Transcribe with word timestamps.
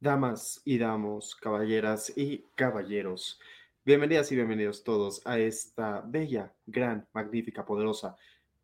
Damas 0.00 0.62
y 0.64 0.78
damos, 0.78 1.34
caballeras 1.34 2.12
y 2.16 2.44
caballeros, 2.54 3.40
bienvenidas 3.84 4.30
y 4.30 4.36
bienvenidos 4.36 4.84
todos 4.84 5.20
a 5.26 5.40
esta 5.40 6.02
bella, 6.02 6.54
gran, 6.66 7.08
magnífica, 7.12 7.66
poderosa, 7.66 8.16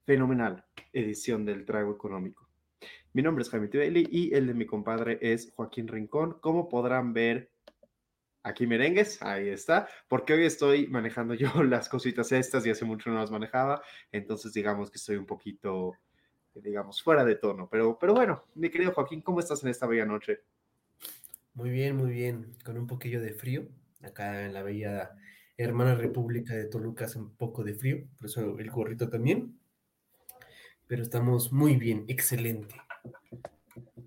fenomenal 0.05 0.65
edición 0.93 1.45
del 1.45 1.65
Trago 1.65 1.93
Económico. 1.93 2.49
Mi 3.13 3.21
nombre 3.21 3.43
es 3.43 3.51
Jaime 3.51 3.67
Tibeli 3.67 4.07
y 4.13 4.33
el 4.33 4.47
de 4.47 4.55
mi 4.55 4.65
compadre 4.65 5.19
es 5.23 5.53
Joaquín 5.57 5.89
Rincón. 5.89 6.39
Como 6.41 6.69
podrán 6.69 7.13
ver, 7.13 7.51
aquí 8.45 8.69
merengues, 8.69 9.21
ahí 9.21 9.49
está, 9.49 9.89
porque 10.07 10.35
hoy 10.35 10.45
estoy 10.45 10.87
manejando 10.87 11.35
yo 11.35 11.49
las 11.65 11.89
cositas 11.89 12.31
estas 12.31 12.65
y 12.65 12.71
hace 12.71 12.85
mucho 12.85 13.11
no 13.11 13.19
las 13.19 13.33
manejaba, 13.33 13.83
entonces 14.13 14.53
digamos 14.53 14.89
que 14.89 14.99
estoy 14.99 15.17
un 15.17 15.27
poquito, 15.27 15.97
digamos, 16.55 17.03
fuera 17.03 17.25
de 17.25 17.35
tono, 17.35 17.69
pero, 17.69 17.99
pero 17.99 18.15
bueno, 18.15 18.45
mi 18.55 18.71
querido 18.71 18.93
Joaquín, 18.93 19.21
¿cómo 19.21 19.41
estás 19.41 19.65
en 19.65 19.71
esta 19.71 19.89
bella 19.89 20.07
noche? 20.07 20.45
Muy 21.55 21.71
bien, 21.71 21.97
muy 21.97 22.11
bien, 22.11 22.57
con 22.65 22.77
un 22.77 22.89
poquillo 22.89 23.23
de 23.23 23.33
frío. 23.33 23.69
Acá 24.03 24.45
en 24.45 24.53
la 24.53 24.65
bella 24.65 25.13
hermana 25.57 25.95
República 25.95 26.53
de 26.53 26.67
Toluca 26.67 27.05
hace 27.05 27.21
un 27.21 27.37
poco 27.37 27.63
de 27.63 27.75
frío, 27.75 28.09
por 28.19 28.27
eso 28.27 28.59
el 28.59 28.71
gorrito 28.71 29.09
también. 29.09 29.57
Pero 30.89 31.03
estamos 31.03 31.53
muy 31.53 31.77
bien, 31.77 32.05
excelente. 32.09 32.75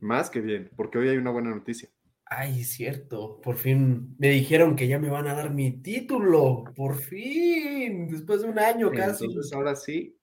Más 0.02 0.30
que 0.30 0.42
bien, 0.42 0.70
porque 0.76 0.98
hoy 0.98 1.08
hay 1.08 1.18
una 1.18 1.32
buena 1.32 1.50
noticia. 1.52 1.90
Ay, 2.26 2.66
cierto, 2.66 3.40
por 3.42 3.56
fin 3.56 4.14
me 4.20 4.30
dijeron 4.30 4.76
que 4.76 4.90
ya 4.90 5.00
me 5.00 5.10
van 5.10 5.28
a 5.28 5.34
dar 5.34 5.54
mi 5.54 5.82
título, 5.82 6.66
por 6.76 6.96
fin, 6.98 8.10
después 8.10 8.42
de 8.42 8.50
un 8.50 8.60
año 8.60 8.92
casi. 8.92 9.24
Entonces 9.24 9.54
ahora 9.54 9.78
sí, 9.78 10.20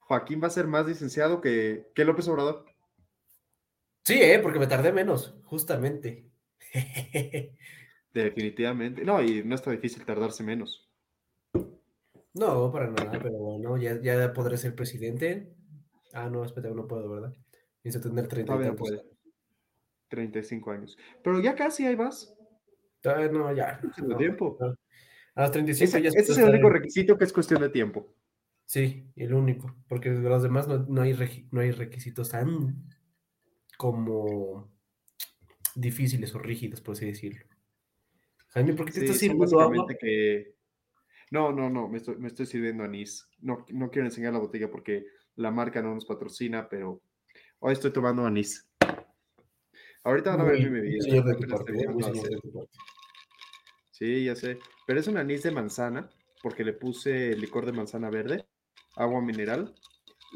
Joaquín 0.00 0.42
va 0.42 0.48
a 0.48 0.50
ser 0.50 0.66
más 0.66 0.84
licenciado 0.84 1.40
que, 1.40 1.86
que 1.94 2.04
López 2.04 2.26
Obrador. 2.26 2.71
Sí, 4.04 4.20
¿eh? 4.20 4.40
porque 4.40 4.58
me 4.58 4.66
tardé 4.66 4.92
menos, 4.92 5.36
justamente. 5.44 6.28
Definitivamente. 8.12 9.04
No, 9.04 9.22
y 9.22 9.42
no 9.44 9.54
está 9.54 9.70
difícil 9.70 10.04
tardarse 10.04 10.42
menos. 10.42 10.88
No, 12.34 12.72
para 12.72 12.90
nada, 12.90 13.18
pero 13.22 13.38
bueno, 13.38 13.76
ya, 13.76 14.00
ya 14.00 14.32
podré 14.32 14.56
ser 14.56 14.74
presidente. 14.74 15.54
Ah, 16.12 16.28
no, 16.30 16.44
espera, 16.44 16.70
no 16.70 16.88
puedo, 16.88 17.08
¿verdad? 17.08 17.34
Necesito 17.84 18.08
tener 18.08 18.28
30 18.28 18.52
Todavía 18.52 18.74
puede. 18.74 19.02
35 20.08 20.70
años. 20.70 20.98
Pero 21.22 21.40
ya 21.40 21.54
casi 21.54 21.86
hay 21.86 21.96
más. 21.96 22.34
Todavía 23.00 23.28
no, 23.28 23.52
ya. 23.54 23.80
No, 23.98 24.16
tiempo. 24.16 24.58
A 25.34 25.42
los 25.42 25.50
35 25.50 25.84
ese, 25.84 26.02
ya 26.02 26.08
Ese 26.08 26.32
es 26.32 26.38
el 26.38 26.50
único 26.50 26.68
requisito 26.68 27.16
que 27.16 27.24
es 27.24 27.32
cuestión 27.32 27.60
de 27.62 27.70
tiempo. 27.70 28.14
Sí, 28.66 29.10
el 29.16 29.34
único. 29.34 29.74
Porque 29.88 30.10
de 30.10 30.28
los 30.28 30.42
demás 30.42 30.68
no, 30.68 30.78
no 30.78 31.02
hay, 31.02 31.14
no 31.50 31.60
hay 31.60 31.70
requisitos 31.70 32.30
tan 32.30 32.84
como 33.82 34.70
difíciles 35.74 36.32
o 36.36 36.38
rígidos, 36.38 36.80
por 36.80 36.92
así 36.92 37.04
decirlo. 37.06 37.44
Jaime, 38.50 38.74
¿por 38.74 38.86
qué 38.86 38.92
te 38.92 38.98
Sí, 39.00 39.04
estás 39.06 39.18
sirviendo 39.18 39.60
agua? 39.60 39.86
que... 39.98 40.54
No, 41.32 41.50
no, 41.50 41.68
no, 41.68 41.88
me 41.88 41.96
estoy, 41.96 42.16
me 42.18 42.28
estoy 42.28 42.46
sirviendo 42.46 42.84
anís. 42.84 43.26
No, 43.40 43.66
no 43.70 43.90
quiero 43.90 44.06
enseñar 44.06 44.34
la 44.34 44.38
botella 44.38 44.70
porque 44.70 45.06
la 45.34 45.50
marca 45.50 45.82
no 45.82 45.96
nos 45.96 46.04
patrocina, 46.04 46.68
pero 46.68 47.02
hoy 47.58 47.72
estoy 47.72 47.92
tomando 47.92 48.24
anís. 48.24 48.70
Ahorita 50.04 50.36
van 50.36 50.40
a 50.42 50.44
ver 50.44 50.60
mi 50.60 50.68
bebida. 50.68 51.24
parte. 51.50 51.72
Sí, 53.90 54.24
ya 54.26 54.36
sé. 54.36 54.60
Pero 54.86 55.00
es 55.00 55.08
un 55.08 55.16
anís 55.16 55.42
de 55.42 55.50
manzana, 55.50 56.08
porque 56.40 56.62
le 56.62 56.72
puse 56.72 57.34
licor 57.36 57.66
de 57.66 57.72
manzana 57.72 58.10
verde, 58.10 58.46
agua 58.94 59.20
mineral 59.20 59.74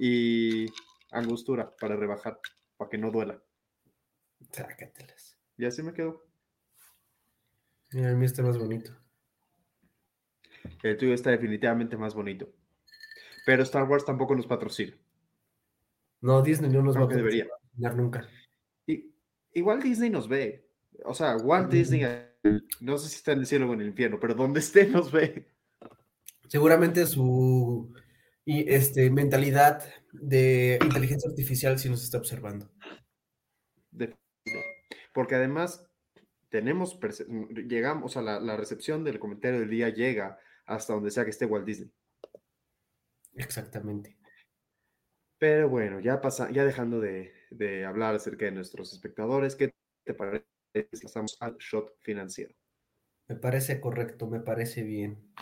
y 0.00 0.66
angostura 1.12 1.76
para 1.80 1.94
rebajar, 1.94 2.40
para 2.76 2.90
que 2.90 2.98
no 2.98 3.10
duela. 3.10 3.42
Sácatelas. 4.50 5.38
Y 5.56 5.64
así 5.64 5.82
me 5.82 5.92
quedó. 5.92 6.26
Mira, 7.92 8.10
el 8.10 8.16
mío 8.16 8.26
está 8.26 8.42
más 8.42 8.58
bonito. 8.58 8.92
El 10.82 10.96
tuyo 10.96 11.14
está 11.14 11.30
definitivamente 11.30 11.96
más 11.96 12.14
bonito. 12.14 12.48
Pero 13.44 13.62
Star 13.62 13.84
Wars 13.84 14.04
tampoco 14.04 14.34
nos 14.34 14.46
patrocina. 14.46 14.96
No, 16.20 16.42
Disney 16.42 16.70
no 16.70 16.82
nos 16.82 16.96
va 16.96 17.04
a 17.04 17.06
debería. 17.06 17.46
nunca. 17.94 18.28
Y, 18.86 19.14
igual 19.52 19.82
Disney 19.82 20.10
nos 20.10 20.28
ve. 20.28 20.68
O 21.04 21.14
sea, 21.14 21.36
Walt 21.36 21.70
Disney, 21.70 22.02
no 22.80 22.98
sé 22.98 23.08
si 23.08 23.16
está 23.16 23.32
en 23.32 23.40
el 23.40 23.46
cielo 23.46 23.70
o 23.70 23.74
en 23.74 23.82
el 23.82 23.88
infierno, 23.88 24.18
pero 24.18 24.34
donde 24.34 24.60
esté 24.60 24.86
nos 24.86 25.12
ve. 25.12 25.46
Seguramente 26.48 27.06
su 27.06 27.94
y 28.46 28.72
este, 28.72 29.10
mentalidad 29.10 29.84
de 30.12 30.78
inteligencia 30.82 31.28
artificial 31.28 31.78
sí 31.78 31.90
nos 31.90 32.02
está 32.02 32.18
observando. 32.18 32.70
Porque 35.12 35.34
además 35.34 35.84
tenemos, 36.50 36.98
llegamos 37.68 38.16
a 38.16 38.22
la, 38.22 38.40
la 38.40 38.56
recepción 38.56 39.04
del 39.04 39.18
comentario 39.18 39.60
del 39.60 39.70
día 39.70 39.88
llega 39.90 40.38
hasta 40.66 40.94
donde 40.94 41.10
sea 41.10 41.24
que 41.24 41.30
esté 41.30 41.46
Walt 41.46 41.66
Disney. 41.66 41.92
Exactamente. 43.44 44.16
Pero 45.38 45.68
bueno, 45.68 46.00
ya 46.00 46.20
pasa, 46.20 46.50
ya 46.50 46.64
dejando 46.64 47.00
de, 47.00 47.32
de 47.50 47.84
hablar 47.84 48.14
acerca 48.14 48.46
de 48.46 48.52
nuestros 48.52 48.92
espectadores, 48.92 49.54
¿qué 49.56 49.74
te 50.04 50.14
parece 50.14 50.46
si 50.92 51.02
pasamos 51.02 51.36
al 51.40 51.56
shot 51.58 51.94
financiero? 52.02 52.54
Me 53.28 53.36
parece 53.36 53.80
correcto, 53.80 54.28
me 54.28 54.40
parece 54.40 54.82
bien. 54.82 55.32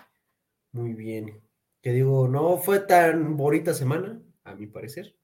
Muy 0.72 0.94
bien. 0.94 1.42
Que 1.84 1.92
digo, 1.92 2.28
no 2.28 2.56
fue 2.56 2.80
tan 2.80 3.36
bonita 3.36 3.74
semana, 3.74 4.18
a 4.44 4.54
mi 4.54 4.66
parecer. 4.66 5.14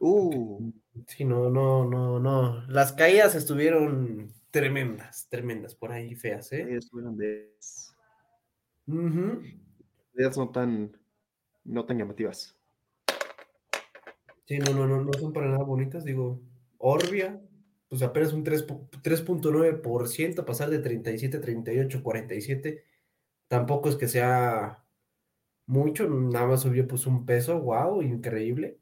Uh, 0.00 0.72
Sí, 1.06 1.24
no, 1.24 1.48
no, 1.48 1.84
no, 1.84 2.18
no. 2.18 2.66
Las 2.66 2.92
caídas 2.92 3.36
estuvieron 3.36 4.32
tremendas, 4.50 5.28
tremendas, 5.30 5.76
por 5.76 5.92
ahí 5.92 6.16
feas, 6.16 6.50
¿eh? 6.52 6.80
fueron 6.90 7.16
de 7.16 7.54
Ujú. 8.88 9.40
ideas 10.14 10.36
no 10.36 10.50
tan, 10.50 10.96
no 11.62 11.84
tan 11.86 11.98
llamativas. 11.98 12.58
Sí, 14.46 14.58
no, 14.58 14.72
no, 14.74 14.88
no, 14.88 15.00
no 15.04 15.12
son 15.12 15.32
para 15.32 15.46
nada 15.46 15.62
bonitas. 15.62 16.02
Digo, 16.02 16.40
Orbia, 16.78 17.40
pues 17.88 18.02
apenas 18.02 18.32
un 18.32 18.42
3 18.42 18.66
pu- 18.66 18.88
3.9%, 19.00 20.44
pasar 20.44 20.70
de 20.70 20.80
37, 20.80 21.38
38, 21.38 22.02
47. 22.02 22.84
Tampoco 23.46 23.90
es 23.90 23.94
que 23.94 24.08
sea 24.08 24.79
mucho, 25.66 26.08
nada 26.08 26.46
más 26.46 26.62
subió 26.62 26.86
pues 26.88 27.06
un 27.06 27.24
peso, 27.26 27.60
wow, 27.60 28.02
increíble. 28.02 28.78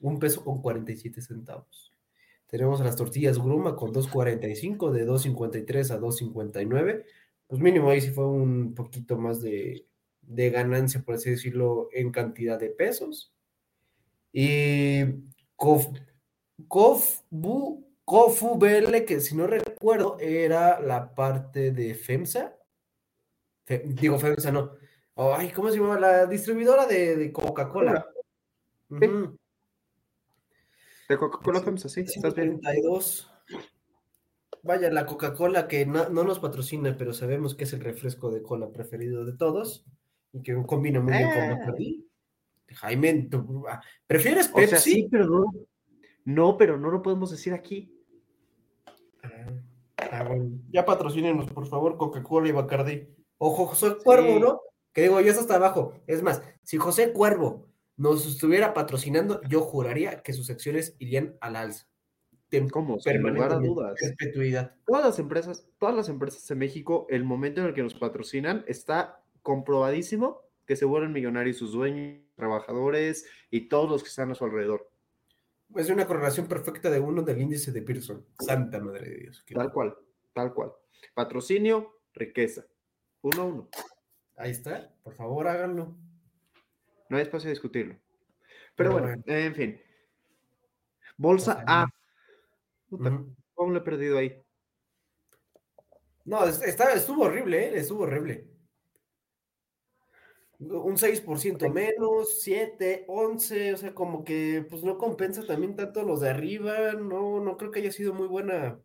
Un 0.00 0.18
peso 0.18 0.44
con 0.44 0.62
47 0.62 1.22
centavos. 1.22 1.92
Tenemos 2.46 2.80
las 2.80 2.96
tortillas 2.96 3.38
Gruma 3.38 3.76
con 3.76 3.92
2.45, 3.92 4.90
de 4.92 5.06
2.53 5.06 5.90
a 5.92 5.98
2.59. 6.00 7.04
Pues 7.46 7.60
mínimo 7.62 7.90
ahí 7.90 8.00
sí 8.00 8.10
fue 8.10 8.26
un 8.28 8.74
poquito 8.74 9.16
más 9.18 9.40
de, 9.42 9.86
de 10.22 10.50
ganancia, 10.50 11.02
por 11.02 11.14
así 11.16 11.30
decirlo, 11.30 11.88
en 11.92 12.10
cantidad 12.12 12.58
de 12.58 12.70
pesos. 12.70 13.32
Y 14.32 15.04
Cof, 15.56 15.86
Cofbu, 16.68 17.86
Cofu 18.04 18.58
BL, 18.58 19.04
que 19.04 19.20
si 19.20 19.36
no 19.36 19.46
recuerdo, 19.46 20.18
era 20.20 20.80
la 20.80 21.14
parte 21.14 21.72
de 21.72 21.94
FEMSA. 21.94 22.56
Fe- 23.64 23.82
digo, 23.86 24.18
FEMSA 24.18 24.52
no. 24.52 24.72
Ay, 25.16 25.50
¿cómo 25.52 25.70
se 25.70 25.76
llama? 25.78 25.98
La 26.00 26.26
distribuidora 26.26 26.86
de, 26.86 27.16
de 27.16 27.32
Coca-Cola. 27.32 28.06
De 31.08 31.18
Coca-Cola 31.18 31.60
FEMSA, 31.60 31.88
sí, 31.88 32.00
estás 32.00 32.34
bien. 32.34 32.58
132. 32.60 33.30
vaya, 34.62 34.90
la 34.90 35.04
Coca-Cola 35.06 35.68
que 35.68 35.84
no, 35.84 36.08
no 36.08 36.24
nos 36.24 36.38
patrocina, 36.38 36.96
pero 36.96 37.12
sabemos 37.12 37.54
que 37.54 37.64
es 37.64 37.72
el 37.72 37.80
refresco 37.80 38.30
de 38.30 38.42
cola 38.42 38.70
preferido 38.70 39.24
de 39.24 39.32
todos 39.34 39.84
y 40.32 40.40
que 40.42 40.54
combina 40.66 41.00
muy 41.00 41.12
bien 41.12 41.28
con 41.30 41.38
Eh. 41.42 41.50
Bacardi. 41.50 42.08
Jaime, 42.74 43.28
¿tú, 43.30 43.64
ah, 43.68 43.82
¿prefieres 44.06 44.48
O 44.50 44.54
Pepsi? 44.54 44.68
sea, 44.70 44.78
sí, 44.78 45.08
pero 45.10 45.26
no. 45.26 45.52
No, 46.24 46.56
pero 46.56 46.78
no 46.78 46.90
lo 46.90 47.02
podemos 47.02 47.30
decir 47.30 47.52
aquí. 47.52 47.92
Ah, 49.22 49.46
ah, 50.10 50.24
bueno. 50.24 50.50
Ya 50.70 50.84
patrocínenos, 50.86 51.50
por 51.52 51.66
favor, 51.66 51.98
Coca-Cola 51.98 52.48
y 52.48 52.52
Bacardi. 52.52 53.08
Ojo, 53.38 53.66
José 53.66 53.96
Cuervo, 54.02 54.34
Sí. 54.34 54.40
¿no? 54.40 54.60
Que 54.92 55.02
digo, 55.02 55.20
ya 55.20 55.30
está 55.30 55.42
hasta 55.42 55.56
abajo. 55.56 55.94
Es 56.06 56.22
más, 56.22 56.42
si 56.62 56.76
José 56.76 57.12
Cuervo 57.12 57.68
nos 57.96 58.26
estuviera 58.26 58.74
patrocinando, 58.74 59.40
yo 59.48 59.60
juraría 59.60 60.22
que 60.22 60.32
sus 60.32 60.50
acciones 60.50 60.96
irían 60.98 61.36
al 61.40 61.56
alza. 61.56 61.86
¿Cómo? 62.70 63.00
Sin 63.00 63.22
lugar 63.22 63.52
a 63.52 63.56
dudas. 63.56 63.94
Perpetuidad. 63.98 64.74
Todas 64.86 65.04
las 65.04 65.18
empresas, 65.18 65.66
todas 65.78 65.94
las 65.94 66.08
empresas 66.08 66.46
de 66.46 66.54
México, 66.54 67.06
el 67.08 67.24
momento 67.24 67.60
en 67.60 67.68
el 67.68 67.74
que 67.74 67.82
nos 67.82 67.94
patrocinan, 67.94 68.64
está 68.68 69.24
comprobadísimo 69.42 70.42
que 70.66 70.76
se 70.76 70.84
vuelven 70.84 71.12
millonarios 71.12 71.56
sus 71.56 71.72
dueños, 71.72 72.20
trabajadores 72.36 73.26
y 73.50 73.68
todos 73.68 73.88
los 73.88 74.02
que 74.02 74.10
están 74.10 74.30
a 74.30 74.34
su 74.34 74.44
alrededor. 74.44 74.90
Es 75.74 75.88
una 75.88 76.06
correlación 76.06 76.46
perfecta 76.46 76.90
de 76.90 77.00
uno 77.00 77.22
del 77.22 77.40
índice 77.40 77.72
de 77.72 77.80
Pearson. 77.80 78.26
Santa 78.38 78.78
madre 78.78 79.08
de 79.08 79.16
Dios. 79.16 79.44
Tal 79.52 79.72
cual, 79.72 79.96
tal 80.34 80.52
cual. 80.52 80.72
Patrocinio, 81.14 82.00
riqueza. 82.12 82.66
Uno 83.22 83.42
a 83.42 83.44
uno. 83.46 83.68
Ahí 84.36 84.50
está. 84.50 84.92
Por 85.02 85.14
favor, 85.14 85.48
háganlo. 85.48 85.96
No 87.08 87.16
hay 87.16 87.22
espacio 87.22 87.48
a 87.48 87.52
discutirlo. 87.52 87.96
Pero 88.76 88.92
bueno, 88.92 89.22
en 89.26 89.54
fin. 89.54 89.80
Bolsa. 91.16 91.64
A. 91.66 91.86
Puta, 92.88 93.10
Ujú. 93.10 93.34
¿Cómo 93.54 93.72
lo 93.72 93.78
he 93.78 93.82
perdido 93.82 94.18
ahí? 94.18 94.42
No, 96.24 96.44
es- 96.46 96.62
está, 96.62 96.92
estuvo 96.94 97.22
horrible, 97.24 97.64
¿eh? 97.68 97.78
Estuvo 97.78 98.02
horrible. 98.02 98.48
Un 100.60 100.96
6% 100.96 101.70
menos, 101.70 102.40
7, 102.40 103.04
11, 103.08 103.74
o 103.74 103.76
sea, 103.76 103.94
como 103.94 104.22
que 104.24 104.64
pues 104.70 104.84
no 104.84 104.96
compensa 104.96 105.44
también 105.44 105.74
tanto 105.74 106.04
los 106.04 106.20
de 106.20 106.30
arriba, 106.30 106.92
no, 106.92 107.40
no 107.40 107.56
creo 107.56 107.72
que 107.72 107.80
haya 107.80 107.90
sido 107.90 108.14
muy 108.14 108.28
buena, 108.28 108.80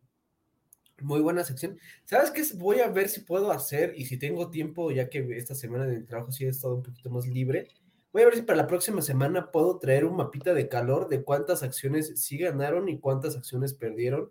muy 1.02 1.20
buena 1.20 1.44
sección. 1.44 1.78
¿Sabes 2.04 2.30
qué? 2.30 2.42
Voy 2.56 2.80
a 2.80 2.88
ver 2.88 3.08
si 3.08 3.20
puedo 3.20 3.50
hacer 3.52 3.94
y 3.96 4.06
si 4.06 4.18
tengo 4.18 4.50
tiempo, 4.50 4.90
ya 4.90 5.08
que 5.08 5.26
esta 5.36 5.54
semana 5.54 5.86
de 5.86 6.02
trabajo 6.02 6.32
sí 6.32 6.44
he 6.44 6.48
estado 6.48 6.74
un 6.74 6.82
poquito 6.82 7.10
más 7.10 7.26
libre, 7.26 7.68
voy 8.12 8.22
a 8.22 8.26
ver 8.26 8.34
si 8.36 8.42
para 8.42 8.56
la 8.56 8.66
próxima 8.66 9.02
semana 9.02 9.50
puedo 9.50 9.78
traer 9.78 10.04
un 10.04 10.16
mapita 10.16 10.54
de 10.54 10.68
calor 10.68 11.08
de 11.08 11.22
cuántas 11.22 11.62
acciones 11.62 12.12
sí 12.20 12.38
ganaron 12.38 12.88
y 12.88 12.98
cuántas 12.98 13.36
acciones 13.36 13.74
perdieron 13.74 14.30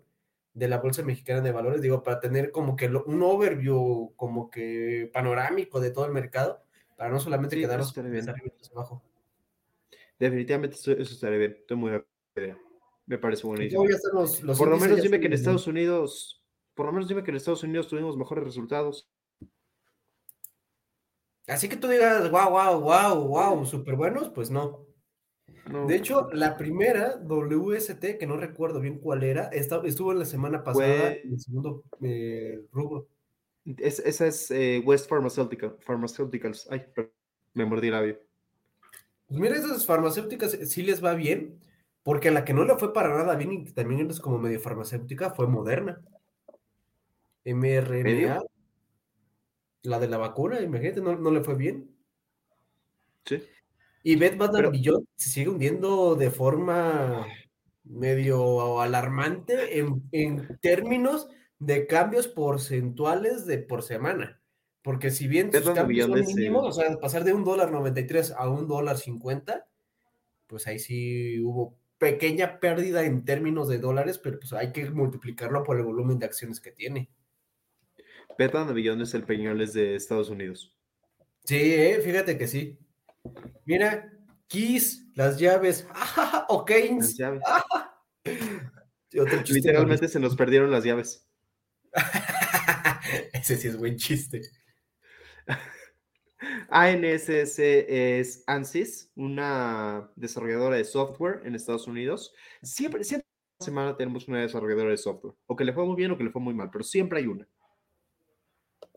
de 0.54 0.68
la 0.68 0.78
Bolsa 0.78 1.02
Mexicana 1.02 1.40
de 1.40 1.52
Valores, 1.52 1.80
digo, 1.82 2.02
para 2.02 2.18
tener 2.20 2.50
como 2.50 2.74
que 2.74 2.88
lo- 2.88 3.04
un 3.04 3.22
overview 3.22 4.12
como 4.16 4.50
que 4.50 5.08
panorámico 5.12 5.78
de 5.80 5.90
todo 5.92 6.06
el 6.06 6.12
mercado, 6.12 6.62
para 6.96 7.10
no 7.10 7.20
solamente 7.20 7.54
Sí, 7.54 7.62
quedarnos 7.62 7.94
bien. 7.94 8.26
abajo. 8.74 9.02
Definitivamente 10.18 10.74
eso, 10.76 10.92
eso 10.92 11.14
estaría 11.14 11.38
bien. 11.38 11.56
Estoy 11.60 11.76
muy 11.76 11.90
de 11.92 11.96
acuerdo. 11.98 12.58
Me 13.06 13.18
parece 13.18 13.46
los- 14.12 14.42
los 14.42 14.58
Por 14.58 14.68
lo 14.68 14.76
menos 14.76 15.00
dime 15.00 15.20
que 15.20 15.26
en 15.26 15.32
Estados 15.32 15.66
Unidos, 15.66 16.37
por 16.78 16.86
lo 16.86 16.92
menos 16.92 17.08
dime 17.08 17.24
que 17.24 17.32
en 17.32 17.36
Estados 17.36 17.64
Unidos 17.64 17.88
tuvimos 17.88 18.16
mejores 18.16 18.44
resultados. 18.44 19.10
Así 21.48 21.68
que 21.68 21.76
tú 21.76 21.88
digas, 21.88 22.30
wow, 22.30 22.50
wow, 22.50 22.80
wow, 22.80 23.26
wow, 23.26 23.66
súper 23.66 23.96
buenos, 23.96 24.28
pues 24.28 24.48
no. 24.52 24.86
No, 25.66 25.88
De 25.88 25.96
hecho, 25.96 26.28
la 26.32 26.56
primera, 26.56 27.16
WST, 27.26 28.16
que 28.16 28.26
no 28.28 28.36
recuerdo 28.36 28.78
bien 28.78 29.00
cuál 29.00 29.24
era, 29.24 29.48
estuvo 29.48 30.12
en 30.12 30.20
la 30.20 30.24
semana 30.24 30.62
pasada 30.62 31.14
en 31.14 31.32
el 31.32 31.40
segundo 31.40 31.82
eh, 32.00 32.64
rubro. 32.70 33.08
es- 33.64 33.98
esa 33.98 34.28
es 34.28 34.48
eh, 34.52 34.80
West 34.86 35.08
Pharmaceutical, 35.08 35.76
Pharmaceuticals. 35.80 36.68
Ay, 36.70 36.84
me 37.54 37.64
mordí 37.64 37.88
el 37.88 37.92
labio. 37.94 38.20
Pues 39.26 39.40
mira, 39.40 39.56
esas 39.56 39.84
farmacéuticas 39.84 40.54
eh, 40.54 40.64
sí 40.64 40.84
les 40.84 41.04
va 41.04 41.14
bien, 41.14 41.58
porque 42.04 42.28
a 42.28 42.30
la 42.30 42.44
que 42.44 42.54
no 42.54 42.64
le 42.64 42.76
fue 42.76 42.92
para 42.92 43.08
nada 43.08 43.34
bien 43.34 43.50
y 43.50 43.64
también 43.64 44.08
es 44.08 44.20
como 44.20 44.38
medio 44.38 44.60
farmacéutica 44.60 45.30
fue 45.30 45.48
Moderna. 45.48 46.00
mRNA, 47.54 48.02
¿Medio? 48.02 48.50
la 49.82 49.98
de 49.98 50.08
la 50.08 50.18
vacuna, 50.18 50.60
imagínate, 50.60 51.00
no, 51.00 51.16
no 51.16 51.30
le 51.30 51.42
fue 51.42 51.54
bien. 51.54 51.90
Sí. 53.24 53.42
Y 54.02 54.16
Beth 54.16 54.36
Bath 54.36 54.52
Pero- 54.52 54.72
se 55.16 55.30
sigue 55.30 55.48
hundiendo 55.50 56.14
de 56.14 56.30
forma 56.30 57.26
medio 57.84 58.80
alarmante 58.80 59.78
en, 59.78 60.02
en 60.12 60.58
términos 60.60 61.28
de 61.58 61.86
cambios 61.86 62.28
porcentuales 62.28 63.46
de 63.46 63.58
por 63.58 63.82
semana. 63.82 64.40
Porque 64.82 65.10
si 65.10 65.26
bien 65.26 65.52
sus 65.52 65.70
cambios 65.70 66.06
son 66.06 66.18
es, 66.18 66.26
mínimos, 66.34 66.64
eh, 66.64 66.68
o 66.68 66.72
sea, 66.72 66.98
pasar 66.98 67.24
de 67.24 67.32
un 67.32 67.44
dólar 67.44 67.70
93 67.72 68.32
a 68.36 68.48
un 68.48 68.68
dólar 68.68 68.96
50, 68.96 69.66
pues 70.46 70.66
ahí 70.66 70.78
sí 70.78 71.40
hubo 71.40 71.76
pequeña 71.98 72.60
pérdida 72.60 73.04
en 73.04 73.24
términos 73.24 73.68
de 73.68 73.78
dólares, 73.78 74.18
pero 74.18 74.38
pues 74.38 74.52
hay 74.52 74.72
que 74.72 74.88
multiplicarlo 74.90 75.64
por 75.64 75.76
el 75.76 75.84
volumen 75.84 76.18
de 76.18 76.26
acciones 76.26 76.60
que 76.60 76.70
tiene. 76.70 77.10
De 78.38 78.72
Beyond 78.72 79.02
es 79.02 79.14
el 79.14 79.24
Peñoles 79.24 79.72
de 79.72 79.96
Estados 79.96 80.30
Unidos. 80.30 80.72
Sí, 81.44 81.56
eh, 81.74 82.00
fíjate 82.00 82.38
que 82.38 82.46
sí. 82.46 82.78
Mira, 83.64 84.12
Kiss, 84.46 85.08
las 85.16 85.40
llaves, 85.40 85.88
o 86.48 86.58
Las 86.58 86.64
Keynes. 86.64 87.16
llaves. 87.16 87.42
Literalmente 89.50 90.06
se 90.06 90.20
nos 90.20 90.36
perdieron 90.36 90.70
las 90.70 90.84
llaves. 90.84 91.26
Ese 93.32 93.56
sí 93.56 93.66
es 93.66 93.76
buen 93.76 93.96
chiste. 93.96 94.42
ANSS 96.68 97.58
es 97.58 98.44
ANSYS, 98.46 99.10
una 99.16 100.12
desarrolladora 100.14 100.76
de 100.76 100.84
software 100.84 101.40
en 101.44 101.56
Estados 101.56 101.88
Unidos. 101.88 102.32
Siempre, 102.62 103.02
siempre 103.02 103.26
semana 103.58 103.96
tenemos 103.96 104.28
una 104.28 104.42
desarrolladora 104.42 104.90
de 104.90 104.96
software. 104.96 105.34
O 105.46 105.56
que 105.56 105.64
le 105.64 105.72
fue 105.72 105.84
muy 105.84 105.96
bien 105.96 106.12
o 106.12 106.18
que 106.18 106.22
le 106.22 106.30
fue 106.30 106.40
muy 106.40 106.54
mal, 106.54 106.70
pero 106.70 106.84
siempre 106.84 107.18
hay 107.18 107.26
una. 107.26 107.48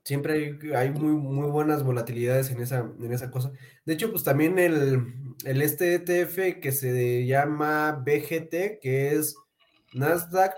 Siempre 0.04 0.34
hay, 0.34 0.72
hay 0.74 0.90
muy, 0.90 1.14
muy 1.14 1.50
buenas 1.50 1.84
volatilidades 1.84 2.50
en 2.50 2.62
esa, 2.62 2.80
en 2.80 3.14
esa 3.14 3.30
cosa. 3.30 3.52
De 3.86 3.94
hecho, 3.94 4.10
pues 4.10 4.24
también 4.24 4.58
el, 4.58 5.36
el 5.46 5.62
este 5.62 5.96
ETF 5.96 6.60
que 6.60 6.72
se 6.72 7.26
llama 7.26 8.04
BGT, 8.04 8.80
que 8.82 9.12
es 9.14 9.36
Nasdaq, 9.94 10.56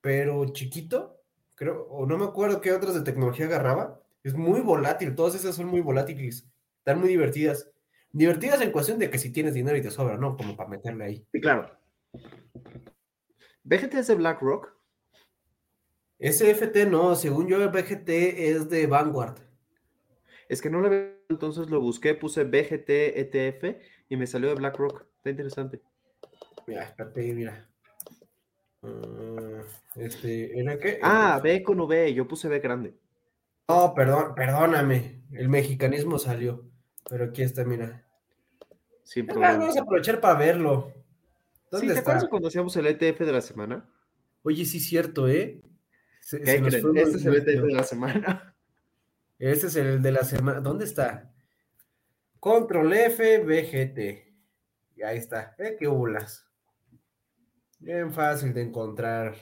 pero 0.00 0.52
chiquito, 0.52 1.20
creo, 1.54 1.86
o 1.88 2.06
no 2.06 2.16
me 2.18 2.24
acuerdo 2.24 2.60
qué 2.60 2.72
otras 2.72 2.94
de 2.94 3.02
tecnología 3.02 3.46
agarraba. 3.46 4.00
Es 4.22 4.34
muy 4.34 4.60
volátil, 4.60 5.14
todas 5.14 5.34
esas 5.34 5.56
son 5.56 5.66
muy 5.66 5.80
volátiles, 5.80 6.48
están 6.78 7.00
muy 7.00 7.08
divertidas. 7.08 7.70
Divertidas 8.12 8.60
en 8.62 8.70
cuestión 8.70 8.98
de 8.98 9.10
que 9.10 9.18
si 9.18 9.30
tienes 9.30 9.54
dinero 9.54 9.76
y 9.76 9.82
te 9.82 9.90
sobra, 9.90 10.16
¿no? 10.16 10.36
Como 10.36 10.56
para 10.56 10.70
meterle 10.70 11.04
ahí. 11.04 11.26
Y 11.32 11.40
claro. 11.40 11.68
¿BGT 13.64 13.94
es 13.94 14.06
de 14.06 14.14
BlackRock? 14.14 14.72
SFT 16.18 16.86
no, 16.86 17.14
según 17.16 17.48
yo, 17.48 17.58
BGT 17.70 18.08
es 18.08 18.68
de 18.70 18.86
Vanguard. 18.86 19.38
Es 20.48 20.62
que 20.62 20.70
no 20.70 20.80
lo 20.80 20.90
veo, 20.90 21.16
entonces 21.28 21.70
lo 21.70 21.80
busqué, 21.80 22.14
puse 22.14 22.44
BGT 22.44 22.88
ETF 22.88 23.76
y 24.08 24.16
me 24.16 24.26
salió 24.26 24.48
de 24.50 24.54
BlackRock. 24.54 25.06
Está 25.16 25.30
interesante. 25.30 25.80
Mira, 26.66 26.84
espérate, 26.84 27.32
mira. 27.32 27.68
Ah, 28.82 29.62
este, 29.96 30.58
¿era 30.58 30.78
qué? 30.78 30.98
Ah, 31.02 31.40
B 31.42 31.62
con 31.62 31.80
V, 31.80 32.14
yo 32.14 32.28
puse 32.28 32.48
B 32.48 32.60
grande. 32.60 32.94
No, 33.68 33.94
perdón, 33.94 34.34
perdóname. 34.34 35.22
El 35.32 35.48
mexicanismo 35.48 36.18
salió. 36.18 36.64
Pero 37.08 37.26
aquí 37.26 37.42
está, 37.42 37.64
mira. 37.64 38.06
Sin 39.02 39.26
vamos 39.26 39.76
a 39.76 39.82
aprovechar 39.82 40.20
para 40.20 40.38
verlo. 40.38 40.92
Sí, 40.94 41.02
¿Dónde 41.70 41.86
¿te 41.88 41.92
está? 41.98 42.00
acuerdas 42.00 42.28
cuando 42.28 42.48
hacíamos 42.48 42.76
el 42.76 42.86
ETF 42.86 43.20
de 43.20 43.32
la 43.32 43.40
semana? 43.40 43.90
Oye, 44.42 44.64
sí, 44.64 44.80
cierto, 44.80 45.28
¿eh? 45.28 45.60
Se- 46.24 46.40
¿Qué 46.40 46.46
se 46.52 46.62
creen? 46.62 46.82
fue 46.82 46.92
Este 47.02 47.16
es 47.18 47.24
el 47.26 47.44
de 47.44 47.72
la 47.74 47.82
semana. 47.84 48.56
Este 49.38 49.66
es 49.66 49.76
el 49.76 50.02
de 50.02 50.12
la 50.12 50.24
semana. 50.24 50.60
¿Dónde 50.60 50.84
está? 50.86 51.32
Control 52.40 52.92
F, 52.94 53.38
BGT. 53.40 54.96
Y 54.96 55.02
ahí 55.02 55.18
está. 55.18 55.54
¿Eh? 55.58 55.76
¿Qué 55.78 55.86
hulas? 55.86 56.46
Bien 57.78 58.12
fácil 58.12 58.54
de 58.54 58.62
encontrar. 58.62 59.34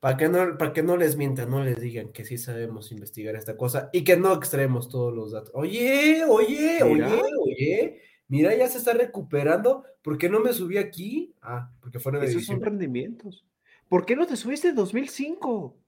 Para 0.00 0.16
que, 0.18 0.28
no, 0.28 0.58
para 0.58 0.72
que 0.74 0.82
no 0.82 0.96
les 0.98 1.16
mientan, 1.16 1.50
no 1.50 1.64
les 1.64 1.80
digan 1.80 2.12
que 2.12 2.24
sí 2.24 2.36
sabemos 2.36 2.92
investigar 2.92 3.34
esta 3.34 3.56
cosa 3.56 3.88
y 3.92 4.04
que 4.04 4.16
no 4.16 4.34
extraemos 4.34 4.88
todos 4.90 5.14
los 5.14 5.32
datos. 5.32 5.50
Oye, 5.54 6.22
oye, 6.28 6.80
Mira. 6.84 7.08
oye, 7.08 7.22
oye. 7.42 8.02
Mira, 8.28 8.54
ya 8.54 8.68
se 8.68 8.78
está 8.78 8.92
recuperando. 8.92 9.84
¿Por 10.02 10.18
qué 10.18 10.28
no 10.28 10.40
me 10.40 10.52
subí 10.52 10.76
aquí? 10.76 11.34
Ah, 11.40 11.70
porque 11.80 11.98
fuera 12.00 12.18
de 12.18 12.26
Esos 12.26 12.44
son 12.44 12.60
rendimientos. 12.60 13.46
¿Por 13.88 14.04
qué 14.04 14.14
no 14.16 14.26
te 14.26 14.36
subiste 14.36 14.68
en 14.68 14.74
2005? 14.74 15.78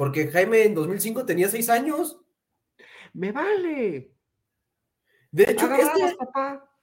Porque 0.00 0.28
Jaime 0.28 0.62
en 0.62 0.74
2005 0.74 1.26
tenía 1.26 1.50
seis 1.50 1.68
años. 1.68 2.18
¡Me 3.12 3.32
vale! 3.32 4.14
De 5.30 5.42
hecho, 5.42 5.70
este, 5.74 6.16
papá. 6.16 6.74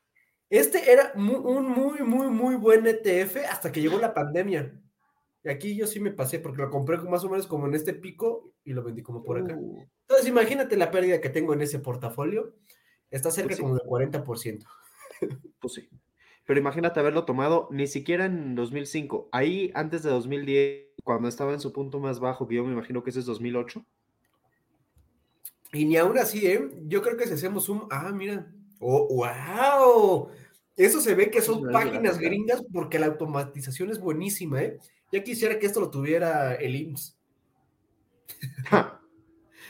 Este 0.47 0.91
era 0.91 1.13
un 1.15 1.67
muy, 1.67 2.03
muy, 2.03 2.27
muy 2.27 2.55
buen 2.57 2.85
ETF 2.85 3.37
hasta 3.49 3.71
que 3.71 3.81
llegó 3.81 3.97
la 3.97 4.13
pandemia. 4.13 4.71
Y 5.43 5.49
aquí 5.49 5.75
yo 5.75 5.87
sí 5.87 5.99
me 5.99 6.11
pasé 6.11 6.37
porque 6.37 6.61
lo 6.61 6.69
compré 6.69 6.99
más 6.99 7.23
o 7.23 7.29
menos 7.29 7.47
como 7.47 7.65
en 7.65 7.73
este 7.73 7.95
pico 7.95 8.53
y 8.63 8.73
lo 8.73 8.83
vendí 8.83 9.01
como 9.01 9.23
por 9.23 9.39
acá. 9.39 9.55
Uh, 9.57 9.83
Entonces 10.01 10.27
imagínate 10.27 10.77
la 10.77 10.91
pérdida 10.91 11.19
que 11.19 11.29
tengo 11.29 11.55
en 11.55 11.63
ese 11.63 11.79
portafolio. 11.79 12.53
Está 13.09 13.31
cerca 13.31 13.47
Pues 13.47 13.57
sí. 13.57 13.63
como 13.63 13.73
del 13.73 14.13
40%. 14.13 14.63
pues 15.59 15.73
sí. 15.73 15.89
Pero 16.45 16.59
imagínate 16.59 16.99
haberlo 16.99 17.25
tomado 17.25 17.67
ni 17.71 17.87
siquiera 17.87 18.25
en 18.25 18.53
2005. 18.53 19.29
Ahí, 19.31 19.71
antes 19.73 20.03
de 20.03 20.11
2010, 20.11 20.86
cuando 21.07 21.29
estaba 21.29 21.53
en 21.53 21.61
su 21.61 21.71
punto 21.71 22.01
más 22.01 22.19
bajo, 22.19 22.45
que 22.45 22.55
yo 22.55 22.65
me 22.65 22.73
imagino 22.73 23.01
que 23.01 23.11
ese 23.11 23.21
es 23.21 23.25
2008. 23.25 23.81
Y 25.71 25.85
ni 25.85 25.95
aún 25.95 26.17
así, 26.17 26.45
¿eh? 26.45 26.69
Yo 26.87 27.01
creo 27.01 27.15
que 27.15 27.25
si 27.25 27.33
hacemos 27.33 27.69
un... 27.69 27.87
Ah, 27.89 28.11
mira. 28.11 28.51
¡Oh, 28.79 29.07
wow! 29.15 30.27
Eso 30.75 30.99
se 30.99 31.15
ve 31.15 31.31
que 31.31 31.41
son 31.41 31.71
páginas 31.71 32.17
gringas 32.17 32.61
porque 32.73 32.99
la 32.99 33.05
automatización 33.05 33.89
es 33.89 34.01
buenísima, 34.01 34.61
¿eh? 34.61 34.79
Ya 35.09 35.23
quisiera 35.23 35.57
que 35.57 35.65
esto 35.65 35.79
lo 35.79 35.89
tuviera 35.89 36.55
el 36.55 36.75
IMSS. 36.75 37.17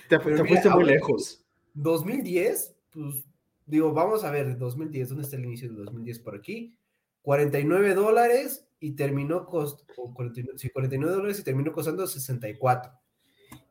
Te, 0.10 0.18
te 0.18 0.26
mira, 0.26 0.44
fuiste 0.44 0.70
muy 0.72 0.86
lejos. 0.86 1.46
2010, 1.76 2.76
pues 2.92 3.26
digo, 3.68 3.94
vamos 3.94 4.24
a 4.24 4.32
ver, 4.32 4.58
2010, 4.58 5.10
¿dónde 5.10 5.24
está 5.24 5.36
el 5.36 5.46
inicio 5.46 5.70
de 5.70 5.76
2010 5.84 6.20
por 6.20 6.36
aquí? 6.36 6.76
49 7.22 7.94
dólares 7.94 8.67
y 8.80 8.92
terminó 8.94 9.46
costando, 9.46 10.14
49, 10.14 10.60
sí, 10.60 10.70
49 10.70 11.16
dólares 11.16 11.40
y 11.40 11.44
terminó 11.44 11.72
costando 11.72 12.06
64. 12.06 12.92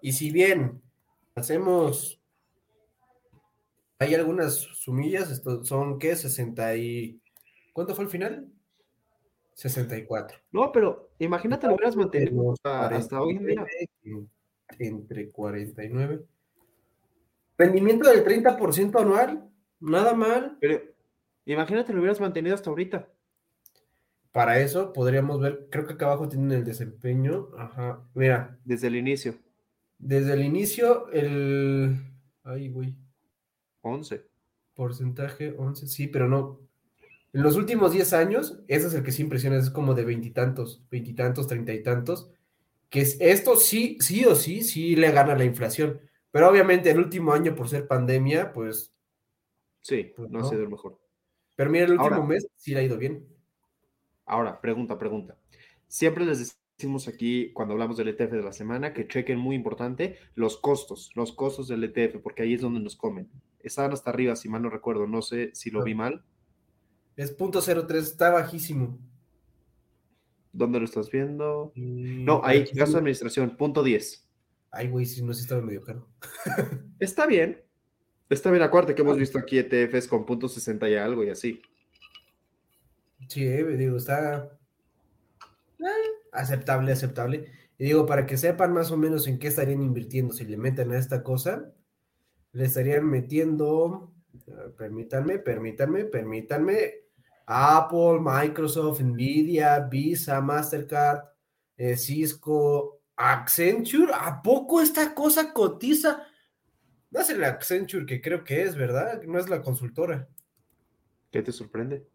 Y 0.00 0.12
si 0.12 0.30
bien 0.30 0.82
hacemos, 1.34 2.20
hay 3.98 4.14
algunas 4.14 4.54
sumillas, 4.54 5.30
esto 5.30 5.64
son, 5.64 5.98
¿qué? 5.98 6.16
60 6.16 6.76
y... 6.76 7.20
¿Cuánto 7.72 7.94
fue 7.94 8.04
el 8.04 8.10
final? 8.10 8.48
64. 9.54 10.38
No, 10.52 10.72
pero 10.72 11.10
imagínate 11.18 11.66
lo 11.66 11.74
hubieras 11.74 11.96
mantenido 11.96 12.52
hasta, 12.52 12.88
hasta 12.88 13.20
hoy 13.20 13.36
en 13.36 13.46
día. 13.46 13.66
49, 14.02 14.26
Entre 14.78 15.30
49. 15.30 16.24
Rendimiento 17.58 18.10
del 18.10 18.24
30% 18.24 19.00
anual, 19.00 19.48
nada 19.80 20.14
mal. 20.14 20.58
Pero 20.60 20.82
imagínate 21.46 21.92
lo 21.92 22.00
hubieras 22.00 22.20
mantenido 22.20 22.54
hasta 22.54 22.68
ahorita. 22.68 23.08
Para 24.36 24.60
eso 24.60 24.92
podríamos 24.92 25.40
ver, 25.40 25.68
creo 25.70 25.86
que 25.86 25.94
acá 25.94 26.04
abajo 26.04 26.28
tienen 26.28 26.52
el 26.52 26.62
desempeño. 26.62 27.48
Ajá, 27.56 28.06
mira, 28.14 28.58
Desde 28.66 28.88
el 28.88 28.96
inicio. 28.96 29.34
desde 29.98 30.34
el 30.34 30.42
inicio, 30.44 31.08
el. 31.10 31.96
Ay, 32.44 32.68
güey, 32.68 32.94
11. 33.80 34.26
porcentaje 34.74 35.54
11, 35.56 35.86
sí, 35.88 36.06
pero 36.06 36.28
no. 36.28 36.60
En 37.32 37.42
los 37.42 37.56
últimos 37.56 37.92
10 37.92 38.12
años, 38.12 38.60
ese 38.68 38.88
es 38.88 38.92
el 38.94 39.02
que 39.02 39.10
sí 39.10 39.22
impresiona, 39.22 39.56
es 39.56 39.70
como 39.70 39.94
de 39.94 40.04
veintitantos, 40.04 40.82
veintitantos, 40.90 41.46
treinta 41.46 41.72
y 41.72 41.82
tantos. 41.82 42.30
Que 42.90 43.00
es, 43.00 43.16
esto 43.20 43.56
sí, 43.56 43.96
sí 44.00 44.26
o 44.26 44.34
sí, 44.34 44.60
sí 44.62 44.96
le 44.96 45.12
gana 45.12 45.34
la 45.34 45.44
inflación. 45.44 45.98
Pero 46.30 46.50
obviamente 46.50 46.90
el 46.90 46.98
último 46.98 47.32
año, 47.32 47.54
por 47.54 47.70
ser 47.70 47.86
pandemia, 47.86 48.52
pues. 48.52 48.92
Sí, 49.80 50.12
Pues 50.14 50.28
no 50.30 50.40
ha 50.40 50.44
sido 50.50 50.60
el 50.62 50.68
mejor. 50.68 51.00
Pero 51.54 51.70
mira, 51.70 51.86
el 51.86 51.92
último 51.92 52.16
Ahora- 52.16 52.26
mes 52.26 52.46
sí 52.54 52.74
le 52.74 52.80
ha 52.80 52.82
ido 52.82 52.98
bien. 52.98 53.26
Ahora, 54.26 54.60
pregunta, 54.60 54.98
pregunta. 54.98 55.36
Siempre 55.88 56.24
les 56.26 56.58
decimos 56.76 57.08
aquí, 57.08 57.52
cuando 57.52 57.72
hablamos 57.74 57.96
del 57.96 58.08
ETF 58.08 58.32
de 58.32 58.42
la 58.42 58.52
semana, 58.52 58.92
que 58.92 59.06
chequen 59.08 59.38
muy 59.38 59.54
importante 59.56 60.18
los 60.34 60.56
costos, 60.58 61.10
los 61.14 61.32
costos 61.32 61.68
del 61.68 61.84
ETF, 61.84 62.18
porque 62.22 62.42
ahí 62.42 62.54
es 62.54 62.60
donde 62.60 62.80
nos 62.80 62.96
comen. 62.96 63.30
Estaban 63.60 63.92
hasta 63.92 64.10
arriba, 64.10 64.36
si 64.36 64.48
mal 64.48 64.62
no 64.62 64.68
recuerdo, 64.70 65.06
no 65.06 65.22
sé 65.22 65.50
si 65.54 65.70
lo 65.70 65.82
vi 65.82 65.94
mal. 65.94 66.24
Es 67.16 67.36
.03, 67.38 67.94
está 67.96 68.30
bajísimo. 68.30 68.98
¿Dónde 70.52 70.78
lo 70.78 70.84
estás 70.84 71.10
viendo? 71.10 71.72
Mm, 71.74 72.24
No, 72.24 72.40
ahí, 72.44 72.60
gasto 72.60 72.80
de 72.80 72.86
sí- 72.86 72.96
administración, 72.96 73.56
punto 73.56 73.82
10. 73.82 74.26
Ay, 74.70 74.88
güey, 74.88 75.06
sí, 75.06 75.22
no 75.22 75.32
sé, 75.32 75.42
estaba 75.42 75.62
medio 75.62 75.82
caro. 75.82 76.06
Está 77.00 77.26
bien. 77.26 77.62
Está 78.28 78.50
bien, 78.50 78.62
acuérdate 78.62 78.94
que 78.94 79.02
hemos 79.02 79.16
visto 79.16 79.38
aquí 79.38 79.58
ETFs 79.58 80.08
con 80.08 80.26
punto 80.26 80.48
60 80.48 80.88
y 80.90 80.94
algo 80.96 81.24
y 81.24 81.30
así. 81.30 81.62
Sí, 83.28 83.44
digo, 83.44 83.96
está 83.96 84.58
eh, 85.78 85.84
aceptable, 86.32 86.92
aceptable. 86.92 87.50
Y 87.78 87.84
digo, 87.84 88.06
para 88.06 88.26
que 88.26 88.36
sepan 88.36 88.72
más 88.72 88.90
o 88.90 88.96
menos 88.96 89.26
en 89.26 89.38
qué 89.38 89.48
estarían 89.48 89.82
invirtiendo 89.82 90.32
si 90.32 90.44
le 90.44 90.56
meten 90.56 90.92
a 90.92 90.98
esta 90.98 91.22
cosa, 91.22 91.72
le 92.52 92.64
estarían 92.64 93.06
metiendo, 93.06 94.14
ah, 94.50 94.70
permítanme, 94.76 95.38
permítanme, 95.38 96.04
permítanme, 96.04 96.94
Apple, 97.46 98.18
Microsoft, 98.20 99.00
Nvidia, 99.00 99.80
Visa, 99.80 100.40
Mastercard, 100.40 101.24
eh, 101.76 101.96
Cisco, 101.96 103.02
Accenture. 103.14 104.12
¿A 104.14 104.42
poco 104.42 104.80
esta 104.80 105.14
cosa 105.14 105.52
cotiza? 105.52 106.26
No 107.10 107.20
es 107.20 107.30
el 107.30 107.44
Accenture 107.44 108.06
que 108.06 108.20
creo 108.20 108.42
que 108.42 108.62
es, 108.62 108.74
¿verdad? 108.74 109.22
No 109.22 109.38
es 109.38 109.48
la 109.48 109.62
consultora. 109.62 110.28
¿Qué 111.30 111.42
te 111.42 111.52
sorprende? 111.52 112.06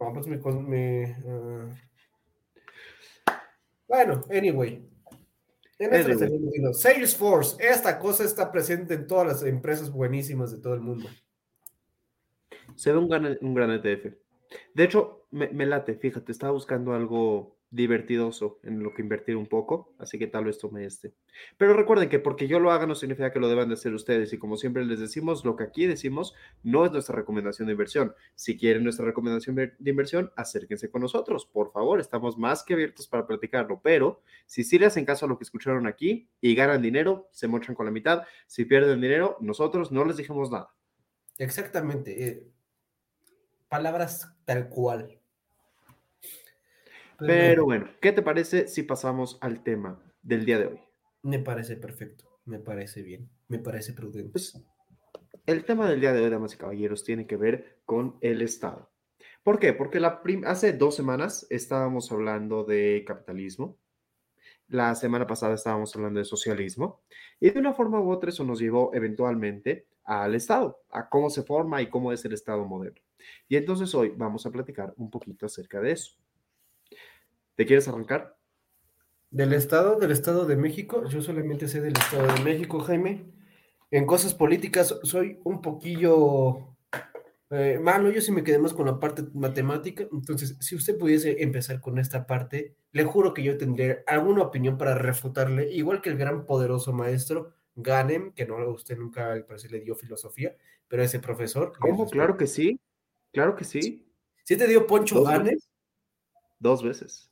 No, 0.00 0.12
pues 0.12 0.26
me. 0.56 1.16
ah. 1.26 1.74
Bueno, 3.88 4.22
anyway. 4.30 4.86
En 5.78 5.94
esto 5.94 6.08
le 6.08 6.26
Anyway. 6.26 6.74
Salesforce, 6.74 7.56
esta 7.60 7.98
cosa 7.98 8.24
está 8.24 8.50
presente 8.50 8.94
en 8.94 9.06
todas 9.06 9.26
las 9.26 9.42
empresas 9.44 9.90
buenísimas 9.90 10.50
de 10.52 10.58
todo 10.58 10.74
el 10.74 10.80
mundo. 10.80 11.08
Se 12.74 12.92
ve 12.92 12.98
un 12.98 13.08
gran, 13.08 13.38
un 13.40 13.54
gran 13.54 13.70
ETF. 13.70 14.14
De 14.74 14.84
hecho, 14.84 15.26
me, 15.30 15.48
me 15.48 15.66
late, 15.66 15.94
fíjate, 15.94 16.32
estaba 16.32 16.52
buscando 16.52 16.94
algo 16.94 17.57
divertidoso 17.70 18.58
en 18.62 18.82
lo 18.82 18.94
que 18.94 19.02
invertir 19.02 19.36
un 19.36 19.46
poco, 19.46 19.94
así 19.98 20.18
que 20.18 20.26
tal 20.26 20.44
vez 20.44 20.58
tome 20.58 20.86
este. 20.86 21.12
Pero 21.56 21.74
recuerden 21.74 22.08
que 22.08 22.18
porque 22.18 22.48
yo 22.48 22.60
lo 22.60 22.70
haga 22.70 22.86
no 22.86 22.94
significa 22.94 23.30
que 23.30 23.40
lo 23.40 23.48
deban 23.48 23.68
de 23.68 23.74
hacer 23.74 23.92
ustedes 23.92 24.32
y 24.32 24.38
como 24.38 24.56
siempre 24.56 24.84
les 24.84 25.00
decimos, 25.00 25.44
lo 25.44 25.56
que 25.56 25.64
aquí 25.64 25.86
decimos 25.86 26.34
no 26.62 26.86
es 26.86 26.92
nuestra 26.92 27.16
recomendación 27.16 27.66
de 27.66 27.72
inversión. 27.72 28.14
Si 28.34 28.56
quieren 28.56 28.84
nuestra 28.84 29.04
recomendación 29.04 29.56
de 29.56 29.90
inversión, 29.90 30.32
acérquense 30.36 30.90
con 30.90 31.02
nosotros, 31.02 31.44
por 31.46 31.72
favor, 31.72 32.00
estamos 32.00 32.38
más 32.38 32.62
que 32.62 32.74
abiertos 32.74 33.06
para 33.06 33.26
platicarlo, 33.26 33.80
pero 33.82 34.22
si 34.46 34.64
sí 34.64 34.78
le 34.78 34.86
hacen 34.86 35.04
caso 35.04 35.26
a 35.26 35.28
lo 35.28 35.36
que 35.36 35.44
escucharon 35.44 35.86
aquí 35.86 36.28
y 36.40 36.54
ganan 36.54 36.80
dinero, 36.80 37.28
se 37.32 37.48
mochan 37.48 37.74
con 37.74 37.86
la 37.86 37.92
mitad, 37.92 38.22
si 38.46 38.64
pierden 38.64 39.00
dinero, 39.00 39.36
nosotros 39.40 39.92
no 39.92 40.04
les 40.04 40.16
dijimos 40.16 40.50
nada. 40.50 40.74
Exactamente. 41.38 42.28
eh, 42.28 42.48
palabras 43.68 44.34
tal 44.44 44.68
cual. 44.68 45.17
Pero 47.18 47.64
bueno, 47.64 47.88
¿qué 48.00 48.12
te 48.12 48.22
parece 48.22 48.68
si 48.68 48.82
pasamos 48.82 49.38
al 49.40 49.62
tema 49.62 50.00
del 50.22 50.44
día 50.44 50.58
de 50.58 50.66
hoy? 50.66 50.80
me 51.22 51.38
parece 51.38 51.76
perfecto. 51.76 52.24
Me 52.44 52.58
parece 52.58 53.02
bien. 53.02 53.28
Me 53.48 53.58
parece 53.58 53.92
prudente. 53.92 54.30
Pues 54.30 54.58
el 55.46 55.64
tema 55.64 55.88
del 55.88 56.00
día 56.00 56.12
de 56.12 56.22
hoy, 56.22 56.30
damas 56.30 56.54
y 56.54 56.56
caballeros, 56.56 57.04
tiene 57.04 57.26
que 57.26 57.36
ver 57.36 57.80
con 57.84 58.16
el 58.20 58.40
Estado. 58.42 58.90
¿Por 59.42 59.58
qué? 59.58 59.72
Porque 59.72 60.00
la 60.00 60.22
hace 60.46 60.72
dos 60.72 60.94
semanas 60.94 61.46
estábamos 61.50 62.10
hablando 62.12 62.64
de 62.64 63.04
capitalismo, 63.06 63.78
la 64.68 64.94
semana 64.94 65.26
pasada 65.26 65.54
estábamos 65.54 65.94
hablando 65.96 66.18
de 66.18 66.24
socialismo, 66.24 67.02
y 67.40 67.50
de 67.50 67.58
una 67.58 67.72
forma 67.72 68.00
u 68.00 68.10
otra 68.10 68.30
eso 68.30 68.44
nos 68.44 68.60
llevó 68.60 68.90
eventualmente 68.94 69.86
al 70.04 70.34
Estado, 70.34 70.82
a 70.90 71.08
cómo 71.08 71.30
se 71.30 71.42
forma 71.42 71.80
y 71.82 71.88
cómo 71.88 72.12
es 72.12 72.24
el 72.24 72.32
Estado 72.32 72.64
moderno. 72.64 73.00
Y 73.48 73.56
entonces 73.56 73.94
hoy 73.94 74.12
vamos 74.16 74.44
a 74.46 74.50
platicar 74.50 74.94
un 74.96 75.10
poquito 75.10 75.46
acerca 75.46 75.80
de 75.80 75.92
eso. 75.92 76.16
¿Te 77.58 77.66
quieres 77.66 77.88
arrancar? 77.88 78.38
Del 79.30 79.52
Estado, 79.52 79.98
del 79.98 80.12
Estado 80.12 80.46
de 80.46 80.54
México, 80.54 81.04
yo 81.08 81.20
solamente 81.20 81.66
sé 81.66 81.80
del 81.80 81.96
Estado 81.96 82.32
de 82.32 82.44
México, 82.44 82.78
Jaime. 82.78 83.32
En 83.90 84.06
cosas 84.06 84.32
políticas 84.32 84.96
soy 85.02 85.40
un 85.42 85.60
poquillo 85.60 86.76
eh, 87.50 87.80
malo, 87.82 88.12
yo 88.12 88.20
sí 88.20 88.30
me 88.30 88.44
quedé 88.44 88.60
más 88.60 88.72
con 88.72 88.86
la 88.86 89.00
parte 89.00 89.24
matemática, 89.34 90.06
entonces 90.12 90.56
si 90.60 90.76
usted 90.76 90.96
pudiese 90.96 91.42
empezar 91.42 91.80
con 91.80 91.98
esta 91.98 92.28
parte, 92.28 92.76
le 92.92 93.02
juro 93.02 93.34
que 93.34 93.42
yo 93.42 93.58
tendría 93.58 94.04
alguna 94.06 94.42
opinión 94.42 94.78
para 94.78 94.94
refutarle, 94.94 95.68
igual 95.72 96.00
que 96.00 96.10
el 96.10 96.16
gran 96.16 96.46
poderoso 96.46 96.92
maestro 96.92 97.54
Ganem, 97.74 98.30
que 98.34 98.46
no 98.46 98.56
a 98.58 98.68
usted 98.68 98.96
nunca 98.96 99.32
al 99.32 99.44
parecer 99.44 99.72
le 99.72 99.80
dio 99.80 99.96
filosofía, 99.96 100.54
pero 100.86 101.02
ese 101.02 101.18
profesor. 101.18 101.72
¿Cómo? 101.80 102.08
Claro 102.08 102.36
que 102.36 102.46
sí, 102.46 102.78
claro 103.32 103.56
que 103.56 103.64
sí, 103.64 104.06
¿Sí 104.44 104.56
te 104.56 104.68
dio 104.68 104.86
Poncho 104.86 105.16
Dos 105.16 105.28
Ganem? 105.28 105.54
veces. 105.54 105.68
dos 106.60 106.84
veces. 106.84 107.28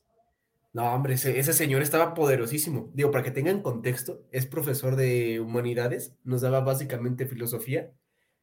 No, 0.76 0.92
hombre, 0.92 1.14
ese, 1.14 1.54
señor 1.54 1.80
estaba 1.80 2.12
poderosísimo. 2.12 2.90
Digo, 2.92 3.11
para 3.11 3.25
que 3.25 3.30
tengan 3.30 3.62
contexto, 3.62 4.26
es 4.30 4.45
profesor 4.45 4.95
de 4.95 5.40
humanidades, 5.40 6.14
nos 6.23 6.42
daba 6.42 6.61
básicamente 6.61 7.25
filosofía 7.25 7.95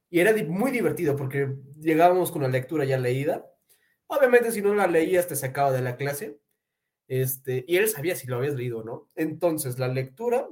y 0.10 0.20
era 0.20 0.34
muy 0.48 0.72
divertido 0.72 1.16
porque 1.16 1.56
llegábamos 1.80 2.32
con 2.32 2.42
la 2.42 2.48
lectura 2.48 2.86
ya 2.86 2.98
leída. 2.98 3.46
Obviamente, 4.08 4.52
si 4.52 4.64
no 4.64 4.74
la 4.74 4.88
leías, 4.88 5.28
te 5.28 5.36
sacaba 5.36 5.72
de 5.72 5.84
la 5.84 5.96
clase. 5.96 6.40
Este, 7.08 7.66
y 7.68 7.78
él 7.78 7.88
sabía 7.88 8.16
si 8.16 8.26
lo 8.26 8.38
habías 8.38 8.56
leído 8.56 8.80
o 8.80 8.84
no. 8.84 9.12
Entonces, 9.14 9.78
la 9.78 9.88
lectura, 9.88 10.50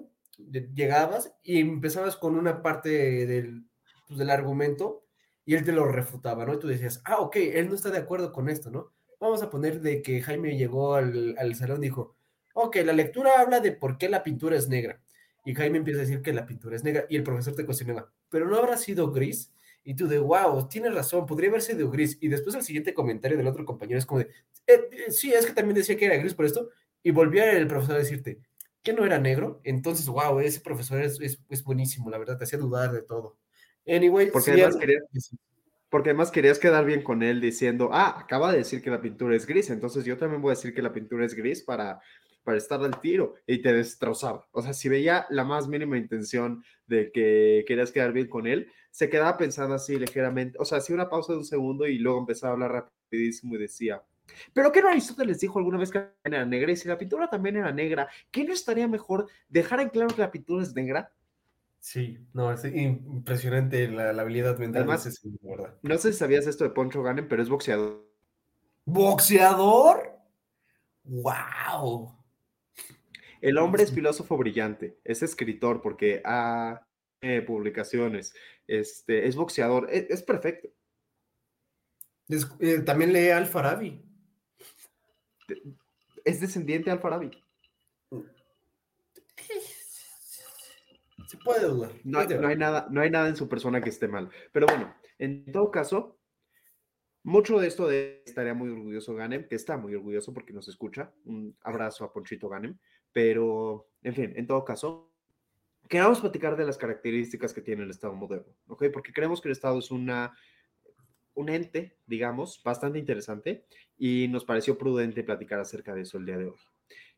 llegabas 0.76 1.34
y 1.42 1.62
empezabas 1.62 2.16
con 2.16 2.36
una 2.36 2.62
parte 2.62 3.26
del, 3.26 3.66
pues, 4.08 4.20
del 4.20 4.30
argumento 4.30 5.04
y 5.46 5.56
él 5.56 5.66
te 5.66 5.72
lo 5.72 5.86
refutaba, 5.88 6.46
¿no? 6.46 6.54
Y 6.54 6.60
tú 6.60 6.68
decías, 6.68 7.02
ah, 7.06 7.18
ok, 7.18 7.38
él 7.38 7.70
no 7.70 7.74
está 7.74 7.90
de 7.90 7.98
acuerdo 7.98 8.32
con 8.32 8.50
esto, 8.50 8.70
¿no? 8.70 8.94
Vamos 9.22 9.42
a 9.42 9.50
poner 9.50 9.80
de 9.80 10.02
que 10.02 10.22
Jaime 10.22 10.58
llegó 10.58 10.96
al, 10.96 11.36
al 11.38 11.56
salón 11.56 11.80
y 11.84 11.88
dijo, 11.88 12.16
ok, 12.54 12.78
la 12.84 12.92
lectura 12.94 13.40
habla 13.40 13.62
de 13.62 13.72
por 13.72 13.98
qué 13.98 14.10
la 14.10 14.24
pintura 14.24 14.58
es 14.58 14.68
negra. 14.68 15.02
Y 15.46 15.56
Jaime 15.56 15.78
empieza 15.78 16.00
a 16.00 16.04
decir 16.04 16.22
que 16.22 16.34
la 16.34 16.46
pintura 16.46 16.76
es 16.76 16.84
negra 16.84 17.06
y 17.10 17.16
el 17.16 17.24
profesor 17.24 17.56
te 17.56 17.66
cuestionaba, 17.66 18.12
pero 18.30 18.48
no 18.50 18.58
habrá 18.58 18.78
sido 18.78 19.12
gris. 19.12 19.52
Y 19.84 19.96
tú 19.96 20.08
de, 20.08 20.20
wow, 20.20 20.68
tienes 20.68 20.94
razón, 20.94 21.26
podría 21.26 21.50
haber 21.50 21.62
sido 21.64 21.90
gris. 21.90 22.18
Y 22.22 22.28
después 22.28 22.56
el 22.56 22.62
siguiente 22.64 22.94
comentario 22.94 23.38
del 23.38 23.48
otro 23.48 23.66
compañero 23.66 23.98
es 23.98 24.06
como 24.06 24.20
de, 24.20 24.26
"Eh, 24.68 24.90
eh, 25.08 25.12
sí, 25.12 25.34
es 25.34 25.46
que 25.48 25.54
también 25.54 25.76
decía 25.76 25.98
que 25.98 26.06
era 26.06 26.18
gris 26.18 26.36
por 26.36 26.46
esto. 26.46 26.70
Y 27.02 27.10
volvió 27.10 27.44
el 27.44 27.66
profesor 27.68 27.96
a 27.96 28.00
decirte, 28.00 28.40
que 28.84 28.94
no 28.94 29.06
era 29.06 29.18
negro. 29.20 29.60
Entonces, 29.64 30.08
wow, 30.08 30.40
ese 30.40 30.60
profesor 30.62 31.02
es, 31.02 31.20
es, 31.22 31.40
es 31.50 31.64
buenísimo, 31.64 32.10
la 32.12 32.20
verdad, 32.20 32.38
te 32.38 32.44
hacía 32.44 32.60
dudar 32.60 32.92
de 32.92 33.02
todo. 33.02 33.38
Anyway, 33.88 34.30
Porque 34.32 34.52
además 34.52 34.76
quería- 34.78 35.00
Porque 35.92 36.10
además 36.10 36.32
querías 36.32 36.58
quedar 36.58 36.86
bien 36.86 37.04
con 37.04 37.22
él 37.22 37.40
diciendo, 37.42 37.90
ah, 37.92 38.16
acaba 38.18 38.52
de 38.52 38.60
decir 38.60 38.82
que 38.82 38.90
la 38.90 39.02
pintura 39.02 39.36
es 39.36 39.46
gris, 39.46 39.70
entonces 39.70 40.06
yo 40.06 40.18
también 40.18 40.42
voy 40.42 40.52
a 40.52 40.56
decir 40.56 40.74
que 40.74 40.82
la 40.82 40.94
pintura 40.94 41.26
es 41.26 41.36
gris 41.36 41.62
para, 41.62 42.00
para 42.44 42.58
estar 42.58 42.82
al 42.82 43.00
tiro 43.02 43.36
y 43.46 43.62
te 43.62 43.74
destrozaba. 43.74 44.48
O 44.52 44.62
sea, 44.62 44.74
si 44.74 44.90
veía 44.90 45.28
la 45.30 45.44
más 45.44 45.68
mínima 45.68 45.98
intención 45.98 46.64
de 46.88 47.12
que 47.12 47.66
querías 47.68 47.92
quedar 47.92 48.14
bien 48.14 48.30
con 48.30 48.48
él, 48.48 48.72
se 48.90 49.10
quedaba 49.10 49.38
pensando 49.38 49.76
así 49.76 50.00
ligeramente, 50.00 50.58
o 50.60 50.66
sea, 50.66 50.78
hacía 50.78 50.96
una 50.96 51.10
pausa 51.10 51.34
de 51.34 51.40
un 51.40 51.46
segundo 51.46 51.86
y 51.86 52.00
luego 52.00 52.20
empezaba 52.20 52.52
a 52.52 52.54
hablar 52.54 52.72
rapidísimo 52.72 53.56
y 53.56 53.60
decía, 53.60 54.02
pero 54.54 54.72
¿qué 54.72 54.82
no 54.82 54.90
Aristóteles 54.90 55.40
dijo 55.40 55.60
alguna 55.60 55.78
vez 55.78 55.92
que 55.92 56.06
era 56.24 56.46
negra? 56.46 56.72
Y 56.72 56.78
si 56.78 56.88
la 56.88 56.98
pintura 56.98 57.30
también 57.30 57.58
era 57.58 57.72
negra, 57.72 58.08
¿qué 58.32 58.44
no 58.44 58.54
estaría 58.54 58.88
mejor 58.88 59.28
dejar 59.50 59.82
en 59.82 59.90
claro 59.90 60.16
que 60.16 60.22
la 60.22 60.32
pintura 60.32 60.64
es 60.64 60.74
negra? 60.74 61.12
Sí, 61.82 62.20
no, 62.34 62.54
es 62.54 62.64
impresionante 62.64 63.88
la, 63.88 64.14
la 64.14 64.22
habilidad 64.22 64.58
mental 64.60 64.84
Además- 64.84 65.04
de 65.04 65.10
ese. 65.10 65.30
No 65.82 65.98
sé 65.98 66.14
si 66.14 66.20
sabías 66.20 66.46
esto 66.46 66.64
de 66.64 66.70
Poncho 66.70 67.02
Ganem, 67.02 67.28
pero 67.28 67.42
es 67.42 67.50
boxeador. 67.50 68.08
¿Boxeador? 68.86 70.16
¡Wow! 71.04 72.16
El 73.42 73.58
hombre 73.58 73.82
es 73.82 73.92
filósofo 73.92 74.38
brillante, 74.38 75.00
es 75.04 75.24
escritor 75.24 75.82
porque 75.82 76.22
ha 76.24 76.88
eh, 77.22 77.42
publicaciones, 77.42 78.36
este, 78.68 79.28
es 79.28 79.36
boxeador, 79.36 79.88
es, 79.92 80.08
es 80.12 80.22
perfecto. 80.22 80.70
Eh, 82.60 82.80
también 82.86 83.12
lee 83.12 83.30
Al 83.30 83.48
Farabi. 83.48 84.06
Es 86.24 86.40
descendiente 86.40 86.86
de 86.86 86.92
Alfarabi. 86.92 87.41
Se 91.32 91.38
puede 91.38 91.66
dudar. 91.66 91.92
No, 92.04 92.20
hay- 92.20 92.28
no 92.28 92.56
nada, 92.56 92.88
no 92.92 93.00
hay 93.00 93.10
nada 93.10 93.30
en 93.30 93.38
su 93.38 93.48
persona 93.48 93.82
que 93.82 93.90
esté 93.90 94.10
mal. 94.10 94.30
Pero 94.52 94.66
bueno, 94.68 94.94
en 95.18 95.50
todo 95.50 95.72
caso, 95.72 96.20
mucho 97.24 97.58
de 97.58 97.68
esto 97.68 97.88
de 97.88 98.22
estaría 98.26 98.54
muy 98.54 98.70
orgulloso 98.70 99.16
Ganem, 99.16 99.48
que 99.48 99.56
está 99.56 99.78
muy 99.78 99.96
orgulloso 99.96 100.34
porque 100.34 100.52
nos 100.52 100.68
escucha. 100.68 101.14
Un 101.24 101.56
abrazo 101.62 102.04
a 102.04 102.12
Ponchito 102.12 102.50
Ganem. 102.50 102.78
Pero, 103.14 103.88
en 104.04 104.14
fin, 104.14 104.34
en 104.36 104.46
todo 104.46 104.66
caso, 104.66 105.14
queremos 105.88 106.20
platicar 106.20 106.58
de 106.58 106.66
las 106.66 106.78
características 106.78 107.54
que 107.54 107.62
tiene 107.62 107.84
el 107.84 107.92
Estado 107.92 108.14
moderno, 108.14 108.54
¿ok? 108.68 108.88
Porque 108.92 109.14
creemos 109.14 109.40
que 109.40 109.48
el 109.48 109.54
Estado 109.54 109.80
es 109.80 109.90
una, 109.90 110.36
un 111.34 111.48
ente, 111.48 111.98
digamos, 112.08 112.62
bastante 112.62 113.00
interesante 113.00 113.66
y 113.98 114.28
nos 114.28 114.44
pareció 114.44 114.78
prudente 114.78 115.24
platicar 115.24 115.62
acerca 115.62 115.96
de 115.96 116.02
eso 116.02 116.18
el 116.18 116.26
día 116.26 116.38
de 116.38 116.48
hoy. 116.48 116.60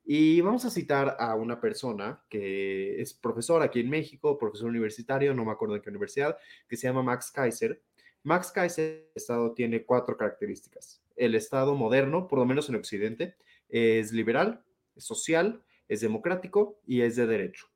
Y 0.06 0.42
vamos 0.42 0.66
a 0.66 0.70
citar 0.70 1.16
a 1.18 1.36
una 1.36 1.62
persona 1.62 2.22
que 2.30 3.02
es 3.02 3.14
profesor 3.14 3.62
aquí 3.62 3.80
en 3.80 3.90
México, 3.90 4.38
profesor 4.38 4.70
universitario, 4.70 5.34
no 5.34 5.46
me 5.46 5.52
acuerdo 5.52 5.76
en 5.76 5.82
qué 5.82 5.90
universidad, 5.90 6.38
que 6.68 6.76
se 6.76 6.88
llama 6.88 7.04
Max 7.04 7.32
Kaiser. 7.32 7.82
Max 8.24 8.52
Kaiser, 8.52 9.10
Estado 9.16 9.54
tiene 9.54 9.84
cuatro 9.84 10.18
características. 10.18 11.02
El 11.16 11.36
Estado 11.36 11.76
moderno, 11.76 12.28
por 12.28 12.40
lo 12.40 12.46
menos 12.46 12.68
en 12.70 12.76
Occidente, 12.76 13.36
es 13.70 14.12
liberal, 14.12 14.64
es 14.96 15.06
social, 15.06 15.64
es 15.88 16.02
democrático 16.02 16.80
y 16.86 17.02
es 17.02 17.16
de 17.16 17.26
derecho. 17.26 17.73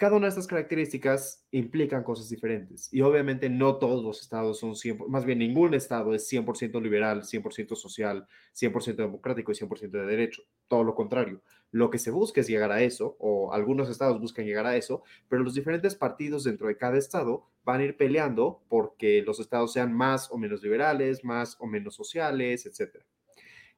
Cada 0.00 0.16
una 0.16 0.28
de 0.28 0.30
estas 0.30 0.46
características 0.46 1.46
implican 1.50 2.02
cosas 2.02 2.30
diferentes 2.30 2.90
y 2.90 3.02
obviamente 3.02 3.50
no 3.50 3.76
todos 3.76 4.02
los 4.02 4.22
estados 4.22 4.58
son 4.58 4.70
100%, 4.70 5.06
más 5.08 5.26
bien 5.26 5.40
ningún 5.40 5.74
estado 5.74 6.14
es 6.14 6.26
100% 6.32 6.80
liberal, 6.80 7.22
100% 7.22 7.76
social, 7.76 8.26
100% 8.54 8.96
democrático 8.96 9.52
y 9.52 9.56
100% 9.56 9.90
de 9.90 10.06
derecho. 10.06 10.42
Todo 10.68 10.84
lo 10.84 10.94
contrario. 10.94 11.42
Lo 11.70 11.90
que 11.90 11.98
se 11.98 12.10
busca 12.10 12.40
es 12.40 12.48
llegar 12.48 12.72
a 12.72 12.80
eso, 12.80 13.18
o 13.18 13.52
algunos 13.52 13.90
estados 13.90 14.18
buscan 14.18 14.46
llegar 14.46 14.64
a 14.64 14.74
eso, 14.74 15.02
pero 15.28 15.42
los 15.42 15.52
diferentes 15.52 15.94
partidos 15.94 16.44
dentro 16.44 16.68
de 16.68 16.78
cada 16.78 16.96
estado 16.96 17.50
van 17.64 17.82
a 17.82 17.84
ir 17.84 17.98
peleando 17.98 18.62
porque 18.70 19.20
los 19.20 19.38
estados 19.38 19.74
sean 19.74 19.92
más 19.92 20.30
o 20.30 20.38
menos 20.38 20.62
liberales, 20.62 21.24
más 21.24 21.58
o 21.60 21.66
menos 21.66 21.94
sociales, 21.94 22.64
etc. 22.64 23.04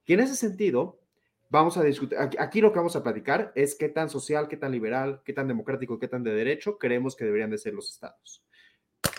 Y 0.07 0.13
en 0.13 0.21
ese 0.21 0.37
sentido, 0.37 1.02
vamos 1.53 1.77
a 1.77 1.83
discutir, 1.83 2.17
aquí, 2.19 2.63
lo 2.63 2.73
que 2.73 2.79
vamos 2.79 2.97
a 2.97 3.03
platicar 3.03 3.53
es 3.55 3.75
qué 3.75 3.91
tan 3.91 4.09
social, 4.09 4.49
qué 4.49 4.57
tan 4.57 4.73
liberal, 4.73 5.21
qué 5.23 5.35
tan 5.35 5.47
democrático, 5.47 5.99
qué 5.99 6.09
tan 6.09 6.25
de 6.25 6.33
derecho 6.33 6.79
creemos 6.79 7.15
que 7.15 7.27
deberían 7.27 7.51
de 7.51 7.59
ser 7.59 7.75
los 7.75 7.91
estados. 7.91 8.43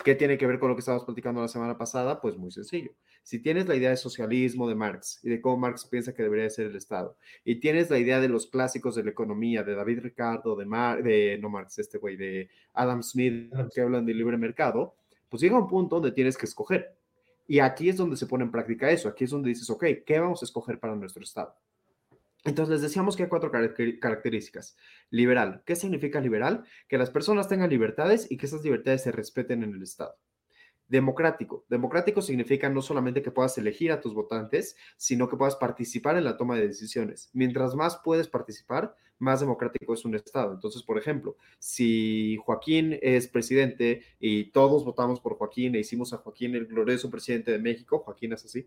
¿Qué 0.04 0.16
tiene 0.16 0.36
que 0.36 0.46
ver 0.46 0.58
con 0.58 0.68
lo 0.68 0.74
que 0.74 0.80
estábamos 0.80 1.04
platicando 1.04 1.40
la 1.40 1.48
semana 1.48 1.78
pasada? 1.78 2.20
Pues 2.20 2.36
muy 2.36 2.50
sencillo. 2.50 2.90
Si 3.22 3.38
tienes 3.38 3.68
la 3.68 3.76
idea 3.76 3.90
de 3.90 3.96
socialismo 3.96 4.68
de 4.68 4.74
Marx 4.74 5.20
y 5.22 5.30
de 5.30 5.40
cómo 5.40 5.58
Marx 5.58 5.86
piensa 5.86 6.12
que 6.12 6.24
debería 6.24 6.44
de 6.44 6.50
ser 6.50 6.66
el 6.66 6.76
Estado, 6.76 7.16
y 7.44 7.60
tienes 7.60 7.88
la 7.88 7.98
idea 7.98 8.20
de 8.20 8.28
los 8.28 8.48
clásicos 8.48 8.96
de 8.96 9.04
la 9.04 9.10
economía, 9.10 9.62
de 9.62 9.76
David 9.76 10.00
Ricardo, 10.00 10.56
de, 10.56 10.66
Mar 10.66 11.04
de 11.04 11.38
no 11.40 11.48
Marx, 11.48 11.78
este 11.78 11.98
güey, 11.98 12.16
de 12.16 12.48
Adam 12.72 13.02
Smith, 13.02 13.52
que 13.72 13.80
hablan 13.80 14.04
de 14.04 14.12
libre 14.12 14.36
mercado, 14.36 14.96
pues 15.28 15.40
llega 15.40 15.56
un 15.56 15.68
punto 15.68 15.96
donde 15.96 16.10
tienes 16.10 16.36
que 16.36 16.46
escoger. 16.46 16.96
Y 17.46 17.60
aquí 17.60 17.88
es 17.88 17.96
donde 17.96 18.16
se 18.16 18.26
pone 18.26 18.42
en 18.42 18.50
práctica 18.50 18.90
eso. 18.90 19.08
Aquí 19.08 19.24
es 19.24 19.30
donde 19.30 19.50
dices, 19.50 19.70
ok, 19.70 19.84
¿qué 20.04 20.18
vamos 20.18 20.42
a 20.42 20.46
escoger 20.46 20.80
para 20.80 20.96
nuestro 20.96 21.22
Estado? 21.22 21.54
Entonces 22.44 22.72
les 22.74 22.82
decíamos 22.82 23.16
que 23.16 23.24
hay 23.24 23.28
cuatro 23.28 23.50
características. 23.50 24.76
Liberal. 25.10 25.62
¿Qué 25.64 25.76
significa 25.76 26.20
liberal? 26.20 26.64
Que 26.88 26.98
las 26.98 27.10
personas 27.10 27.48
tengan 27.48 27.70
libertades 27.70 28.30
y 28.30 28.36
que 28.36 28.46
esas 28.46 28.62
libertades 28.62 29.02
se 29.02 29.12
respeten 29.12 29.62
en 29.62 29.74
el 29.74 29.82
Estado. 29.82 30.16
Democrático. 30.86 31.64
Democrático 31.70 32.20
significa 32.20 32.68
no 32.68 32.82
solamente 32.82 33.22
que 33.22 33.30
puedas 33.30 33.56
elegir 33.56 33.90
a 33.90 34.02
tus 34.02 34.12
votantes, 34.12 34.76
sino 34.98 35.30
que 35.30 35.36
puedas 35.36 35.56
participar 35.56 36.18
en 36.18 36.24
la 36.24 36.36
toma 36.36 36.56
de 36.56 36.68
decisiones. 36.68 37.30
Mientras 37.32 37.74
más 37.74 38.00
puedes 38.04 38.28
participar, 38.28 38.94
más 39.18 39.40
democrático 39.40 39.94
es 39.94 40.04
un 40.04 40.14
Estado. 40.14 40.52
Entonces, 40.52 40.82
por 40.82 40.98
ejemplo, 40.98 41.36
si 41.58 42.36
Joaquín 42.44 42.98
es 43.00 43.26
presidente 43.26 44.02
y 44.20 44.50
todos 44.50 44.84
votamos 44.84 45.20
por 45.20 45.38
Joaquín 45.38 45.74
e 45.74 45.80
hicimos 45.80 46.12
a 46.12 46.18
Joaquín 46.18 46.54
el 46.54 46.66
glorioso 46.66 47.10
presidente 47.10 47.52
de 47.52 47.58
México, 47.58 48.00
Joaquín 48.00 48.34
es 48.34 48.44
así. 48.44 48.66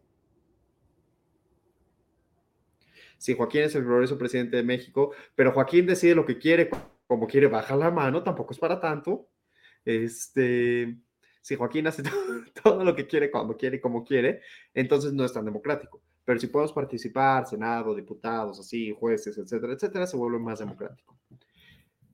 Si 3.17 3.35
Joaquín 3.35 3.61
es 3.61 3.75
el 3.75 3.83
glorioso 3.83 4.17
presidente 4.17 4.57
de 4.57 4.63
México, 4.63 5.13
pero 5.35 5.51
Joaquín 5.51 5.85
decide 5.85 6.15
lo 6.15 6.25
que 6.25 6.37
quiere, 6.37 6.69
como 7.07 7.27
quiere, 7.27 7.47
baja 7.47 7.75
la 7.75 7.91
mano, 7.91 8.23
tampoco 8.23 8.53
es 8.53 8.59
para 8.59 8.79
tanto. 8.79 9.29
Este, 9.83 10.97
si 11.41 11.55
Joaquín 11.55 11.87
hace 11.87 12.03
todo, 12.03 12.21
todo, 12.63 12.83
lo 12.83 12.95
que 12.95 13.07
quiere, 13.07 13.31
cuando 13.31 13.55
quiere 13.55 13.79
como 13.81 14.03
quiere, 14.03 14.41
entonces 14.73 15.13
no 15.13 15.25
es 15.25 15.33
tan 15.33 15.45
democrático. 15.45 16.01
Pero 16.25 16.39
si 16.39 16.47
podemos 16.47 16.73
participar, 16.73 17.47
Senado, 17.47 17.95
diputados, 17.95 18.59
así, 18.59 18.91
jueces, 18.91 19.37
etcétera, 19.37 19.73
etcétera, 19.73 20.05
se 20.05 20.17
vuelve 20.17 20.39
más 20.39 20.59
democrático. 20.59 21.17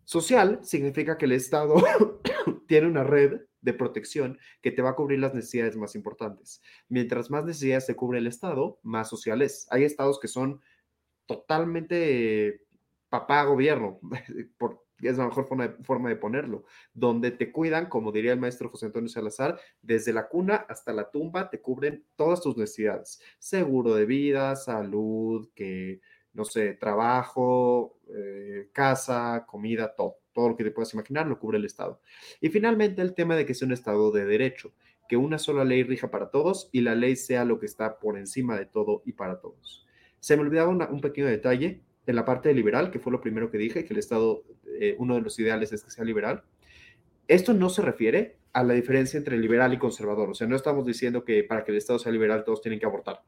Social 0.03 0.59
significa 0.61 1.17
que 1.17 1.25
el 1.25 1.31
Estado 1.31 1.75
tiene 2.67 2.87
una 2.87 3.03
red 3.03 3.41
de 3.61 3.73
protección 3.73 4.37
que 4.61 4.71
te 4.71 4.81
va 4.81 4.91
a 4.91 4.95
cubrir 4.95 5.19
las 5.19 5.33
necesidades 5.33 5.77
más 5.77 5.95
importantes. 5.95 6.61
Mientras 6.89 7.31
más 7.31 7.45
necesidades 7.45 7.85
se 7.85 7.95
cubre 7.95 8.19
el 8.19 8.27
Estado, 8.27 8.79
más 8.83 9.09
social 9.09 9.41
es. 9.41 9.65
Hay 9.71 9.83
estados 9.83 10.19
que 10.19 10.27
son 10.27 10.61
totalmente 11.25 12.61
papá 13.09 13.43
gobierno, 13.43 13.99
por, 14.57 14.83
es 15.01 15.17
la 15.17 15.27
mejor 15.27 15.47
forma 15.47 15.67
de, 15.67 15.83
forma 15.83 16.09
de, 16.09 16.15
ponerlo, 16.15 16.65
donde 16.93 17.31
te 17.31 17.51
cuidan, 17.51 17.87
como 17.87 18.11
diría 18.11 18.33
el 18.33 18.39
maestro 18.39 18.69
José 18.69 18.87
Antonio 18.87 19.09
Salazar, 19.09 19.59
desde 19.81 20.13
la 20.13 20.27
cuna 20.27 20.65
hasta 20.69 20.93
la 20.93 21.09
tumba 21.09 21.49
te 21.49 21.61
cubren 21.61 22.05
todas 22.15 22.41
tus 22.41 22.57
necesidades, 22.57 23.21
seguro 23.39 23.95
de 23.95 24.05
vida, 24.05 24.55
salud, 24.55 25.49
que, 25.53 26.01
no 26.33 26.45
sé, 26.45 26.73
trabajo, 26.73 27.99
eh, 28.15 28.69
casa, 28.73 29.45
comida, 29.47 29.93
todo, 29.93 30.17
todo 30.31 30.49
lo 30.49 30.55
que 30.55 30.63
te 30.63 30.71
puedas 30.71 30.93
imaginar 30.93 31.27
lo 31.27 31.39
cubre 31.39 31.57
el 31.57 31.65
Estado. 31.65 32.01
Y 32.41 32.49
finalmente 32.49 33.01
el 33.01 33.13
tema 33.13 33.35
de 33.35 33.45
que 33.45 33.53
sea 33.53 33.67
un 33.67 33.73
Estado 33.73 34.11
de 34.11 34.25
derecho, 34.25 34.73
que 35.07 35.17
una 35.17 35.37
sola 35.37 35.63
ley 35.63 35.83
rija 35.83 36.09
para 36.09 36.31
todos 36.31 36.69
y 36.71 36.81
la 36.81 36.95
ley 36.95 37.15
sea 37.15 37.45
lo 37.45 37.59
que 37.59 37.65
está 37.65 37.99
por 37.99 38.17
encima 38.17 38.57
de 38.57 38.65
todo 38.65 39.03
y 39.05 39.13
para 39.13 39.39
todos. 39.39 39.82
Se 40.23 40.37
me 40.37 40.43
olvidaba 40.43 40.69
un 40.69 41.01
pequeño 41.01 41.27
detalle 41.27 41.81
en 42.07 42.15
la 42.15 42.23
parte 42.23 42.47
de 42.47 42.55
liberal, 42.55 42.91
que 42.91 42.99
fue 42.99 43.11
lo 43.11 43.19
primero 43.19 43.51
que 43.51 43.57
dije, 43.57 43.83
que 43.83 43.93
el 43.93 43.99
Estado, 43.99 44.45
eh, 44.79 44.95
uno 44.97 45.15
de 45.15 45.21
los 45.21 45.37
ideales 45.37 45.73
es 45.73 45.83
que 45.83 45.91
sea 45.91 46.05
liberal. 46.05 46.45
Esto 47.27 47.53
no 47.53 47.67
se 47.67 47.81
refiere 47.81 48.37
a 48.53 48.63
la 48.63 48.73
diferencia 48.73 49.17
entre 49.17 49.37
liberal 49.37 49.73
y 49.73 49.77
conservador. 49.77 50.29
O 50.29 50.33
sea, 50.33 50.47
no 50.47 50.55
estamos 50.55 50.85
diciendo 50.85 51.25
que 51.25 51.43
para 51.43 51.65
que 51.65 51.71
el 51.71 51.77
Estado 51.77 51.99
sea 51.99 52.13
liberal 52.13 52.45
todos 52.45 52.61
tienen 52.61 52.79
que 52.79 52.85
abortar. 52.85 53.21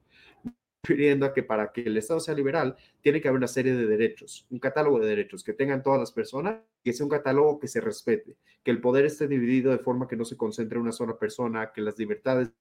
Refiriendo 0.84 1.26
a 1.26 1.34
que 1.34 1.44
para 1.44 1.74
que 1.74 1.82
el 1.82 1.98
Estado 1.98 2.22
sea 2.22 2.34
liberal 2.34 2.78
tiene 3.02 3.20
que 3.20 3.28
haber 3.28 3.40
una 3.40 3.50
serie 3.50 3.76
de 3.76 3.88
derechos, 3.88 4.48
un 4.50 4.60
catálogo 4.60 4.98
de 5.02 5.08
derechos 5.08 5.44
que 5.44 5.52
tengan 5.52 5.84
todas 5.84 6.00
las 6.00 6.14
personas, 6.14 6.62
que 6.82 6.94
sea 6.94 7.06
un 7.06 7.10
catálogo 7.10 7.60
que 7.60 7.68
se 7.68 7.82
respete, 7.82 8.38
que 8.64 8.72
el 8.72 8.80
poder 8.80 9.04
esté 9.04 9.28
dividido 9.28 9.70
de 9.74 9.80
forma 9.80 10.08
que 10.08 10.16
no 10.16 10.24
se 10.24 10.38
concentre 10.38 10.78
en 10.78 10.84
una 10.84 10.94
sola 10.94 11.20
persona, 11.20 11.74
que 11.74 11.82
las 11.82 12.00
libertades 12.00 12.52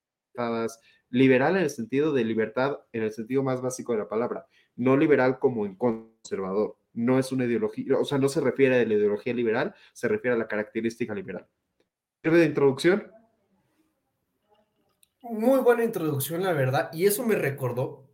liberal 1.14 1.57
en 1.57 1.62
el 1.62 1.70
sentido 1.70 2.12
de 2.12 2.24
libertad, 2.24 2.81
en 2.92 3.05
el 3.05 3.12
sentido 3.12 3.44
más 3.44 3.62
básico 3.62 3.92
de 3.92 4.00
la 4.00 4.09
palabra, 4.09 4.46
no 4.74 4.96
liberal 4.96 5.38
como 5.38 5.64
en 5.64 5.77
conservador. 5.77 6.77
No 6.92 7.20
es 7.20 7.31
una 7.31 7.44
ideología, 7.44 7.96
o 7.96 8.05
sea, 8.05 8.18
no 8.18 8.29
se 8.29 8.40
refiere 8.40 8.81
a 8.81 8.85
la 8.85 8.94
ideología 8.94 9.33
liberal, 9.33 9.74
se 9.92 10.09
refiere 10.09 10.35
a 10.35 10.38
la 10.38 10.48
característica 10.48 11.14
liberal. 11.14 11.46
¿Sirve 12.20 12.38
de 12.38 12.46
introducción? 12.46 13.12
Muy 15.22 15.61
buena 15.61 15.85
introducción, 15.85 16.42
la 16.42 16.53
verdad. 16.53 16.90
Y 16.92 17.07
eso 17.07 17.24
me 17.24 17.37
recordó 17.37 18.09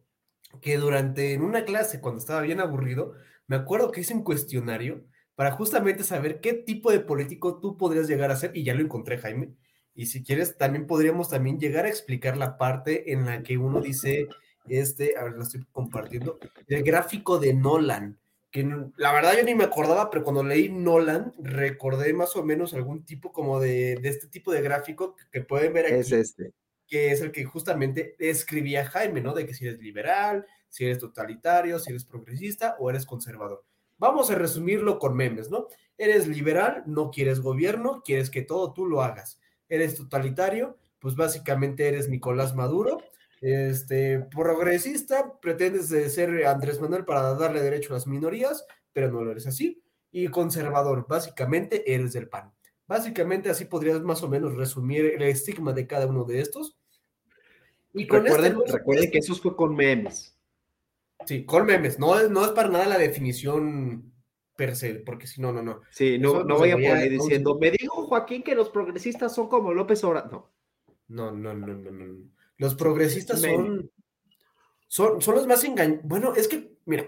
que 0.61 0.77
durante 0.77 1.33
en 1.33 1.43
una 1.43 1.65
clase, 1.65 2.03
cuando 2.03 2.19
estaba 2.19 2.43
bien 2.43 2.61
aburrido, 2.61 3.15
me 3.47 3.57
acuerdo 3.57 3.91
que 3.91 4.03
hice 4.03 4.13
un 4.13 4.25
cuestionario 4.25 5.07
para 5.35 5.53
justamente 5.53 6.05
saber 6.05 6.41
qué 6.43 6.53
tipo 6.53 6.93
de 6.93 7.01
político 7.01 7.61
tú 7.61 7.79
podrías 7.79 8.09
llegar 8.09 8.31
a 8.31 8.37
ser, 8.37 8.55
y 8.55 8.63
ya 8.63 8.75
lo 8.75 8.83
encontré, 8.83 9.17
Jaime. 9.17 9.55
Y 10.01 10.07
si 10.07 10.23
quieres, 10.23 10.57
también 10.57 10.87
podríamos 10.87 11.29
también 11.29 11.61
llegar 11.61 11.85
a 11.85 11.91
explicar 11.91 12.35
la 12.39 12.57
parte 12.57 13.13
en 13.13 13.27
la 13.27 13.43
que 13.43 13.59
uno 13.59 13.83
dice, 13.83 14.29
este, 14.67 15.15
a 15.19 15.25
ver, 15.25 15.35
lo 15.35 15.43
estoy 15.43 15.63
compartiendo, 15.73 16.39
el 16.69 16.83
gráfico 16.83 17.39
de 17.39 17.53
Nolan, 17.53 18.19
que 18.51 18.67
la 18.97 19.13
verdad 19.13 19.35
yo 19.37 19.45
ni 19.45 19.55
me 19.55 19.65
acordaba, 19.65 20.09
pero 20.09 20.25
cuando 20.25 20.43
leí 20.43 20.71
Nolan, 20.71 21.35
recordé 21.39 22.15
más 22.15 22.35
o 22.35 22.43
menos 22.43 22.73
algún 22.73 23.05
tipo 23.05 23.31
como 23.31 23.61
de, 23.61 23.97
de 23.97 24.09
este 24.09 24.29
tipo 24.29 24.53
de 24.53 24.63
gráfico 24.63 25.17
que, 25.17 25.25
que 25.31 25.43
pueden 25.43 25.75
ver 25.75 25.85
aquí. 25.85 25.97
Es 25.97 26.13
este. 26.13 26.55
Que 26.87 27.13
es 27.13 27.21
el 27.21 27.31
que 27.31 27.45
justamente 27.45 28.17
escribía 28.19 28.87
Jaime, 28.87 29.21
¿no? 29.21 29.35
De 29.35 29.45
que 29.45 29.53
si 29.53 29.67
eres 29.67 29.81
liberal, 29.81 30.47
si 30.71 30.87
eres 30.87 30.97
totalitario, 30.97 31.79
si 31.79 31.91
eres 31.91 32.07
progresista 32.07 32.75
o 32.79 32.89
eres 32.89 33.05
conservador. 33.05 33.67
Vamos 33.99 34.31
a 34.31 34.35
resumirlo 34.35 34.99
con 34.99 35.15
memes, 35.15 35.51
¿no? 35.51 35.67
Eres 35.99 36.27
liberal, 36.27 36.85
no 36.87 37.11
quieres 37.11 37.41
gobierno, 37.41 38.01
quieres 38.03 38.31
que 38.31 38.41
todo 38.41 38.73
tú 38.73 38.87
lo 38.87 39.03
hagas. 39.03 39.39
Eres 39.71 39.97
totalitario, 39.97 40.77
pues 40.99 41.17
básicamente 41.17 41.89
eres 41.89 42.11
Nicolás 42.11 42.55
Maduro. 42.55 42.99
Este, 43.41 44.21
progresista, 44.21 45.41
pretendes 45.41 45.89
ser 46.13 46.47
Andrés 46.47 46.79
Manuel 46.79 47.07
para 47.07 47.35
darle 47.35 47.63
derecho 47.63 47.93
a 47.93 47.95
las 47.95 48.07
minorías, 48.07 48.67
pero 48.93 49.11
no 49.11 49.25
lo 49.25 49.31
eres 49.31 49.47
así. 49.47 49.83
Y 50.13 50.29
conservador, 50.29 51.07
básicamente 51.09 51.95
eres 51.95 52.13
del 52.13 52.29
PAN. 52.29 52.53
Básicamente 52.87 53.49
así 53.49 53.65
podrías 53.65 54.03
más 54.03 54.23
o 54.23 54.29
menos 54.29 54.57
resumir 54.57 55.07
el 55.07 55.23
estigma 55.23 55.73
de 55.73 55.87
cada 55.87 56.07
uno 56.07 56.25
de 56.25 56.41
estos. 56.41 56.77
Y 57.95 58.07
con 58.07 58.25
recuerden, 58.25 58.57
este... 58.59 58.79
recuerden 58.79 59.11
que 59.11 59.19
eso 59.19 59.35
fue 59.37 59.57
con 59.57 59.75
memes. 59.75 60.37
Sí, 61.25 61.45
con 61.45 61.67
memes. 61.67 61.99
No 61.99 62.29
no 62.29 62.45
es 62.45 62.51
para 62.51 62.69
nada 62.69 62.87
la 62.87 62.99
definición 62.99 64.10
per 64.61 64.77
se, 64.77 64.97
porque 64.97 65.27
si 65.27 65.41
no, 65.41 65.55
no, 65.55 65.63
no. 65.63 65.81
Sí, 65.91 66.19
no, 66.19 66.45
no 66.45 66.59
voy 66.59 66.71
a 66.71 66.75
poner 66.75 67.09
diciendo, 67.09 67.57
me 67.59 67.71
dijo 67.71 68.05
Joaquín 68.07 68.43
que 68.43 68.55
los 68.55 68.69
progresistas 68.69 69.35
son 69.35 69.49
como 69.49 69.73
López 69.73 70.05
Obrador. 70.05 70.31
No. 70.31 70.51
No, 71.09 71.33
no, 71.33 71.55
no, 71.55 71.67
no, 71.69 71.91
no. 71.91 72.31
Los 72.59 72.75
progresistas 72.75 73.41
son, 73.41 73.91
son, 74.87 75.23
son 75.23 75.35
los 75.35 75.47
más 75.47 75.65
engañosos. 75.65 76.05
Bueno, 76.07 76.35
es 76.35 76.47
que, 76.47 76.77
mira, 76.85 77.07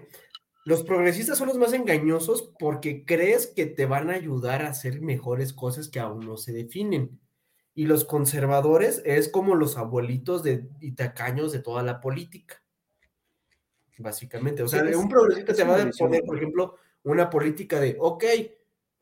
los 0.65 0.83
progresistas 0.83 1.37
son 1.37 1.49
los 1.49 1.59
más 1.59 1.75
engañosos 1.75 2.55
porque 2.59 3.05
crees 3.05 3.49
que 3.49 3.67
te 3.67 3.85
van 3.85 4.09
a 4.09 4.15
ayudar 4.15 4.63
a 4.63 4.71
hacer 4.71 5.03
mejores 5.03 5.53
cosas 5.53 5.91
que 5.91 6.01
aún 6.01 6.25
no 6.25 6.39
se 6.39 6.53
definen. 6.55 7.21
Y 7.75 7.85
los 7.85 8.07
conservadores 8.07 9.03
es 9.05 9.29
como 9.29 9.57
los 9.57 9.77
abuelitos 9.77 10.43
de 10.43 10.71
itacaños 10.81 11.53
de 11.53 11.59
toda 11.59 11.83
la 11.83 12.01
política 12.01 12.63
básicamente. 14.03 14.63
O 14.63 14.69
sea, 14.69 14.83
un 14.97 15.09
progresista 15.09 15.55
te 15.55 15.65
va 15.65 15.81
a 15.81 15.91
poner, 15.91 16.25
por 16.25 16.37
ejemplo, 16.37 16.77
una 17.05 17.31
política 17.31 17.81
de, 17.81 17.97
ok, 17.99 18.25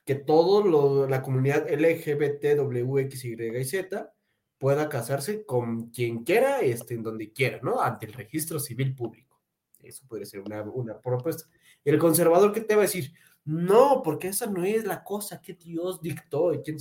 que 0.04 0.14
todo 0.14 1.06
la 1.06 1.22
comunidad 1.22 1.70
LGBT, 1.70 2.56
W, 2.56 3.02
X, 3.02 3.24
Y 3.24 3.34
y 3.34 3.64
Z 3.64 4.12
pueda 4.58 4.88
casarse 4.88 5.44
con 5.44 5.90
quien 5.90 6.24
quiera, 6.24 6.60
este, 6.60 6.94
en 6.94 7.02
donde 7.02 7.32
quiera, 7.32 7.60
¿no? 7.62 7.80
Ante 7.80 8.06
el 8.06 8.12
registro 8.12 8.58
civil 8.60 8.94
público. 8.94 9.40
Eso 9.78 10.04
puede 10.06 10.26
ser 10.26 10.40
una, 10.40 10.62
una 10.62 11.00
propuesta. 11.00 11.48
El 11.84 11.98
conservador, 11.98 12.52
¿qué 12.52 12.60
te 12.60 12.74
va 12.74 12.82
a 12.82 12.86
decir? 12.86 13.12
No, 13.44 14.02
porque 14.02 14.28
esa 14.28 14.46
no 14.46 14.64
es 14.64 14.84
la 14.84 15.02
cosa 15.02 15.40
que 15.40 15.54
Dios 15.54 16.02
dictó 16.02 16.52
y, 16.52 16.60
quién, 16.60 16.76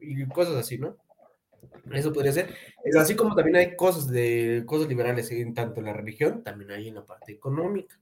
y 0.00 0.26
cosas 0.28 0.56
así, 0.56 0.78
¿no? 0.78 0.96
Eso 1.92 2.12
podría 2.12 2.32
ser. 2.32 2.54
Es 2.84 2.96
así 2.96 3.16
como 3.16 3.34
también 3.34 3.56
hay 3.56 3.76
cosas 3.76 4.08
de 4.08 4.64
cosas 4.66 4.88
liberales 4.88 5.30
en 5.30 5.54
tanto 5.54 5.80
en 5.80 5.86
la 5.86 5.92
religión, 5.92 6.42
también 6.42 6.70
hay 6.70 6.88
en 6.88 6.96
la 6.96 7.06
parte 7.06 7.32
económica. 7.32 7.98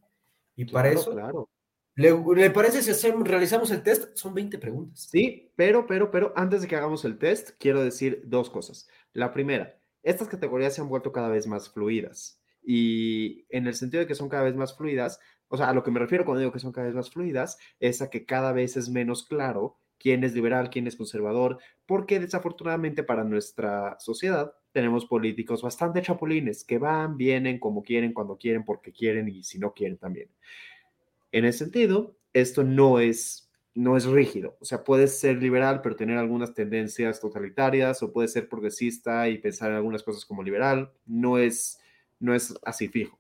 Y 0.57 0.65
para 0.65 0.91
eso, 0.91 1.13
claro. 1.13 1.49
¿Le, 2.01 2.51
parece 2.51 2.83
si 2.83 3.11
realizamos 3.23 3.71
el 3.71 3.83
test? 3.83 4.17
Son 4.17 4.35
20 4.35 4.59
preguntas. 4.59 5.09
Sí, 5.11 5.53
pero, 5.57 5.87
pero, 5.87 6.11
pero, 6.11 6.33
antes 6.37 6.63
de 6.63 6.69
que 6.69 6.77
hagamos 6.77 7.05
el 7.05 7.19
test, 7.19 7.51
quiero 7.59 7.83
decir 7.83 8.23
dos 8.25 8.51
cosas. 8.51 8.89
La 9.13 9.33
primera, 9.33 9.79
estas 10.03 10.29
categorías 10.29 10.75
se 10.75 10.81
han 10.81 10.89
vuelto 10.89 11.13
cada 11.13 11.29
vez 11.29 11.47
más 11.47 11.71
fluidas. 11.71 12.41
Y 12.63 13.47
en 13.51 13.67
el 13.67 13.75
sentido 13.75 14.01
de 14.01 14.07
que 14.07 14.15
son 14.15 14.29
cada 14.29 14.45
vez 14.45 14.55
más 14.55 14.77
fluidas, 14.77 15.21
o 15.49 15.57
sea, 15.57 15.69
a 15.69 15.75
lo 15.75 15.83
que 15.83 15.91
me 15.91 16.01
refiero 16.01 16.25
cuando 16.25 16.41
digo 16.41 16.53
que 16.53 16.59
son 16.59 16.73
cada 16.73 16.87
vez 16.87 16.95
más 16.95 17.11
fluidas, 17.11 17.59
es 17.81 18.03
a 18.03 18.11
que 18.11 18.25
cada 18.25 18.53
vez 18.53 18.77
es 18.77 18.89
menos 18.89 19.27
claro 19.27 19.79
quién 19.99 20.25
es 20.25 20.35
liberal, 20.35 20.71
quién 20.71 20.87
es 20.87 20.97
conservador, 20.97 21.59
porque 21.87 22.21
desafortunadamente 22.21 23.03
para 23.03 23.25
nuestra 23.25 23.97
sociedad 23.99 24.53
tenemos 24.73 25.05
políticos 25.07 25.63
bastante 25.63 26.01
chapulines 26.01 26.65
que 26.65 26.79
van, 26.79 27.17
vienen 27.17 27.59
como 27.59 27.83
quieren, 27.83 28.15
cuando 28.15 28.39
quieren, 28.39 28.65
porque 28.65 28.93
quieren 28.93 29.29
y 29.29 29.43
si 29.43 29.59
no 29.59 29.75
quieren 29.75 29.99
también. 29.99 30.31
En 31.33 31.45
ese 31.45 31.59
sentido, 31.59 32.17
esto 32.33 32.65
no 32.65 33.01
es, 33.01 33.51
no 33.75 33.97
es 33.97 34.05
rígido. 34.07 34.57
O 34.61 34.65
sea, 34.65 34.85
puedes 34.85 35.19
ser 35.19 35.37
liberal, 35.37 35.81
pero 35.83 35.97
tener 35.97 36.19
algunas 36.19 36.55
tendencias 36.55 37.21
totalitarias, 37.21 38.03
o 38.03 38.13
puedes 38.13 38.33
ser 38.33 38.49
progresista 38.49 39.29
y 39.29 39.39
pensar 39.39 39.71
en 39.71 39.77
algunas 39.77 40.03
cosas 40.03 40.25
como 40.25 40.43
liberal. 40.43 40.93
No 41.07 41.39
es, 41.39 41.79
no 42.19 42.35
es 42.35 42.55
así 42.63 42.89
fijo. 42.89 43.19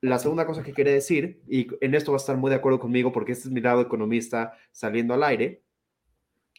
La 0.00 0.18
segunda 0.18 0.46
cosa 0.46 0.62
que 0.62 0.72
quería 0.72 0.92
decir, 0.92 1.40
y 1.48 1.68
en 1.80 1.94
esto 1.94 2.10
va 2.10 2.16
a 2.16 2.20
estar 2.20 2.36
muy 2.36 2.50
de 2.50 2.56
acuerdo 2.56 2.80
conmigo 2.80 3.12
porque 3.12 3.32
este 3.32 3.48
es 3.48 3.54
mi 3.54 3.60
lado 3.60 3.80
economista 3.80 4.58
saliendo 4.72 5.14
al 5.14 5.22
aire, 5.22 5.62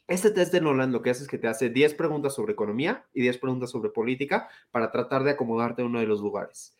este 0.07 0.31
test 0.31 0.51
de 0.51 0.59
Nolan 0.59 0.91
lo 0.91 1.01
que 1.01 1.09
hace 1.09 1.23
es 1.23 1.29
que 1.29 1.37
te 1.37 1.47
hace 1.47 1.69
10 1.69 1.93
preguntas 1.93 2.35
sobre 2.35 2.53
economía 2.53 3.05
y 3.13 3.21
10 3.21 3.37
preguntas 3.37 3.69
sobre 3.69 3.89
política 3.89 4.49
para 4.71 4.91
tratar 4.91 5.23
de 5.23 5.31
acomodarte 5.31 5.81
en 5.81 5.87
uno 5.87 5.99
de 5.99 6.07
los 6.07 6.19
lugares. 6.19 6.75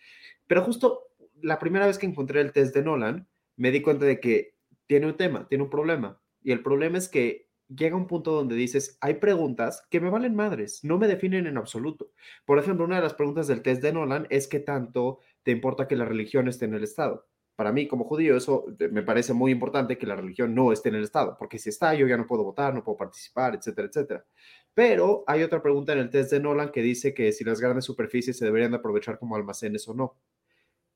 Pero 0.46 0.62
justo 0.64 1.08
la 1.42 1.58
primera 1.58 1.88
vez 1.88 1.98
que 1.98 2.06
encontré 2.06 2.42
el 2.42 2.52
test 2.52 2.76
de 2.76 2.84
Nolan, 2.84 3.28
me 3.56 3.72
di 3.72 3.82
cuenta 3.82 4.06
de 4.06 4.20
que 4.20 4.56
tiene 4.88 5.08
un 5.08 5.18
tema, 5.18 5.48
tiene 5.48 5.63
un 5.63 5.70
problema. 5.70 6.22
Y 6.42 6.52
el 6.52 6.62
problema 6.62 6.98
es 6.98 7.10
que 7.10 7.50
llega 7.68 7.96
un 7.96 8.08
punto 8.08 8.32
donde 8.32 8.56
dices, 8.56 8.98
hay 9.02 9.16
preguntas 9.16 9.86
que 9.89 10.00
me 10.00 10.10
valen 10.10 10.36
madres, 10.36 10.84
no 10.84 10.98
me 10.98 11.08
definen 11.08 11.48
en 11.48 11.58
absoluto. 11.58 12.12
Por 12.46 12.60
ejemplo, 12.60 12.86
una 12.86 12.98
de 12.98 13.04
las 13.04 13.13
preguntas 13.13 13.48
del 13.48 13.62
test 13.62 13.82
de 13.82 13.94
Nolan 13.94 14.28
es 14.30 14.48
qué 14.48 14.60
tanto 14.60 15.20
te 15.44 15.52
importa 15.52 15.88
que 15.88 15.96
la 15.96 16.06
religión 16.06 16.48
esté 16.48 16.66
en 16.66 16.74
el 16.76 16.84
Estado 16.84 17.28
para 17.56 17.72
mí 17.72 17.88
como 17.88 18.06
judío 18.06 18.36
eso 18.36 18.66
me 18.92 19.04
parece 19.04 19.34
muy 19.34 19.52
importante 19.52 19.98
que 19.98 20.08
la 20.08 20.16
religión 20.16 20.56
no 20.56 20.72
esté 20.72 20.89
en 20.89 20.96
el 20.96 21.04
Estado, 21.04 21.36
porque 21.38 21.60
si 21.60 21.70
está 21.70 21.94
yo 21.94 22.08
ya 22.08 22.18
no 22.18 22.26
puedo 22.28 22.44
votar, 22.44 22.74
no 22.74 22.84
puedo 22.84 22.98
participar, 22.98 23.56
etcétera, 23.56 23.88
etcétera. 23.88 24.26
Pero 24.74 25.24
hay 25.28 25.44
otra 25.44 25.62
pregunta 25.62 25.94
en 25.94 26.00
el 26.00 26.10
test 26.10 26.32
de 26.32 26.39
Nolan 26.39 26.72
que 26.72 26.82
dice 26.82 27.13
que 27.13 27.32
si 27.32 27.44
las 27.44 27.62
grandes 27.62 27.86
superficies 27.86 28.38
se 28.38 28.46
deberían 28.46 28.72
de 28.72 28.78
aprovechar 28.78 29.20
como 29.20 29.36
almacenes 29.36 29.88
o 29.88 29.94
no. 29.94 30.18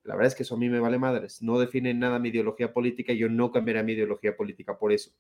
La 0.08 0.16
verdad 0.16 0.28
es 0.28 0.36
que 0.36 0.44
eso 0.44 0.56
a 0.56 0.58
mí 0.58 0.70
me 0.70 0.80
vale 0.80 0.98
madres. 0.98 1.42
No 1.42 1.60
define 1.60 1.94
nada 1.94 2.18
mi 2.18 2.30
ideología 2.30 2.74
política 2.74 3.14
y 3.14 3.18
yo 3.18 3.30
no 3.30 3.52
cambiaré 3.52 3.84
mi 3.84 3.94
ideología 3.94 4.36
política 4.36 4.78
por 4.78 4.92
eso. 4.92 5.12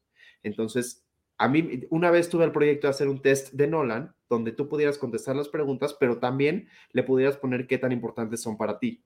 Entonces, 0.44 1.06
a 1.38 1.48
mí 1.48 1.82
una 1.90 2.10
vez 2.10 2.30
tuve 2.30 2.46
el 2.46 2.52
proyecto 2.52 2.88
de 2.88 2.92
hacer 2.92 3.10
un 3.10 3.22
test 3.22 3.54
de 3.54 3.68
Nolan 3.68 4.16
donde 4.30 4.52
tú 4.52 4.68
pudieras 4.68 4.98
contestar 4.98 5.36
las 5.36 5.50
preguntas, 5.50 5.96
pero 6.00 6.20
también 6.20 6.68
le 6.92 7.04
pudieras 7.04 7.38
poner 7.38 7.68
qué 7.68 7.78
tan 7.78 7.92
importantes 7.92 8.42
son 8.42 8.58
para 8.58 8.80
ti 8.80 9.04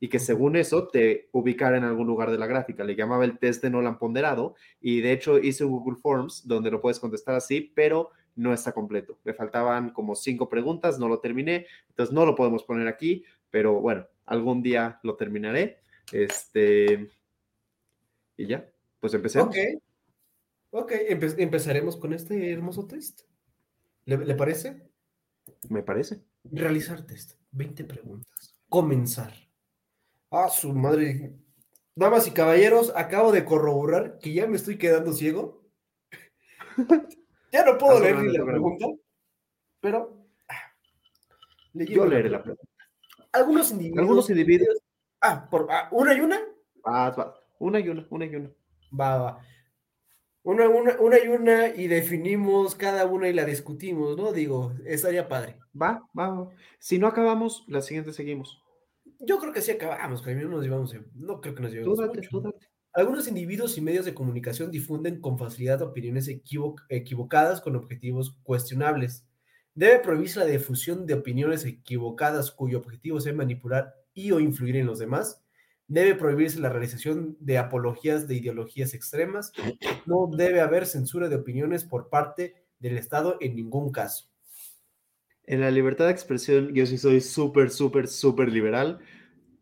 y 0.00 0.08
que 0.08 0.18
según 0.18 0.56
eso 0.56 0.88
te 0.88 1.28
ubicara 1.32 1.76
en 1.76 1.84
algún 1.84 2.06
lugar 2.06 2.30
de 2.30 2.38
la 2.38 2.46
gráfica. 2.46 2.84
Le 2.84 2.96
llamaba 2.96 3.24
el 3.24 3.38
test 3.38 3.62
de 3.62 3.70
Nolan 3.70 3.98
ponderado 3.98 4.54
y 4.80 5.00
de 5.00 5.12
hecho 5.12 5.38
hice 5.38 5.64
un 5.64 5.72
Google 5.72 5.96
Forms 5.96 6.46
donde 6.46 6.70
lo 6.70 6.80
puedes 6.80 7.00
contestar 7.00 7.34
así, 7.34 7.72
pero 7.74 8.10
no 8.34 8.52
está 8.52 8.72
completo. 8.72 9.18
Me 9.24 9.32
faltaban 9.32 9.90
como 9.90 10.14
cinco 10.14 10.48
preguntas, 10.48 10.98
no 10.98 11.08
lo 11.08 11.20
terminé, 11.20 11.66
entonces 11.88 12.14
no 12.14 12.26
lo 12.26 12.34
podemos 12.34 12.62
poner 12.64 12.86
aquí, 12.86 13.24
pero 13.56 13.80
bueno, 13.80 14.06
algún 14.26 14.62
día 14.62 15.00
lo 15.02 15.16
terminaré. 15.16 15.80
Este, 16.12 17.08
y 18.36 18.46
ya, 18.46 18.70
pues 19.00 19.14
empecemos. 19.14 19.48
Ok, 19.48 19.56
ok, 20.72 20.92
empezaremos 21.38 21.96
con 21.96 22.12
este 22.12 22.52
hermoso 22.52 22.86
test. 22.86 23.22
¿Le, 24.04 24.18
¿Le 24.18 24.34
parece? 24.34 24.90
Me 25.70 25.82
parece. 25.82 26.20
Realizar 26.44 27.06
test, 27.06 27.40
20 27.52 27.84
preguntas. 27.84 28.60
Comenzar. 28.68 29.32
Ah, 30.30 30.50
su 30.50 30.74
madre. 30.74 31.32
Damas 31.94 32.28
y 32.28 32.32
caballeros, 32.32 32.92
acabo 32.94 33.32
de 33.32 33.46
corroborar 33.46 34.18
que 34.18 34.34
ya 34.34 34.46
me 34.46 34.56
estoy 34.56 34.76
quedando 34.76 35.14
ciego. 35.14 35.64
ya 37.50 37.64
no 37.64 37.78
puedo 37.78 38.00
leer 38.00 38.18
ni 38.18 38.36
la 38.36 38.44
pregunta, 38.44 38.84
pero 39.80 40.28
ah, 40.46 40.74
yo 41.72 42.04
leeré 42.04 42.28
la 42.28 42.42
pregunta. 42.42 42.75
Algunos 43.36 43.70
individuos. 43.70 43.98
Algunos 44.00 44.30
individuos. 44.30 44.78
Ah, 45.20 45.48
por, 45.50 45.66
ah, 45.70 45.88
¿una 45.92 46.14
y 46.14 46.20
una? 46.20 46.38
Ah, 46.84 47.14
va. 47.16 47.34
Una 47.58 47.80
y 47.80 47.88
una, 47.88 48.06
una 48.10 48.24
y 48.26 48.36
una. 48.36 48.50
Va, 48.98 49.16
va. 49.18 49.40
Una, 50.42 50.68
una, 50.68 50.96
una 51.00 51.18
y 51.18 51.26
una 51.28 51.68
y 51.74 51.88
definimos 51.88 52.74
cada 52.76 53.04
una 53.06 53.28
y 53.28 53.32
la 53.32 53.44
discutimos, 53.44 54.16
¿no? 54.16 54.32
Digo, 54.32 54.74
estaría 54.84 55.28
padre. 55.28 55.58
Va, 55.80 56.08
va, 56.16 56.28
va. 56.30 56.48
Si 56.78 56.98
no 56.98 57.08
acabamos, 57.08 57.64
la 57.66 57.82
siguiente 57.82 58.12
seguimos. 58.12 58.62
Yo 59.18 59.38
creo 59.38 59.52
que 59.52 59.62
sí 59.62 59.72
acabamos, 59.72 60.22
Jaime, 60.22 60.42
no 60.42 60.50
nos 60.50 60.62
llevamos, 60.62 60.94
no 61.14 61.40
creo 61.40 61.54
que 61.54 61.62
nos 61.62 61.72
llevemos 61.72 61.96
Tú 61.96 62.02
date, 62.02 62.18
mucho. 62.18 62.30
tú 62.30 62.40
date. 62.42 62.68
Algunos 62.92 63.26
individuos 63.28 63.76
y 63.76 63.80
medios 63.80 64.04
de 64.04 64.14
comunicación 64.14 64.70
difunden 64.70 65.20
con 65.20 65.36
facilidad 65.38 65.82
opiniones 65.82 66.28
equivo- 66.28 66.76
equivocadas 66.88 67.60
con 67.60 67.74
objetivos 67.76 68.38
cuestionables. 68.42 69.26
Debe 69.76 69.98
prohibirse 69.98 70.38
la 70.38 70.46
difusión 70.46 71.06
de 71.06 71.12
opiniones 71.12 71.66
equivocadas 71.66 72.50
cuyo 72.50 72.78
objetivo 72.78 73.20
sea 73.20 73.34
manipular 73.34 73.94
y 74.14 74.30
o 74.30 74.40
influir 74.40 74.76
en 74.76 74.86
los 74.86 74.98
demás. 74.98 75.44
Debe 75.86 76.14
prohibirse 76.14 76.58
la 76.60 76.70
realización 76.70 77.36
de 77.40 77.58
apologías 77.58 78.26
de 78.26 78.36
ideologías 78.36 78.94
extremas. 78.94 79.52
No 80.06 80.30
debe 80.34 80.62
haber 80.62 80.86
censura 80.86 81.28
de 81.28 81.36
opiniones 81.36 81.84
por 81.84 82.08
parte 82.08 82.54
del 82.78 82.96
Estado 82.96 83.36
en 83.42 83.54
ningún 83.54 83.92
caso. 83.92 84.30
En 85.44 85.60
la 85.60 85.70
libertad 85.70 86.06
de 86.06 86.12
expresión, 86.12 86.72
yo 86.72 86.86
sí 86.86 86.96
soy 86.96 87.20
súper, 87.20 87.68
súper, 87.68 88.08
súper 88.08 88.50
liberal. 88.50 88.98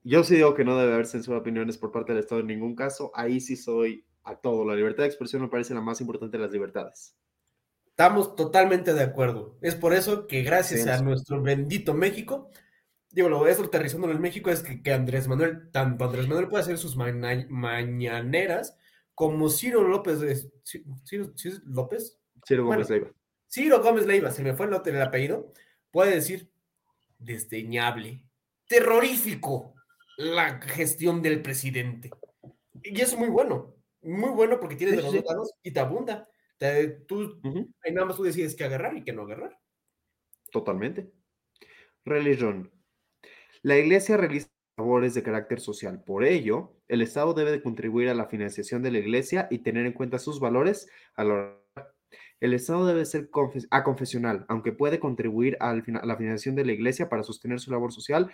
Yo 0.05 0.23
sí 0.23 0.37
digo 0.37 0.55
que 0.55 0.65
no 0.65 0.79
debe 0.79 0.95
haber 0.95 1.07
censura 1.07 1.39
de 1.39 1.41
opiniones 1.41 1.77
por 1.77 1.91
parte 1.91 2.13
del 2.13 2.21
Estado 2.23 2.41
en 2.41 2.47
ningún 2.47 2.77
caso. 2.77 3.11
Ahí 3.17 3.41
sí 3.41 3.57
soy 3.57 4.07
a 4.23 4.37
todo. 4.37 4.65
La 4.65 4.77
libertad 4.77 5.03
de 5.03 5.09
expresión 5.09 5.43
me 5.43 5.49
parece 5.49 5.75
la 5.75 5.81
más 5.81 6.01
importante 6.01 6.37
de 6.37 6.43
las 6.45 6.53
libertades. 6.53 7.17
Estamos 7.97 8.35
totalmente 8.35 8.93
de 8.93 9.05
acuerdo. 9.05 9.57
Es 9.63 9.77
por 9.77 9.95
eso 9.95 10.27
que 10.27 10.43
gracias 10.43 10.83
Sí, 10.83 10.89
a 10.89 10.99
sí. 10.99 11.05
nuestro 11.05 11.41
bendito 11.41 11.95
México, 11.95 12.51
digo, 13.11 13.29
lo 13.29 13.47
eso 13.47 13.63
aterrizando 13.63 14.09
en 14.09 14.15
el 14.15 14.19
México 14.19 14.51
es 14.51 14.65
que, 14.65 14.83
que 14.83 14.93
Andrés 14.93 15.29
Manuel, 15.29 15.71
tanto 15.71 16.05
Andrés 16.05 16.27
Manuel 16.27 16.49
puede 16.49 16.65
hacer 16.65 16.77
sus 16.77 16.97
maña- 16.97 17.47
mañaneras 17.49 18.77
como 19.15 19.49
Ciro 19.49 19.87
López, 19.87 20.49
Ciro, 20.65 21.33
Ciro 21.37 21.57
López, 21.67 22.19
Ciro 22.45 22.65
Bueno. 22.65 22.83
Gómez 22.83 22.91
Leiva. 22.91 23.11
Ciro 23.49 23.81
Gómez 23.81 24.07
Leiva, 24.07 24.31
se 24.33 24.43
me 24.43 24.55
fue 24.55 24.67
el, 24.67 24.75
otro- 24.75 24.93
el 24.93 25.01
apellido, 25.01 25.53
puede 25.93 26.17
decir 26.17 26.51
desdeñable, 27.21 28.25
terrorífico 28.67 29.75
la 30.17 30.61
gestión 30.61 31.23
del 31.23 31.43
presidente. 31.43 32.11
Y 32.83 33.01
es 33.01 33.17
muy 33.17 33.29
bueno, 33.29 33.77
muy 34.03 34.31
bueno 34.31 34.59
porque 34.59 34.75
tienes 34.75 34.97
Sí, 34.97 35.01
de 35.01 35.03
los 35.05 35.15
dos 35.15 35.25
lados 35.33 35.53
y 35.63 35.71
te 35.71 35.79
abunda. 35.79 36.29
Te- 36.65 36.89
tú, 37.07 37.41
ahí 37.83 37.93
nada 37.93 38.07
más 38.07 38.17
tú 38.17 38.23
decides 38.23 38.57
qué 38.57 38.65
agarrar 38.65 38.97
y 38.97 39.05
qué 39.05 39.13
no 39.13 39.23
agarrar. 39.23 39.59
Totalmente. 40.51 41.13
Religión. 42.07 42.71
La 43.63 43.77
iglesia 43.77 44.17
realiza 44.17 44.49
labores 44.79 45.13
de 45.15 45.23
carácter 45.23 45.61
social. 45.61 46.03
Por 46.05 46.25
ello, 46.25 46.73
el 46.89 47.03
Estado 47.03 47.35
debe 47.35 47.51
de 47.51 47.63
contribuir 47.63 48.09
a 48.09 48.15
la 48.15 48.27
financiación 48.29 48.83
de 48.83 48.91
la 48.93 48.99
iglesia 48.99 49.47
y 49.51 49.59
tener 49.59 49.85
en 49.85 49.93
cuenta 49.93 50.19
sus 50.19 50.41
valores 50.41 50.89
a 51.17 51.25
la 51.25 51.61
El 52.41 52.55
Estado 52.55 52.87
debe 52.87 53.05
ser 53.05 53.31
confes- 53.31 53.69
aconfesional, 53.71 54.47
aunque 54.49 54.73
puede 54.73 54.99
contribuir 55.01 55.57
a 55.61 55.75
la 55.75 56.17
financiación 56.17 56.57
de 56.57 56.65
la 56.65 56.73
Iglesia 56.73 57.09
para 57.09 57.23
sostener 57.23 57.61
su 57.61 57.71
labor 57.71 57.93
social, 57.93 58.31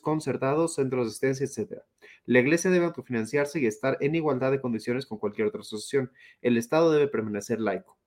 concertados, 0.00 0.74
centros 0.74 1.06
de 1.06 1.08
asistencia, 1.28 1.46
etc. 1.46 1.82
La 2.26 2.40
Iglesia 2.40 2.70
debe 2.70 2.86
autofinanciarse 2.86 3.60
y 3.60 3.66
estar 3.66 3.96
en 4.00 4.14
igualdad 4.14 4.50
de 4.50 4.60
condiciones 4.60 5.06
con 5.06 5.18
cualquier 5.18 5.46
otra 5.46 5.60
asociación. 5.60 6.12
El 6.42 6.56
Estado 6.56 6.92
debe 6.92 7.08
permanecer 7.08 7.60
laico. 7.60 7.98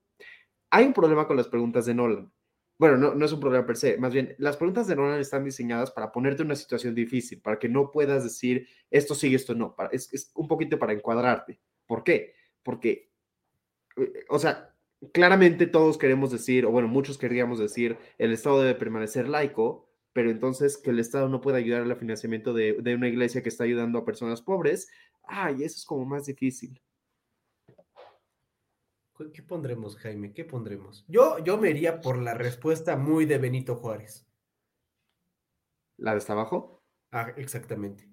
Hay 0.70 0.84
un 0.86 0.92
problema 0.92 1.26
con 1.26 1.36
las 1.36 1.48
preguntas 1.48 1.86
de 1.86 1.94
Nolan. 1.94 2.32
Bueno, 2.78 2.96
no, 3.14 3.24
es 3.24 3.32
un 3.32 3.38
problema 3.38 3.64
per 3.66 3.76
se, 3.76 3.96
más 3.98 4.12
bien, 4.12 4.34
las 4.38 4.56
preguntas 4.56 4.88
de 4.88 4.96
Nolan 4.96 5.20
están 5.20 5.44
diseñadas 5.44 5.90
para 5.92 6.10
ponerte 6.10 6.42
en 6.42 6.46
una 6.46 6.56
situación 6.56 6.94
difícil, 6.94 7.40
para 7.40 7.58
que 7.58 7.68
no 7.68 7.90
puedas 7.92 8.24
decir 8.24 8.66
esto 8.90 9.14
sí, 9.14 9.32
esto 9.34 9.54
no. 9.54 9.76
para- 9.76 9.90
es, 9.90 10.12
es 10.12 10.32
un 10.34 10.48
poquito 10.48 10.78
para 10.78 10.92
encuadrarte. 10.92 11.60
¿Por 11.86 12.02
qué? 12.02 12.34
Porque, 12.62 13.12
eh, 13.96 14.24
o 14.28 14.38
sea, 14.38 14.74
claramente 15.12 15.66
todos 15.66 15.96
queremos 15.98 16.32
decir, 16.32 16.66
o 16.66 16.70
bueno, 16.70 16.88
muchos 16.88 17.18
queríamos 17.18 17.58
decir, 17.60 17.98
el 18.18 18.32
Estado 18.32 18.60
debe 18.62 18.74
permanecer 18.74 19.28
laico, 19.28 19.91
pero 20.12 20.30
entonces 20.30 20.76
que 20.76 20.90
el 20.90 20.98
Estado 20.98 21.28
no 21.28 21.40
puede 21.40 21.58
ayudar 21.58 21.82
al 21.82 21.96
financiamiento 21.96 22.52
de, 22.52 22.74
de 22.74 22.94
una 22.94 23.08
iglesia 23.08 23.42
que 23.42 23.48
está 23.48 23.64
ayudando 23.64 23.98
a 23.98 24.04
personas 24.04 24.42
pobres, 24.42 24.88
ay, 25.24 25.62
eso 25.64 25.76
es 25.76 25.84
como 25.84 26.04
más 26.04 26.26
difícil. 26.26 26.80
¿Qué- 29.16 29.30
¿Qué 29.32 29.42
pondremos, 29.42 29.96
Jaime? 29.98 30.32
¿Qué 30.32 30.44
pondremos? 30.44 31.04
Yo, 31.08 31.38
yo 31.44 31.58
me 31.58 31.70
iría 31.70 32.00
por 32.00 32.18
la 32.18 32.34
respuesta 32.34 32.96
muy 32.96 33.24
de 33.26 33.38
Benito 33.38 33.76
Juárez. 33.76 34.26
¿La 35.98 36.12
de 36.12 36.18
hasta 36.18 36.32
abajo? 36.32 36.82
Ah, 37.12 37.32
exactamente. 37.36 38.08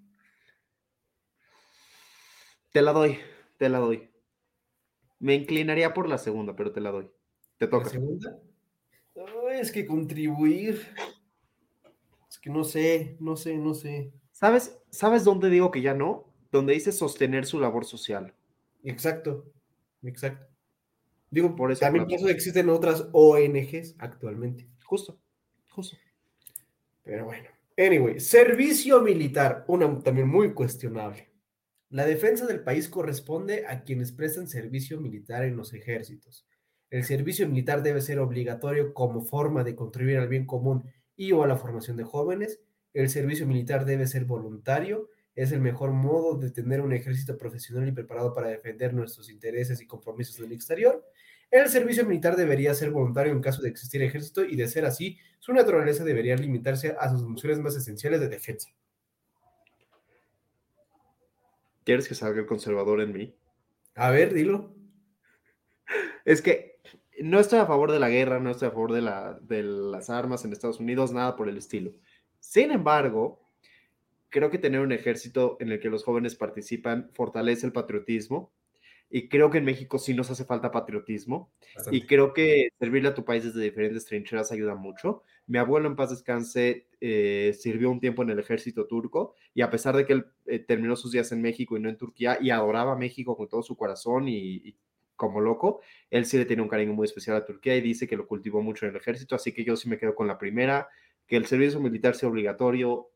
Te 2.72 2.82
la 2.82 2.92
doy, 2.94 3.18
te 3.58 3.70
la 3.70 3.80
doy. 3.80 4.10
Me 5.20 5.34
inclinaría 5.36 5.94
por 5.94 6.08
la 6.08 6.18
segunda, 6.18 6.56
pero 6.56 6.72
te 6.72 6.82
la 6.82 6.92
doy. 6.92 7.10
Te 7.58 7.66
¿La 7.66 7.72
toca. 7.72 7.90
segunda? 7.90 8.40
Ay, 9.16 9.60
es 9.60 9.72
que 9.72 9.86
contribuir. 9.88 10.94
Es 12.40 12.44
que 12.44 12.50
no 12.50 12.64
sé, 12.64 13.18
no 13.20 13.36
sé, 13.36 13.58
no 13.58 13.74
sé. 13.74 14.14
¿Sabes, 14.32 14.80
¿Sabes 14.90 15.26
dónde 15.26 15.50
digo 15.50 15.72
que 15.72 15.82
ya 15.82 15.94
no? 15.94 16.32
Donde 16.54 16.74
dice 16.74 16.94
sostener 16.94 17.46
su 17.46 17.60
labor 17.60 17.84
social. 17.84 18.34
Exacto, 18.82 19.52
exacto. 20.04 20.48
Digo, 21.30 21.54
Por 21.54 21.74
eso 21.74 21.82
también 21.82 22.06
por 22.06 22.14
eso 22.14 22.30
existen 22.30 22.70
otras 22.70 23.10
ONGs 23.12 23.96
actualmente. 24.00 24.70
Justo, 24.86 25.20
justo. 25.70 25.98
Pero 27.04 27.26
bueno. 27.26 27.50
Anyway, 27.78 28.22
servicio 28.22 29.02
militar, 29.02 29.66
una 29.68 30.00
también 30.00 30.30
muy 30.30 30.54
cuestionable. 30.54 31.30
La 31.90 32.06
defensa 32.06 32.48
del 32.48 32.64
país 32.64 32.88
corresponde 32.88 33.66
a 33.68 33.84
quienes 33.84 34.14
prestan 34.14 34.48
servicio 34.48 35.02
militar 35.02 35.44
en 35.44 35.58
los 35.58 35.74
ejércitos. 35.74 36.48
El 36.90 37.04
servicio 37.04 37.50
militar 37.50 37.84
debe 37.84 38.00
ser 38.00 38.20
obligatorio 38.20 38.94
como 38.94 39.22
forma 39.22 39.66
de 39.66 39.76
contribuir 39.76 40.20
al 40.20 40.30
bien 40.30 40.46
común 40.46 40.86
y 41.20 41.34
o 41.34 41.44
a 41.44 41.48
la 41.48 41.58
formación 41.58 41.98
de 41.98 42.06
jóvenes. 42.06 42.62
El 42.94 43.10
servicio 43.10 43.46
militar 43.46 43.84
debe 43.84 44.08
ser 44.08 44.24
voluntario. 44.24 45.10
Es 45.36 45.52
el 45.52 45.60
mejor 45.60 45.92
modo 45.92 46.38
de 46.38 46.50
tener 46.50 46.80
un 46.80 46.94
ejército 46.94 47.38
profesional 47.38 47.90
y 47.90 47.92
preparado 47.92 48.34
para 48.34 48.48
defender 48.48 48.94
nuestros 48.94 49.30
intereses 49.30 49.82
y 49.82 49.86
compromisos 49.86 50.40
en 50.40 50.46
el 50.46 50.54
exterior. 50.54 51.06
El 51.52 51.68
servicio 51.68 52.06
militar 52.06 52.38
debería 52.38 52.74
ser 52.74 52.92
voluntario 52.92 53.34
en 53.34 53.42
caso 53.42 53.62
de 53.62 53.68
existir 53.68 54.02
ejército 54.02 54.46
y 54.46 54.56
de 54.56 54.70
ser 54.70 54.86
así, 54.86 55.18
su 55.40 55.52
naturaleza 55.52 56.06
debería 56.06 56.38
limitarse 56.38 56.96
a 56.98 57.10
sus 57.10 57.22
funciones 57.22 57.60
más 57.60 57.76
esenciales 57.76 58.22
de 58.22 58.30
defensa. 58.30 58.70
¿Quieres 61.84 62.08
que 62.08 62.16
salga 62.16 62.40
el 62.40 62.46
conservador 62.46 63.02
en 63.02 63.12
mí? 63.12 63.36
A 63.96 64.10
ver, 64.10 64.34
dilo. 64.34 64.74
Es 66.24 66.42
que 66.42 66.79
no 67.22 67.40
estoy 67.40 67.60
a 67.60 67.66
favor 67.66 67.92
de 67.92 68.00
la 68.00 68.10
guerra, 68.10 68.40
no 68.40 68.52
estoy 68.52 68.68
a 68.68 68.72
favor 68.72 68.94
de, 68.94 69.02
la, 69.02 69.40
de 69.42 69.64
las 69.64 70.10
armas 70.10 70.46
en 70.46 70.54
Estados 70.54 70.80
Unidos, 70.80 71.12
nada 71.12 71.36
por 71.36 71.50
el 71.50 71.58
estilo. 71.58 71.92
Sin 72.40 72.72
embargo, 72.72 73.42
creo 74.30 74.50
que 74.50 74.58
tener 74.58 74.82
un 74.82 74.92
ejército 74.92 75.58
en 75.60 75.72
el 75.72 75.80
que 75.80 75.90
los 75.90 76.04
jóvenes 76.04 76.36
participan 76.36 77.10
fortalece 77.14 77.66
el 77.66 77.74
patriotismo 77.74 78.54
y 79.10 79.28
creo 79.28 79.50
que 79.50 79.58
en 79.58 79.66
México 79.66 79.98
sí 79.98 80.14
nos 80.14 80.30
hace 80.30 80.46
falta 80.46 80.72
patriotismo 80.72 81.52
y 81.92 82.06
creo 82.06 82.32
que 82.32 82.70
servirle 82.78 83.10
a 83.10 83.16
tu 83.16 83.26
país 83.26 83.44
desde 83.44 83.62
diferentes 83.62 84.06
trincheras 84.06 84.52
ayuda 84.52 84.76
mucho. 84.76 85.24
Mi 85.48 85.58
abuelo 85.58 85.88
en 85.88 85.96
paz 85.96 86.12
descanse 86.12 86.88
eh, 87.02 87.56
sirvió 87.60 87.90
un 87.90 88.00
tiempo 88.00 88.22
en 88.22 88.30
el 88.30 88.38
ejército 88.38 88.86
turco 88.86 89.34
y 89.56 89.62
a 89.62 89.72
pesar 89.72 89.96
de 89.96 90.06
que 90.06 90.14
él 90.14 90.26
eh, 90.46 90.60
terminó 90.60 90.96
sus 90.96 91.12
días 91.12 91.32
en 91.32 91.42
México 91.42 91.76
y 91.76 91.80
no 91.80 91.90
en 91.90 91.98
Turquía 91.98 92.38
y 92.40 92.52
adoraba 92.52 92.94
a 92.94 92.98
México 92.98 93.36
con 93.36 93.50
todo 93.50 93.64
su 93.64 93.76
corazón 93.76 94.28
y, 94.28 94.38
y 94.38 94.78
como 95.20 95.42
loco, 95.42 95.82
él 96.10 96.26
sí 96.26 96.38
le 96.38 96.46
tiene 96.46 96.62
un 96.62 96.70
cariño 96.70 96.94
muy 96.94 97.04
especial 97.04 97.36
a 97.36 97.46
Turquía 97.46 97.76
y 97.76 97.82
dice 97.82 98.08
que 98.08 98.16
lo 98.16 98.26
cultivó 98.26 98.62
mucho 98.62 98.86
en 98.86 98.92
el 98.92 98.96
ejército, 98.96 99.36
así 99.36 99.52
que 99.52 99.66
yo 99.66 99.76
sí 99.76 99.90
me 99.90 99.98
quedo 99.98 100.16
con 100.16 100.28
la 100.28 100.38
primera, 100.38 100.88
que 101.28 101.36
el 101.36 101.46
servicio 101.46 101.82
militar 101.82 102.16
sea 102.16 102.30
obligatorio, 102.30 103.12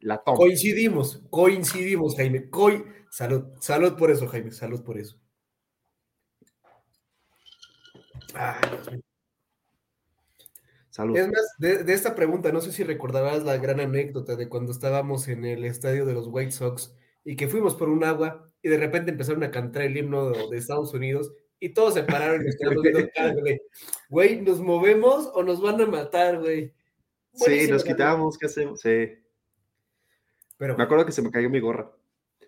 la 0.00 0.16
tomo. 0.24 0.38
Coincidimos, 0.38 1.22
coincidimos, 1.28 2.16
Jaime. 2.16 2.48
Coi 2.48 2.82
salud, 3.10 3.44
salud 3.60 3.94
por 3.98 4.10
eso, 4.10 4.26
Jaime, 4.26 4.52
salud 4.52 4.82
por 4.82 4.98
eso. 4.98 5.20
Ay, 8.32 8.70
Dios 8.70 8.90
mío. 8.90 9.02
Salud. 10.88 11.16
Es 11.16 11.26
más, 11.26 11.54
de, 11.58 11.84
de 11.84 11.92
esta 11.92 12.14
pregunta, 12.14 12.52
no 12.52 12.62
sé 12.62 12.72
si 12.72 12.84
recordarás 12.84 13.44
la 13.44 13.58
gran 13.58 13.80
anécdota 13.80 14.34
de 14.34 14.48
cuando 14.48 14.72
estábamos 14.72 15.28
en 15.28 15.44
el 15.44 15.66
estadio 15.66 16.06
de 16.06 16.14
los 16.14 16.28
White 16.28 16.52
Sox 16.52 16.96
y 17.22 17.36
que 17.36 17.48
fuimos 17.48 17.74
por 17.74 17.90
un 17.90 18.02
agua 18.02 18.51
y 18.62 18.68
de 18.68 18.78
repente 18.78 19.10
empezaron 19.10 19.42
a 19.42 19.50
cantar 19.50 19.82
el 19.82 19.96
himno 19.96 20.30
de, 20.30 20.48
de 20.50 20.56
Estados 20.56 20.94
Unidos 20.94 21.32
y 21.58 21.70
todos 21.70 21.94
se 21.94 22.02
pararon 22.02 22.42
y 22.46 22.56
quedamos 22.56 22.82
viendo 22.82 23.08
cara, 23.14 23.34
güey. 23.34 23.60
Güey, 24.08 24.40
¿nos 24.42 24.60
movemos 24.60 25.30
o 25.34 25.42
nos 25.42 25.60
van 25.60 25.80
a 25.80 25.86
matar, 25.86 26.40
güey? 26.40 26.74
Sí, 27.34 27.68
nos 27.68 27.84
quitamos, 27.84 28.36
¿qué 28.36 28.46
hacemos? 28.46 28.80
Sí. 28.80 29.12
Pero 30.58 30.76
Me 30.76 30.84
acuerdo 30.84 31.06
que 31.06 31.12
se 31.12 31.22
me 31.22 31.30
cayó 31.30 31.48
mi 31.50 31.60
gorra. 31.60 31.90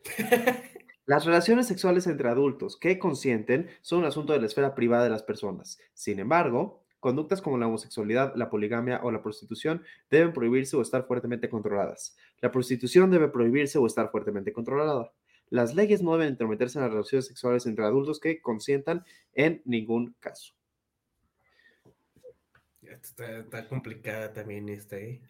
Las 1.06 1.26
relaciones 1.26 1.66
sexuales 1.66 2.06
entre 2.06 2.28
adultos 2.28 2.78
que 2.78 2.98
consienten 2.98 3.68
son 3.82 4.00
un 4.00 4.04
asunto 4.06 4.32
de 4.32 4.40
la 4.40 4.46
esfera 4.46 4.74
privada 4.74 5.04
de 5.04 5.10
las 5.10 5.22
personas. 5.22 5.78
Sin 5.92 6.18
embargo, 6.18 6.82
conductas 6.98 7.42
como 7.42 7.58
la 7.58 7.66
homosexualidad, 7.66 8.34
la 8.36 8.48
poligamia 8.48 9.00
o 9.02 9.10
la 9.10 9.22
prostitución 9.22 9.84
deben 10.10 10.32
prohibirse 10.32 10.76
o 10.76 10.82
estar 10.82 11.06
fuertemente 11.06 11.50
controladas. 11.50 12.16
La 12.40 12.50
prostitución 12.50 13.10
debe 13.10 13.28
prohibirse 13.28 13.78
o 13.78 13.86
estar 13.86 14.10
fuertemente 14.10 14.52
controlada. 14.52 15.12
Las 15.50 15.74
leyes 15.74 16.02
no 16.02 16.12
deben 16.12 16.28
entrometerse 16.28 16.78
en 16.78 16.84
las 16.84 16.92
relaciones 16.92 17.26
sexuales 17.26 17.66
entre 17.66 17.84
adultos 17.84 18.18
que 18.20 18.40
consientan 18.40 19.04
en 19.34 19.62
ningún 19.64 20.14
caso. 20.20 20.54
Está, 22.82 23.38
está 23.40 23.68
complicada 23.68 24.32
también 24.32 24.68
esta, 24.68 24.96
¿eh? 24.96 25.20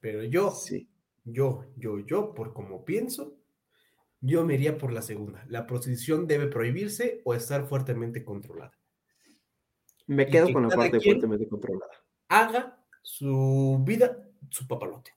Pero 0.00 0.22
yo, 0.24 0.50
Sí. 0.50 0.88
yo, 1.24 1.64
yo, 1.76 1.98
yo, 2.00 2.34
por 2.34 2.52
como 2.52 2.84
pienso, 2.84 3.36
yo 4.20 4.44
me 4.44 4.54
iría 4.54 4.78
por 4.78 4.92
la 4.92 5.02
segunda. 5.02 5.44
La 5.48 5.66
prostitución 5.66 6.26
debe 6.26 6.46
prohibirse 6.46 7.20
o 7.24 7.34
estar 7.34 7.66
fuertemente 7.66 8.24
controlada. 8.24 8.72
Me 10.06 10.26
quedo 10.26 10.46
que 10.48 10.52
con 10.52 10.68
la 10.68 10.74
parte 10.74 11.00
fuertemente 11.00 11.48
controlada. 11.48 11.92
Haga 12.28 12.84
su 13.02 13.82
vida 13.86 14.28
su 14.50 14.66
papalote. 14.66 15.12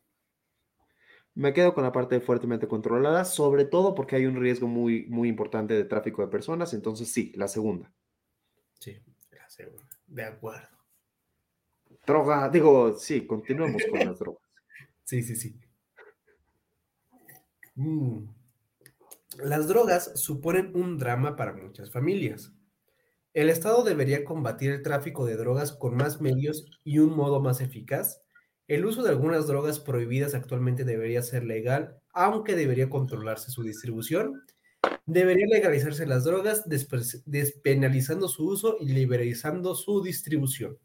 Me 1.38 1.54
quedo 1.54 1.76
con 1.76 1.84
la 1.84 1.92
parte 1.92 2.20
fuertemente 2.20 2.68
controlada, 2.68 3.24
sobre 3.24 3.64
todo 3.64 3.94
porque 3.94 4.16
hay 4.16 4.26
un 4.26 4.42
riesgo 4.42 4.68
muy, 4.68 5.06
muy 5.06 5.30
importante 5.30 5.76
de 5.76 5.84
tráfico 5.84 6.24
de 6.24 6.30
personas. 6.30 6.74
Entonces, 6.74 7.12
sí, 7.12 7.32
la 7.36 7.48
segunda. 7.48 7.94
Sí, 8.80 9.00
la 9.30 9.48
segunda. 9.48 9.88
De 10.08 10.24
acuerdo. 10.24 10.68
Droga, 12.08 12.50
digo, 12.50 12.98
sí, 12.98 13.28
continuemos 13.28 13.84
con 13.88 14.00
las 14.00 14.18
drogas. 14.18 14.42
Sí, 15.04 15.22
sí, 15.22 15.36
sí. 15.38 15.56
Mm. 17.76 18.26
Las 19.38 19.68
drogas 19.68 20.20
suponen 20.20 20.76
un 20.76 20.98
drama 20.98 21.36
para 21.36 21.54
muchas 21.54 21.92
familias. 21.92 22.52
El 23.34 23.52
Estado 23.52 23.84
debería 23.84 24.26
combatir 24.26 24.72
el 24.72 24.82
tráfico 24.82 25.28
de 25.28 25.38
drogas 25.38 25.72
con 25.72 25.96
más 25.96 26.20
medios 26.20 26.66
y 26.84 26.98
un 26.98 27.16
modo 27.16 27.40
más 27.40 27.62
eficaz. 27.62 28.24
El 28.68 28.86
uso 28.86 29.02
de 29.02 29.10
algunas 29.10 29.48
drogas 29.48 29.80
prohibidas 29.80 30.34
actualmente 30.34 30.84
debería 30.84 31.22
ser 31.22 31.46
legal, 31.46 32.02
aunque 32.12 32.56
debería 32.56 32.90
controlarse 32.90 33.50
su 33.50 33.64
distribución. 33.64 34.44
Debería 35.06 35.48
legalizarse 35.48 36.06
las 36.06 36.26
drogas, 36.26 36.66
despe- 36.66 37.24
despenalizando 37.26 38.28
su 38.28 38.46
uso 38.46 38.76
y 38.82 38.90
liberalizando 38.90 39.74
su 39.74 40.04
distribución. 40.04 40.78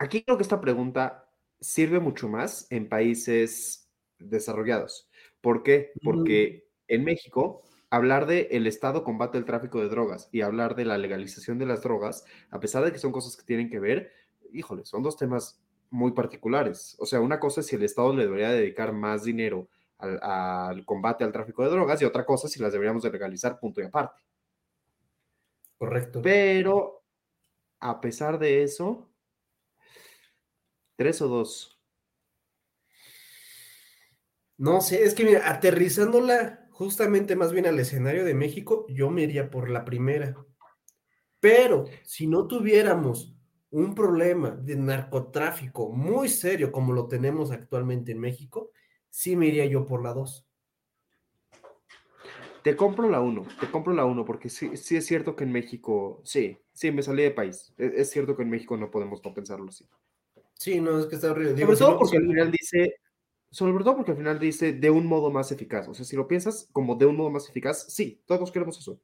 Aquí 0.00 0.24
creo 0.24 0.36
que 0.36 0.42
esta 0.42 0.60
pregunta 0.60 1.30
sirve 1.60 2.00
mucho 2.00 2.28
más 2.28 2.66
en 2.70 2.88
países 2.88 3.88
desarrollados. 4.18 5.08
¿Por 5.40 5.62
qué? 5.62 5.92
Porque 6.02 6.66
en 6.88 7.04
México, 7.04 7.62
hablar 7.90 8.26
de 8.26 8.48
el 8.50 8.66
Estado 8.66 9.04
combate 9.04 9.38
el 9.38 9.44
tráfico 9.44 9.80
de 9.80 9.88
drogas 9.88 10.28
y 10.32 10.40
hablar 10.40 10.74
de 10.74 10.86
la 10.86 10.98
legalización 10.98 11.58
de 11.58 11.66
las 11.66 11.82
drogas, 11.82 12.24
a 12.50 12.58
pesar 12.58 12.84
de 12.84 12.90
que 12.90 12.98
son 12.98 13.12
cosas 13.12 13.36
que 13.36 13.44
tienen 13.44 13.70
que 13.70 13.78
ver, 13.78 14.10
híjole, 14.52 14.84
son 14.84 15.04
dos 15.04 15.16
temas 15.16 15.63
muy 15.94 16.10
particulares. 16.10 16.96
O 16.98 17.06
sea, 17.06 17.20
una 17.20 17.38
cosa 17.38 17.60
es 17.60 17.68
si 17.68 17.76
el 17.76 17.84
Estado 17.84 18.12
le 18.12 18.24
debería 18.24 18.50
dedicar 18.50 18.92
más 18.92 19.22
dinero 19.22 19.68
al, 19.98 20.18
al 20.20 20.84
combate 20.84 21.22
al 21.22 21.30
tráfico 21.30 21.62
de 21.62 21.70
drogas 21.70 22.02
y 22.02 22.04
otra 22.04 22.26
cosa 22.26 22.48
si 22.48 22.60
las 22.60 22.72
deberíamos 22.72 23.04
de 23.04 23.12
legalizar, 23.12 23.60
punto 23.60 23.80
y 23.80 23.84
aparte. 23.84 24.20
Correcto. 25.78 26.20
Pero, 26.20 27.04
a 27.78 28.00
pesar 28.00 28.40
de 28.40 28.64
eso, 28.64 29.08
tres 30.96 31.22
o 31.22 31.28
dos. 31.28 31.80
No 34.56 34.80
sé, 34.80 35.04
es 35.04 35.14
que 35.14 35.24
mira, 35.24 35.48
aterrizándola 35.48 36.68
justamente 36.72 37.36
más 37.36 37.52
bien 37.52 37.66
al 37.66 37.78
escenario 37.78 38.24
de 38.24 38.34
México, 38.34 38.84
yo 38.88 39.10
me 39.10 39.22
iría 39.22 39.48
por 39.48 39.70
la 39.70 39.84
primera. 39.84 40.34
Pero 41.38 41.84
si 42.02 42.26
no 42.26 42.48
tuviéramos 42.48 43.33
un 43.74 43.92
problema 43.96 44.50
de 44.52 44.76
narcotráfico 44.76 45.90
muy 45.90 46.28
serio 46.28 46.70
como 46.70 46.92
lo 46.92 47.08
tenemos 47.08 47.50
actualmente 47.50 48.12
en 48.12 48.20
México, 48.20 48.70
sí 49.10 49.34
me 49.34 49.48
iría 49.48 49.66
yo 49.66 49.84
por 49.84 50.00
la 50.00 50.14
dos. 50.14 50.46
Te 52.62 52.76
compro 52.76 53.10
la 53.10 53.20
uno, 53.20 53.44
te 53.58 53.68
compro 53.70 53.92
la 53.92 54.04
uno, 54.04 54.24
porque 54.24 54.48
sí, 54.48 54.76
sí 54.76 54.96
es 54.96 55.06
cierto 55.06 55.34
que 55.34 55.42
en 55.42 55.50
México, 55.50 56.20
sí, 56.24 56.56
sí, 56.72 56.92
me 56.92 57.02
salí 57.02 57.24
de 57.24 57.32
país. 57.32 57.74
Es, 57.76 57.92
es 57.94 58.10
cierto 58.10 58.36
que 58.36 58.44
en 58.44 58.50
México 58.50 58.76
no 58.76 58.92
podemos 58.92 59.20
no 59.24 59.34
pensarlo 59.34 59.68
así. 59.68 59.86
Sí, 60.54 60.80
no, 60.80 60.98
es 61.00 61.06
que 61.06 61.16
está 61.16 61.32
horrible. 61.32 61.54
Digo, 61.54 61.66
Sobre 61.74 61.76
si 61.76 61.82
todo 61.84 61.90
no- 61.94 61.98
porque 61.98 62.16
al 62.16 62.26
final 62.28 62.50
dice, 62.52 62.94
sobre 63.50 63.84
todo 63.84 63.96
porque 63.96 64.12
al 64.12 64.16
final 64.18 64.38
dice 64.38 64.72
de 64.72 64.90
un 64.90 65.06
modo 65.06 65.32
más 65.32 65.50
eficaz. 65.50 65.88
O 65.88 65.94
sea, 65.94 66.04
si 66.04 66.14
lo 66.14 66.28
piensas 66.28 66.68
como 66.72 66.94
de 66.94 67.06
un 67.06 67.16
modo 67.16 67.30
más 67.30 67.48
eficaz, 67.50 67.92
sí, 67.92 68.22
todos 68.24 68.52
queremos 68.52 68.78
eso. 68.78 69.00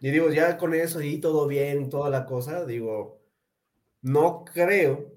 Y 0.00 0.10
digo, 0.10 0.30
ya 0.30 0.58
con 0.58 0.74
eso 0.74 1.00
y 1.00 1.18
todo 1.18 1.46
bien, 1.46 1.88
toda 1.88 2.10
la 2.10 2.26
cosa, 2.26 2.66
digo, 2.66 3.22
no 4.02 4.44
creo 4.44 5.16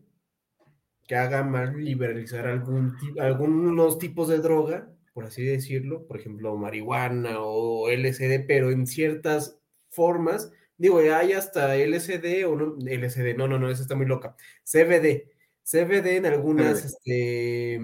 que 1.08 1.16
haga 1.16 1.44
mal 1.44 1.76
liberalizar 1.76 2.48
algún, 2.48 2.96
algunos 3.20 3.98
tipos 3.98 4.28
de 4.30 4.40
droga, 4.40 4.90
por 5.14 5.26
así 5.26 5.44
decirlo, 5.44 6.06
por 6.08 6.20
ejemplo, 6.20 6.56
marihuana 6.56 7.42
o 7.42 7.90
LSD, 7.90 8.46
pero 8.48 8.72
en 8.72 8.88
ciertas 8.88 9.60
formas, 9.90 10.52
digo, 10.78 11.00
hay 11.00 11.34
hasta 11.34 11.76
LSD 11.76 12.46
o 12.46 12.56
no, 12.56 12.76
LSD, 12.78 13.36
no, 13.36 13.48
no, 13.48 13.60
no, 13.60 13.70
esa 13.70 13.82
está 13.82 13.96
muy 13.96 14.06
loca, 14.06 14.36
CBD, 14.64 15.32
CBD 15.64 16.18
en 16.18 16.26
algunas, 16.28 16.82
CBD. 16.82 16.86
este, 16.86 17.82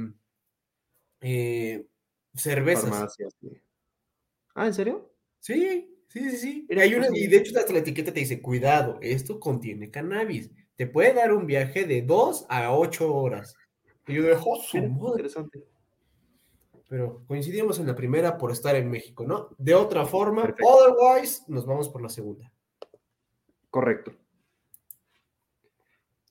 eh, 1.21 1.85
cervezas. 2.33 2.89
Farmacias. 2.89 3.33
sí. 3.41 3.49
Ah, 4.53 4.67
¿en 4.67 4.73
serio? 4.73 5.11
Sí, 5.39 5.94
sí, 6.15 6.31
sí, 6.31 6.37
sí. 6.37 6.65
Mira, 6.69 6.83
Hay 6.83 6.95
una, 6.95 7.07
y 7.13 7.27
de 7.27 7.37
hecho 7.37 7.57
hasta 7.59 7.73
la 7.73 7.79
etiqueta 7.79 8.13
te 8.13 8.21
dice, 8.21 8.41
cuidado, 8.41 8.97
esto 9.01 9.39
contiene 9.39 9.91
cannabis. 9.91 10.51
Te 10.77 10.87
puede 10.87 11.13
dar 11.13 11.33
un 11.33 11.45
viaje 11.47 11.85
de 11.85 12.01
2 12.01 12.45
a 12.49 12.73
8 12.75 13.13
horas. 13.13 13.55
Y 14.07 14.15
yo 14.15 14.23
de 14.23 14.37
"Oh, 14.43 14.61
su 14.61 14.77
Mira, 14.77 14.89
madre". 14.89 15.07
interesante. 15.11 15.65
Pero 16.89 17.23
coincidimos 17.27 17.79
en 17.79 17.87
la 17.87 17.95
primera 17.95 18.37
por 18.37 18.51
estar 18.51 18.75
en 18.75 18.89
México, 18.89 19.25
¿no? 19.25 19.49
De 19.57 19.73
otra 19.75 20.05
forma, 20.05 20.43
Perfecto. 20.43 20.67
otherwise, 20.67 21.43
nos 21.47 21.65
vamos 21.65 21.89
por 21.89 22.01
la 22.01 22.09
segunda. 22.09 22.51
Correcto. 23.69 24.13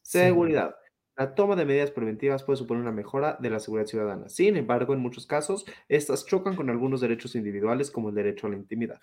Seguridad. 0.02 0.76
La 1.16 1.34
toma 1.34 1.56
de 1.56 1.64
medidas 1.64 1.90
preventivas 1.90 2.42
puede 2.44 2.58
suponer 2.58 2.82
una 2.82 2.92
mejora 2.92 3.36
de 3.40 3.50
la 3.50 3.58
seguridad 3.60 3.86
ciudadana. 3.86 4.28
Sin 4.28 4.56
embargo, 4.56 4.92
en 4.92 5.00
muchos 5.00 5.26
casos, 5.26 5.64
estas 5.88 6.26
chocan 6.26 6.56
con 6.56 6.70
algunos 6.70 7.00
derechos 7.00 7.34
individuales, 7.34 7.90
como 7.90 8.10
el 8.10 8.14
derecho 8.14 8.46
a 8.46 8.50
la 8.50 8.56
intimidad. 8.56 9.00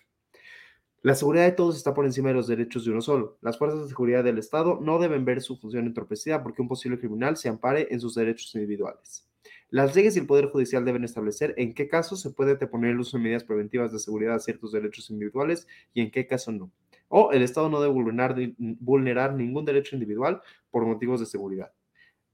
La 1.03 1.15
seguridad 1.15 1.45
de 1.45 1.53
todos 1.53 1.77
está 1.77 1.95
por 1.95 2.05
encima 2.05 2.29
de 2.29 2.35
los 2.35 2.45
derechos 2.45 2.85
de 2.85 2.91
uno 2.91 3.01
solo. 3.01 3.39
Las 3.41 3.57
fuerzas 3.57 3.81
de 3.81 3.87
seguridad 3.87 4.23
del 4.23 4.37
Estado 4.37 4.79
no 4.79 4.99
deben 4.99 5.25
ver 5.25 5.41
su 5.41 5.57
función 5.57 5.87
entorpecida 5.87 6.43
porque 6.43 6.61
un 6.61 6.67
posible 6.67 6.99
criminal 6.99 7.37
se 7.37 7.49
ampare 7.49 7.87
en 7.89 7.99
sus 7.99 8.13
derechos 8.13 8.53
individuales. 8.53 9.27
Las 9.71 9.95
leyes 9.95 10.15
y 10.15 10.19
el 10.19 10.27
Poder 10.27 10.47
Judicial 10.49 10.85
deben 10.85 11.03
establecer 11.03 11.55
en 11.57 11.73
qué 11.73 11.87
casos 11.87 12.21
se 12.21 12.29
puede 12.29 12.55
deponer 12.55 12.91
el 12.91 12.99
uso 12.99 13.17
de 13.17 13.23
medidas 13.23 13.43
preventivas 13.43 13.91
de 13.91 13.97
seguridad 13.97 14.35
a 14.35 14.39
ciertos 14.39 14.73
derechos 14.73 15.09
individuales 15.09 15.67
y 15.93 16.01
en 16.01 16.11
qué 16.11 16.27
caso 16.27 16.51
no. 16.51 16.71
O 17.07 17.31
el 17.31 17.41
Estado 17.41 17.67
no 17.69 17.81
debe 17.81 17.93
vulnerar, 17.93 18.35
vulnerar 18.57 19.33
ningún 19.33 19.65
derecho 19.65 19.95
individual 19.95 20.41
por 20.69 20.85
motivos 20.85 21.19
de 21.19 21.25
seguridad. 21.25 21.71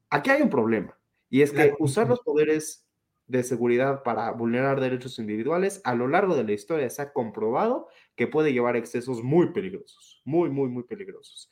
Aquí 0.10 0.30
hay 0.30 0.42
un 0.42 0.50
problema, 0.50 0.98
y 1.30 1.42
es 1.42 1.52
que 1.52 1.74
usar 1.80 2.08
los 2.08 2.22
poderes 2.22 2.87
de 3.28 3.44
seguridad 3.44 4.04
para 4.04 4.32
vulnerar 4.32 4.80
derechos 4.80 5.20
individuales 5.20 5.82
a 5.84 5.96
lo 5.96 6.08
largo 6.08 6.36
de 6.36 6.44
la 6.46 6.54
historia 6.54 6.90
se 6.90 7.02
ha 7.02 7.14
comprobado 7.14 7.90
que 8.16 8.28
puede 8.28 8.54
llevar 8.54 8.76
a 8.76 8.80
excesos 8.80 9.22
muy 9.22 9.52
peligrosos, 9.52 10.22
muy, 10.24 10.50
muy, 10.50 10.70
muy 10.70 10.84
peligrosos. 10.84 11.52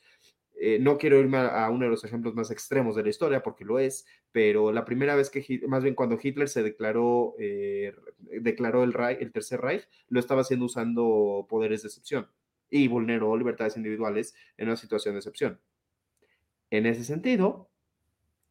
Eh, 0.58 0.78
no 0.80 0.96
quiero 0.96 1.18
irme 1.18 1.36
a, 1.36 1.68
uno 1.68 1.84
de 1.84 1.90
los 1.90 2.02
ejemplos 2.04 2.34
más 2.34 2.50
extremos 2.50 2.96
de 2.96 3.02
la 3.02 3.10
historia 3.10 3.42
porque 3.42 3.66
lo 3.66 3.78
es, 3.78 4.06
pero 4.32 4.72
la 4.72 4.86
primera 4.86 5.14
vez 5.14 5.28
que, 5.28 5.60
más 5.68 5.82
bien 5.82 5.94
cuando 5.94 6.18
Hitler 6.20 6.48
se 6.48 6.62
declaró, 6.62 7.34
eh, 7.38 7.94
declaró 8.40 8.82
el, 8.82 8.94
Reich- 8.94 9.18
el 9.20 9.32
Tercer 9.32 9.60
Reich, 9.60 9.86
lo 10.08 10.18
estaba 10.18 10.40
haciendo 10.40 10.64
usando 10.64 11.46
poderes 11.48 11.82
de 11.82 11.88
excepción 11.88 12.28
y 12.70 12.88
vulneró 12.88 13.36
libertades 13.36 13.76
individuales 13.76 14.34
en 14.56 14.68
una 14.68 14.76
situación 14.76 15.14
de 15.14 15.18
excepción. 15.18 15.60
En 16.70 16.86
ese 16.86 17.04
sentido, 17.04 17.70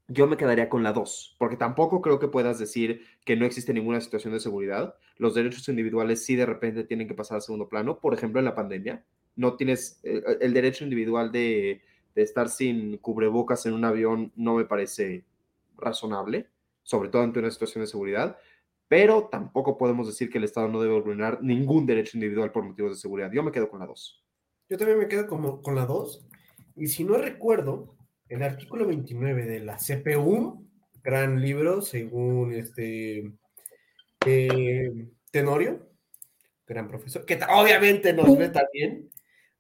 yo 0.08 0.28
me 0.28 0.38
quedaría 0.38 0.70
con 0.70 0.84
la 0.84 0.94
2, 0.94 1.36
porque 1.39 1.58
tampoco 1.58 2.02
creo 2.02 2.20
que 2.20 2.28
puedas 2.28 2.60
decir 2.60 3.02
que 3.26 3.36
no 3.36 3.46
existe 3.46 3.74
ninguna 3.74 4.02
situación 4.02 4.34
de 4.34 4.39
seguridad. 4.39 4.96
Los 5.18 5.34
derechos 5.34 5.68
individuales 5.68 6.24
sí 6.24 6.36
de 6.36 6.46
repente 6.46 6.84
tienen 6.84 7.08
que 7.08 7.15
pasar 7.15 7.38
a 7.38 7.41
segundo 7.41 7.68
plano. 7.70 8.00
Por 8.00 8.13
ejemplo, 8.13 8.39
en 8.39 8.46
la 8.46 8.54
pandemia, 8.54 9.04
no 9.36 9.56
tienes 9.56 10.00
eh, 10.04 10.22
el 10.41 10.54
derecho 10.54 10.84
individual 10.84 11.32
de, 11.32 11.82
estar 12.15 12.48
sin 12.48 12.98
cubrebocas 13.00 13.65
en 13.65 13.74
un 13.74 13.84
avión, 13.84 14.32
no 14.38 14.56
me 14.56 14.63
parece 14.63 15.26
razonable, 15.76 16.48
sobre 16.82 17.10
todo 17.10 17.24
ante 17.24 17.39
una 17.39 17.52
situación 17.52 17.84
de 17.84 17.88
seguridad. 17.88 18.38
Pero 18.88 19.28
tampoco 19.30 19.78
podemos 19.78 20.08
decir 20.08 20.30
que 20.30 20.38
el 20.38 20.45
Estado 20.45 20.70
no 20.70 20.82
debe 20.82 21.01
vulnerar 21.01 21.41
ningún 21.41 21.86
derecho 21.86 22.16
individual 22.16 22.51
por 22.51 22.64
motivos 22.64 22.91
de 22.91 23.01
seguridad. 23.01 23.32
Yo 23.34 23.43
me 23.43 23.51
quedo 23.51 23.70
con 23.70 23.80
la 23.80 23.88
2. 23.88 24.24
Yo 24.70 24.78
también 24.78 24.99
me 24.99 25.08
quedo 25.08 25.28
como 25.28 25.62
con 25.62 25.76
la 25.76 25.86
2. 25.86 26.26
Y 26.78 26.88
si 26.88 27.03
no 27.03 27.18
recuerdo, 27.18 27.95
el 28.30 28.43
artículo 28.43 28.88
29 28.88 29.45
de 29.45 29.59
la 29.59 29.78
CPU, 29.78 30.67
gran 31.03 31.41
libro, 31.41 31.82
según 31.82 32.53
este 32.53 33.32
eh, 34.26 34.91
Tenorio, 35.32 35.89
gran 36.67 36.88
profesor, 36.88 37.26
que 37.26 37.39
obviamente 37.49 38.13
nos 38.13 38.38
ve 38.38 38.49
también. 38.49 39.09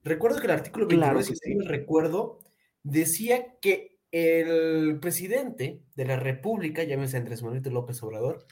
Recuerdo 0.03 0.39
que 0.39 0.47
el 0.47 0.53
artículo 0.53 0.87
29, 0.87 1.23
Claro 1.23 1.69
recuerdo, 1.69 2.39
decía 2.83 3.57
que 3.61 3.97
el 4.11 4.99
presidente 4.99 5.81
de 5.95 6.05
la 6.05 6.15
República, 6.15 6.83
llámese 6.83 7.17
Andrés 7.17 7.43
Manuel 7.43 7.61
López 7.71 8.01
Obrador, 8.01 8.45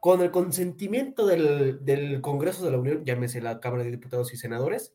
con 0.00 0.20
el 0.20 0.30
consentimiento 0.30 1.26
del, 1.26 1.84
del 1.84 2.20
Congreso 2.20 2.64
de 2.64 2.72
la 2.72 2.78
Unión, 2.78 3.04
llámese 3.04 3.40
la 3.40 3.60
Cámara 3.60 3.84
de 3.84 3.90
Diputados 3.90 4.32
y 4.34 4.36
Senadores, 4.36 4.94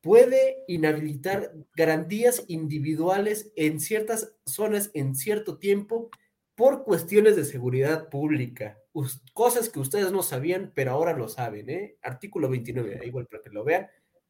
puede 0.00 0.64
inhabilitar 0.68 1.52
garantías 1.74 2.44
individuales 2.48 3.52
en 3.56 3.80
ciertas 3.80 4.34
zonas 4.46 4.90
en 4.94 5.14
cierto 5.14 5.58
tiempo 5.58 6.10
por 6.54 6.84
cuestiones 6.84 7.36
de 7.36 7.44
seguridad 7.44 8.08
pública. 8.08 8.78
Us- 8.92 9.22
cosas 9.32 9.68
que 9.68 9.80
ustedes 9.80 10.10
no 10.12 10.22
sabían, 10.22 10.72
pero 10.74 10.92
ahora 10.92 11.16
lo 11.16 11.28
saben, 11.28 11.70
¿eh? 11.70 11.98
Artículo 12.02 12.48
29, 12.48 13.00
igual 13.06 13.26
para 13.26 13.42
que 13.42 13.50
lo 13.50 13.64
vean 13.64 13.88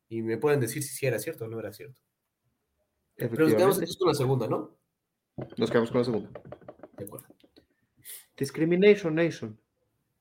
y 0.08 0.22
me 0.22 0.38
pueden 0.38 0.60
decir 0.60 0.82
si 0.82 0.94
sí 0.94 1.06
era 1.06 1.18
cierto 1.18 1.44
o 1.44 1.48
no 1.48 1.58
era 1.58 1.72
cierto. 1.72 2.00
Pero 3.16 3.30
nos 3.30 3.54
quedamos 3.54 3.76
entonces 3.76 3.96
con 3.98 4.08
la 4.08 4.14
segunda, 4.14 4.46
¿no? 4.46 4.78
Nos 5.56 5.70
quedamos 5.70 5.90
con 5.90 6.00
la 6.00 6.04
segunda. 6.04 6.30
De 6.96 7.04
acuerdo. 7.04 7.26
Discrimination 8.36 9.14
Nation. 9.14 9.60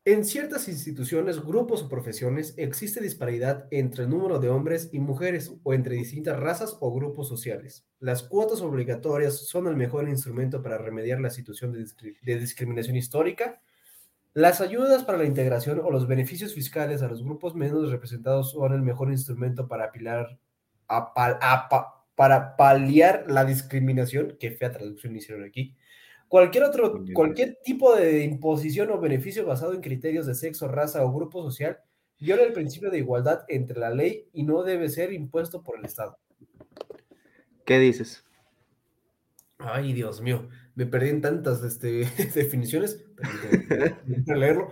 En 0.10 0.24
ciertas 0.24 0.70
instituciones, 0.70 1.43
grupos 1.43 1.84
o 1.84 1.89
profesiones 1.89 2.53
existe 2.55 3.01
disparidad 3.01 3.68
entre 3.72 4.05
el 4.05 4.10
número 4.10 4.39
de 4.39 4.47
hombres 4.47 4.88
y 4.93 4.99
mujeres 4.99 5.51
o 5.64 5.74
entre 5.74 5.95
distintas 5.95 6.39
razas 6.39 6.78
o 6.80 6.93
grupos 6.93 7.28
sociales. 7.28 7.86
Las 7.99 8.24
cuotas 8.24 8.62
obligatorias 8.62 9.47
son 9.47 9.68
el 9.68 9.76
mejor 9.76 10.08
instrumento 10.08 10.64
para 10.64 10.78
remediar 10.78 11.20
la 11.20 11.30
situación 11.30 11.74
de, 11.74 11.80
discri- 11.82 12.18
de 12.22 12.39
discriminación 12.39 12.95
histórica. 12.95 13.62
Las 14.34 14.62
ayudas 14.62 15.03
para 15.03 15.18
la 15.18 15.26
integración 15.26 15.82
o 15.82 15.91
los 15.91 16.08
beneficios 16.08 16.53
fiscales 16.53 17.01
a 17.01 17.10
los 17.10 17.22
grupos 17.22 17.53
menos 17.53 17.91
representados 17.91 18.51
son 18.51 18.72
el 18.72 18.84
mejor 18.84 19.12
instrumento 19.12 19.68
para 19.68 19.91
para 22.16 22.55
paliar 22.55 23.26
la 23.28 23.43
discriminación. 23.43 24.38
Qué 24.39 24.51
fea 24.51 24.72
traducción 24.72 25.18
hicieron 25.18 25.43
aquí. 25.43 25.76
Cualquier 26.28 26.65
otro, 26.65 27.03
cualquier 27.13 27.57
tipo 27.63 27.95
de 27.95 28.23
imposición 28.23 28.91
o 28.91 28.99
beneficio 28.99 29.45
basado 29.45 29.73
en 29.73 29.82
criterios 29.82 30.25
de 30.25 30.36
sexo, 30.36 30.67
raza 30.67 31.03
o 31.05 31.13
grupo 31.13 31.41
social 31.41 31.80
viola 32.19 32.43
el 32.43 32.53
principio 32.53 32.89
de 32.91 32.97
igualdad 32.97 33.45
entre 33.47 33.80
la 33.80 33.91
ley 33.91 34.28
y 34.34 34.43
no 34.43 34.63
debe 34.63 34.89
ser 34.89 35.13
impuesto 35.13 35.63
por 35.63 35.78
el 35.78 35.86
Estado. 35.86 36.17
¿Qué 37.65 37.80
dices? 37.80 38.25
Ay, 39.59 39.93
Dios 39.93 40.21
mío, 40.21 40.49
me 40.75 40.86
perdí 40.86 41.09
en 41.09 41.21
tantas 41.21 41.63
este, 41.63 42.05
definiciones. 42.36 43.05
Permítame 43.15 44.39
leerlo. 44.39 44.69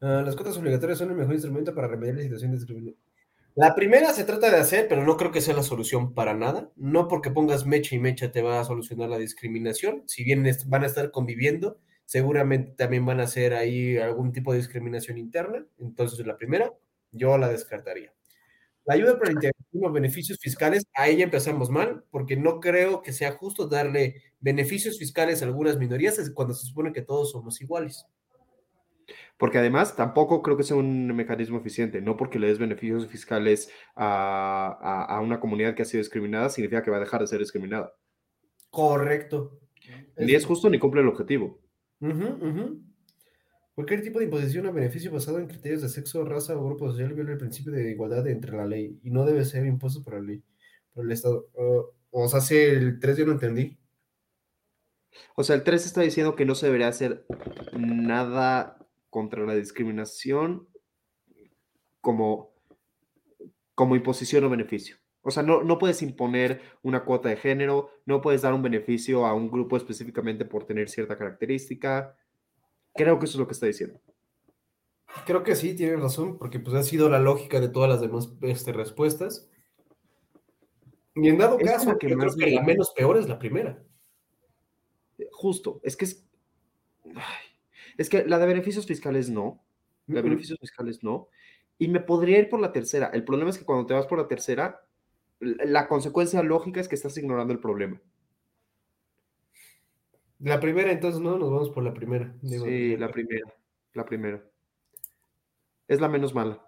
Ah, 0.00 0.22
las 0.24 0.34
cuotas 0.34 0.56
obligatorias 0.56 0.98
son 0.98 1.10
el 1.10 1.16
mejor 1.16 1.34
instrumento 1.34 1.74
para 1.74 1.88
remediar 1.88 2.16
la 2.16 2.22
situación 2.22 2.50
de 2.50 2.58
discriminación. 2.58 3.11
La 3.54 3.74
primera 3.74 4.14
se 4.14 4.24
trata 4.24 4.50
de 4.50 4.56
hacer, 4.56 4.88
pero 4.88 5.04
no 5.04 5.18
creo 5.18 5.30
que 5.30 5.42
sea 5.42 5.54
la 5.54 5.62
solución 5.62 6.14
para 6.14 6.32
nada. 6.32 6.70
No 6.74 7.06
porque 7.06 7.30
pongas 7.30 7.66
mecha 7.66 7.94
y 7.94 7.98
mecha 7.98 8.32
te 8.32 8.40
va 8.40 8.60
a 8.60 8.64
solucionar 8.64 9.10
la 9.10 9.18
discriminación. 9.18 10.04
Si 10.06 10.24
bien 10.24 10.46
van 10.66 10.84
a 10.84 10.86
estar 10.86 11.10
conviviendo, 11.10 11.78
seguramente 12.06 12.72
también 12.72 13.04
van 13.04 13.20
a 13.20 13.24
hacer 13.24 13.52
ahí 13.52 13.98
algún 13.98 14.32
tipo 14.32 14.52
de 14.52 14.58
discriminación 14.58 15.18
interna. 15.18 15.66
Entonces, 15.78 16.26
la 16.26 16.38
primera, 16.38 16.72
yo 17.10 17.36
la 17.36 17.48
descartaría. 17.48 18.14
La 18.86 18.94
ayuda 18.94 19.18
para 19.18 19.32
o 19.74 19.92
beneficios 19.92 20.38
fiscales, 20.40 20.84
ahí 20.94 21.18
ya 21.18 21.24
empezamos 21.24 21.70
mal, 21.70 22.04
porque 22.10 22.36
no 22.36 22.58
creo 22.58 23.02
que 23.02 23.12
sea 23.12 23.32
justo 23.32 23.68
darle 23.68 24.22
beneficios 24.40 24.98
fiscales 24.98 25.42
a 25.42 25.44
algunas 25.44 25.76
minorías 25.76 26.18
cuando 26.34 26.54
se 26.54 26.66
supone 26.66 26.92
que 26.92 27.02
todos 27.02 27.30
somos 27.32 27.60
iguales. 27.60 28.06
Porque 29.42 29.58
además 29.58 29.96
tampoco 29.96 30.40
creo 30.40 30.56
que 30.56 30.62
sea 30.62 30.76
un 30.76 31.08
mecanismo 31.16 31.58
eficiente. 31.58 32.00
No 32.00 32.16
porque 32.16 32.38
le 32.38 32.46
des 32.46 32.60
beneficios 32.60 33.08
fiscales 33.08 33.72
a, 33.96 34.68
a- 34.80 35.16
a 35.16 35.20
una 35.20 35.40
comunidad 35.40 35.74
que 35.74 35.82
ha 35.82 35.84
sido 35.84 35.98
discriminada 36.00 36.48
significa 36.48 36.80
que 36.84 36.92
va 36.92 36.98
a 36.98 37.00
dejar 37.00 37.20
de 37.22 37.26
ser 37.26 37.40
discriminada. 37.40 37.92
Correcto. 38.70 39.58
Ni 40.16 40.34
es 40.34 40.46
justo 40.46 40.70
ni 40.70 40.78
cumple 40.78 41.00
el 41.00 41.08
objetivo. 41.08 41.58
Cualquier 43.74 44.02
tipo 44.02 44.20
de 44.20 44.26
imposición 44.26 44.66
o 44.66 44.72
beneficio 44.72 45.10
basado 45.10 45.40
en 45.40 45.48
criterios 45.48 45.82
de 45.82 45.88
sexo, 45.88 46.24
raza 46.24 46.56
o 46.56 46.64
grupo 46.64 46.88
social 46.88 47.12
viola 47.12 47.32
el 47.32 47.38
principio 47.38 47.72
de 47.72 47.90
igualdad 47.90 48.28
entre 48.28 48.56
la 48.56 48.64
ley 48.64 49.00
y 49.02 49.10
no 49.10 49.24
debe 49.24 49.44
ser 49.44 49.66
impuesto 49.66 50.04
por 50.04 50.14
la 50.14 50.20
ley, 50.20 50.44
por 50.94 51.04
el 51.04 51.10
Estado. 51.10 51.48
Uh, 51.54 51.82
o 52.12 52.28
sea, 52.28 52.40
si 52.40 52.56
el 52.56 53.00
3 53.00 53.16
yo 53.16 53.26
no 53.26 53.32
entendí. 53.32 53.76
O 55.34 55.42
sea, 55.42 55.56
el 55.56 55.64
3 55.64 55.84
está 55.84 56.00
diciendo 56.02 56.36
que 56.36 56.44
no 56.44 56.54
se 56.54 56.66
debería 56.66 56.86
hacer 56.86 57.26
nada 57.76 58.78
contra 59.12 59.44
la 59.44 59.54
discriminación 59.54 60.66
como, 62.00 62.54
como 63.74 63.94
imposición 63.94 64.42
o 64.44 64.48
beneficio. 64.48 64.96
O 65.20 65.30
sea, 65.30 65.42
no, 65.42 65.62
no 65.62 65.78
puedes 65.78 66.00
imponer 66.00 66.62
una 66.82 67.04
cuota 67.04 67.28
de 67.28 67.36
género, 67.36 67.90
no 68.06 68.22
puedes 68.22 68.40
dar 68.40 68.54
un 68.54 68.62
beneficio 68.62 69.26
a 69.26 69.34
un 69.34 69.50
grupo 69.50 69.76
específicamente 69.76 70.46
por 70.46 70.64
tener 70.64 70.88
cierta 70.88 71.18
característica. 71.18 72.16
Creo 72.94 73.18
que 73.18 73.26
eso 73.26 73.34
es 73.34 73.40
lo 73.40 73.46
que 73.46 73.52
está 73.52 73.66
diciendo. 73.66 74.00
Creo 75.26 75.42
que 75.42 75.56
sí, 75.56 75.76
tienes 75.76 76.00
razón, 76.00 76.38
porque 76.38 76.58
pues 76.58 76.74
ha 76.74 76.82
sido 76.82 77.10
la 77.10 77.18
lógica 77.18 77.60
de 77.60 77.68
todas 77.68 77.90
las 77.90 78.00
demás 78.00 78.32
este, 78.40 78.72
respuestas. 78.72 79.50
Y 81.14 81.28
en 81.28 81.36
dado 81.36 81.58
Es 81.58 81.70
caso, 81.70 81.98
que 81.98 82.08
yo 82.08 82.16
creo 82.16 82.34
que 82.34 82.50
la 82.50 82.62
menos 82.62 82.92
peor 82.96 83.18
es 83.18 83.28
la 83.28 83.38
primera. 83.38 83.84
Justo, 85.32 85.80
es 85.82 85.98
que 85.98 86.06
es... 86.06 86.26
ay, 87.14 87.51
es 87.98 88.08
que 88.08 88.24
la 88.24 88.38
de 88.38 88.46
beneficios 88.46 88.86
fiscales 88.86 89.30
no. 89.30 89.62
La 90.06 90.16
de 90.16 90.22
beneficios 90.22 90.58
fiscales 90.60 91.02
no. 91.02 91.28
Y 91.78 91.88
me 91.88 92.00
podría 92.00 92.38
ir 92.38 92.48
por 92.48 92.60
la 92.60 92.72
tercera. 92.72 93.10
El 93.12 93.24
problema 93.24 93.50
es 93.50 93.58
que 93.58 93.64
cuando 93.64 93.86
te 93.86 93.94
vas 93.94 94.06
por 94.06 94.18
la 94.18 94.28
tercera, 94.28 94.84
la 95.40 95.88
consecuencia 95.88 96.42
lógica 96.42 96.80
es 96.80 96.88
que 96.88 96.94
estás 96.94 97.16
ignorando 97.16 97.52
el 97.52 97.60
problema. 97.60 98.00
La 100.38 100.58
primera, 100.58 100.90
entonces, 100.90 101.20
no, 101.20 101.38
nos 101.38 101.50
vamos 101.50 101.70
por 101.70 101.84
la 101.84 101.94
primera. 101.94 102.34
Digo, 102.42 102.64
Sí, 102.64 102.96
la 102.96 103.10
primera. 103.10 103.54
La 103.94 104.04
primera. 104.04 104.42
Es 105.86 106.00
la 106.00 106.08
menos 106.08 106.34
mala. 106.34 106.60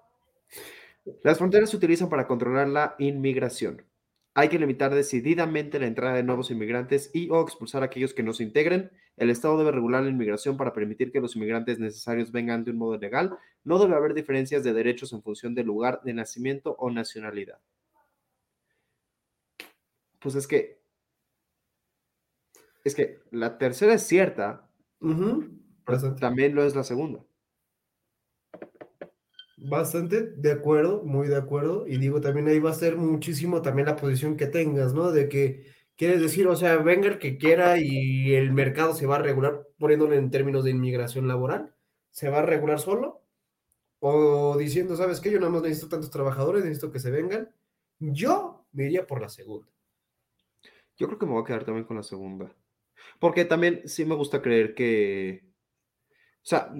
Las 1.22 1.38
fronteras 1.38 1.70
se 1.70 1.76
utilizan 1.76 2.08
para 2.08 2.26
controlar 2.26 2.68
la 2.68 2.94
inmigración. 2.98 3.82
Hay 4.34 4.48
que 4.48 4.58
limitar 4.58 4.94
decididamente 4.94 5.78
la 5.78 5.86
entrada 5.86 6.14
de 6.14 6.22
nuevos 6.22 6.50
inmigrantes 6.50 7.10
y 7.12 7.30
o 7.30 7.42
expulsar 7.42 7.82
a 7.82 7.86
aquellos 7.86 8.14
que 8.14 8.22
no 8.22 8.32
se 8.32 8.42
integren. 8.42 8.90
El 9.16 9.30
Estado 9.30 9.56
debe 9.56 9.70
regular 9.70 10.02
la 10.02 10.10
inmigración 10.10 10.56
para 10.56 10.72
permitir 10.72 11.12
que 11.12 11.20
los 11.20 11.36
inmigrantes 11.36 11.78
necesarios 11.78 12.32
vengan 12.32 12.64
de 12.64 12.72
un 12.72 12.78
modo 12.78 12.98
legal. 12.98 13.36
No 13.62 13.78
debe 13.78 13.94
haber 13.94 14.12
diferencias 14.12 14.64
de 14.64 14.72
derechos 14.72 15.12
en 15.12 15.22
función 15.22 15.54
del 15.54 15.66
lugar 15.66 16.00
de 16.02 16.14
nacimiento 16.14 16.74
o 16.78 16.90
nacionalidad. 16.90 17.60
Pues 20.18 20.34
es 20.34 20.46
que... 20.46 20.82
Es 22.82 22.94
que 22.94 23.20
la 23.30 23.56
tercera 23.56 23.94
es 23.94 24.02
cierta, 24.02 24.68
pero 25.86 26.16
también 26.16 26.54
lo 26.54 26.64
es 26.64 26.74
la 26.74 26.84
segunda. 26.84 27.24
Bastante 29.56 30.22
de 30.22 30.52
acuerdo, 30.52 31.02
muy 31.02 31.28
de 31.28 31.36
acuerdo. 31.36 31.86
Y 31.86 31.96
digo, 31.96 32.20
también 32.20 32.48
ahí 32.48 32.58
va 32.58 32.70
a 32.70 32.74
ser 32.74 32.96
muchísimo 32.96 33.62
también 33.62 33.86
la 33.86 33.96
posición 33.96 34.36
que 34.36 34.46
tengas, 34.46 34.92
¿no? 34.92 35.12
De 35.12 35.30
que 35.30 35.73
quieres 35.96 36.20
decir, 36.20 36.46
o 36.46 36.56
sea, 36.56 36.76
venga 36.76 37.08
el 37.08 37.18
que 37.18 37.38
quiera 37.38 37.78
y 37.78 38.34
el 38.34 38.52
mercado 38.52 38.94
se 38.94 39.06
va 39.06 39.16
a 39.16 39.18
regular, 39.20 39.66
poniéndolo 39.78 40.14
en 40.14 40.30
términos 40.30 40.64
de 40.64 40.70
inmigración 40.70 41.28
laboral, 41.28 41.74
se 42.10 42.28
va 42.28 42.40
a 42.40 42.42
regular 42.42 42.78
solo. 42.80 43.22
O 44.00 44.56
diciendo, 44.58 44.96
¿sabes 44.96 45.20
qué? 45.20 45.30
Yo 45.30 45.40
nada 45.40 45.50
más 45.50 45.62
necesito 45.62 45.88
tantos 45.88 46.10
trabajadores, 46.10 46.62
necesito 46.62 46.92
que 46.92 46.98
se 47.00 47.10
vengan. 47.10 47.50
Yo 47.98 48.66
me 48.72 48.84
iría 48.84 49.06
por 49.06 49.22
la 49.22 49.30
segunda. 49.30 49.66
Yo 50.96 51.06
creo 51.06 51.18
que 51.18 51.26
me 51.26 51.32
voy 51.32 51.42
a 51.42 51.46
quedar 51.46 51.64
también 51.64 51.86
con 51.86 51.96
la 51.96 52.02
segunda. 52.02 52.54
Porque 53.18 53.44
también 53.44 53.88
sí 53.88 54.04
me 54.04 54.14
gusta 54.14 54.42
creer 54.42 54.74
que. 54.74 55.44
O 56.42 56.46
sea, 56.46 56.70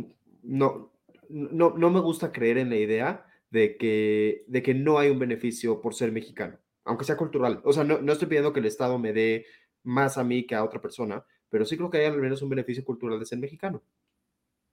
no, 0.42 0.92
no, 1.28 1.70
no 1.70 1.90
me 1.90 2.00
gusta 2.00 2.30
creer 2.30 2.58
en 2.58 2.70
la 2.70 2.76
idea 2.76 3.26
de 3.50 3.76
que, 3.76 4.44
de 4.46 4.62
que 4.62 4.74
no 4.74 4.98
hay 4.98 5.10
un 5.10 5.18
beneficio 5.18 5.80
por 5.80 5.94
ser 5.94 6.12
mexicano, 6.12 6.58
aunque 6.84 7.04
sea 7.04 7.16
cultural. 7.16 7.60
O 7.64 7.72
sea, 7.72 7.84
no, 7.84 8.00
no 8.00 8.12
estoy 8.12 8.28
pidiendo 8.28 8.52
que 8.52 8.60
el 8.60 8.66
Estado 8.66 8.98
me 8.98 9.12
dé 9.12 9.46
más 9.82 10.18
a 10.18 10.24
mí 10.24 10.46
que 10.46 10.54
a 10.54 10.64
otra 10.64 10.80
persona, 10.80 11.24
pero 11.48 11.64
sí 11.64 11.76
creo 11.76 11.90
que 11.90 11.98
hay 11.98 12.06
al 12.06 12.20
menos 12.20 12.42
un 12.42 12.48
beneficio 12.48 12.84
cultural 12.84 13.18
de 13.18 13.26
ser 13.26 13.38
mexicano. 13.38 13.82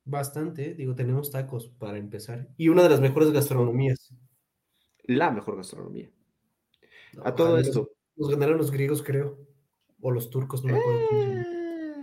Bastante, 0.03 0.73
digo, 0.73 0.95
tenemos 0.95 1.29
tacos 1.29 1.67
para 1.67 1.97
empezar. 1.97 2.47
Y 2.57 2.69
una 2.69 2.83
de 2.83 2.89
las 2.89 3.01
mejores 3.01 3.31
gastronomías. 3.31 4.13
La 5.03 5.31
mejor 5.31 5.57
gastronomía. 5.57 6.09
No, 7.13 7.23
A 7.25 7.35
todo 7.35 7.57
esto. 7.57 7.91
Nos 8.15 8.29
ganaron 8.29 8.57
los 8.57 8.71
griegos, 8.71 9.03
creo. 9.03 9.37
O 10.01 10.11
los 10.11 10.29
turcos, 10.29 10.63
no 10.63 10.73
me 10.73 10.79
acuerdo. 10.79 10.99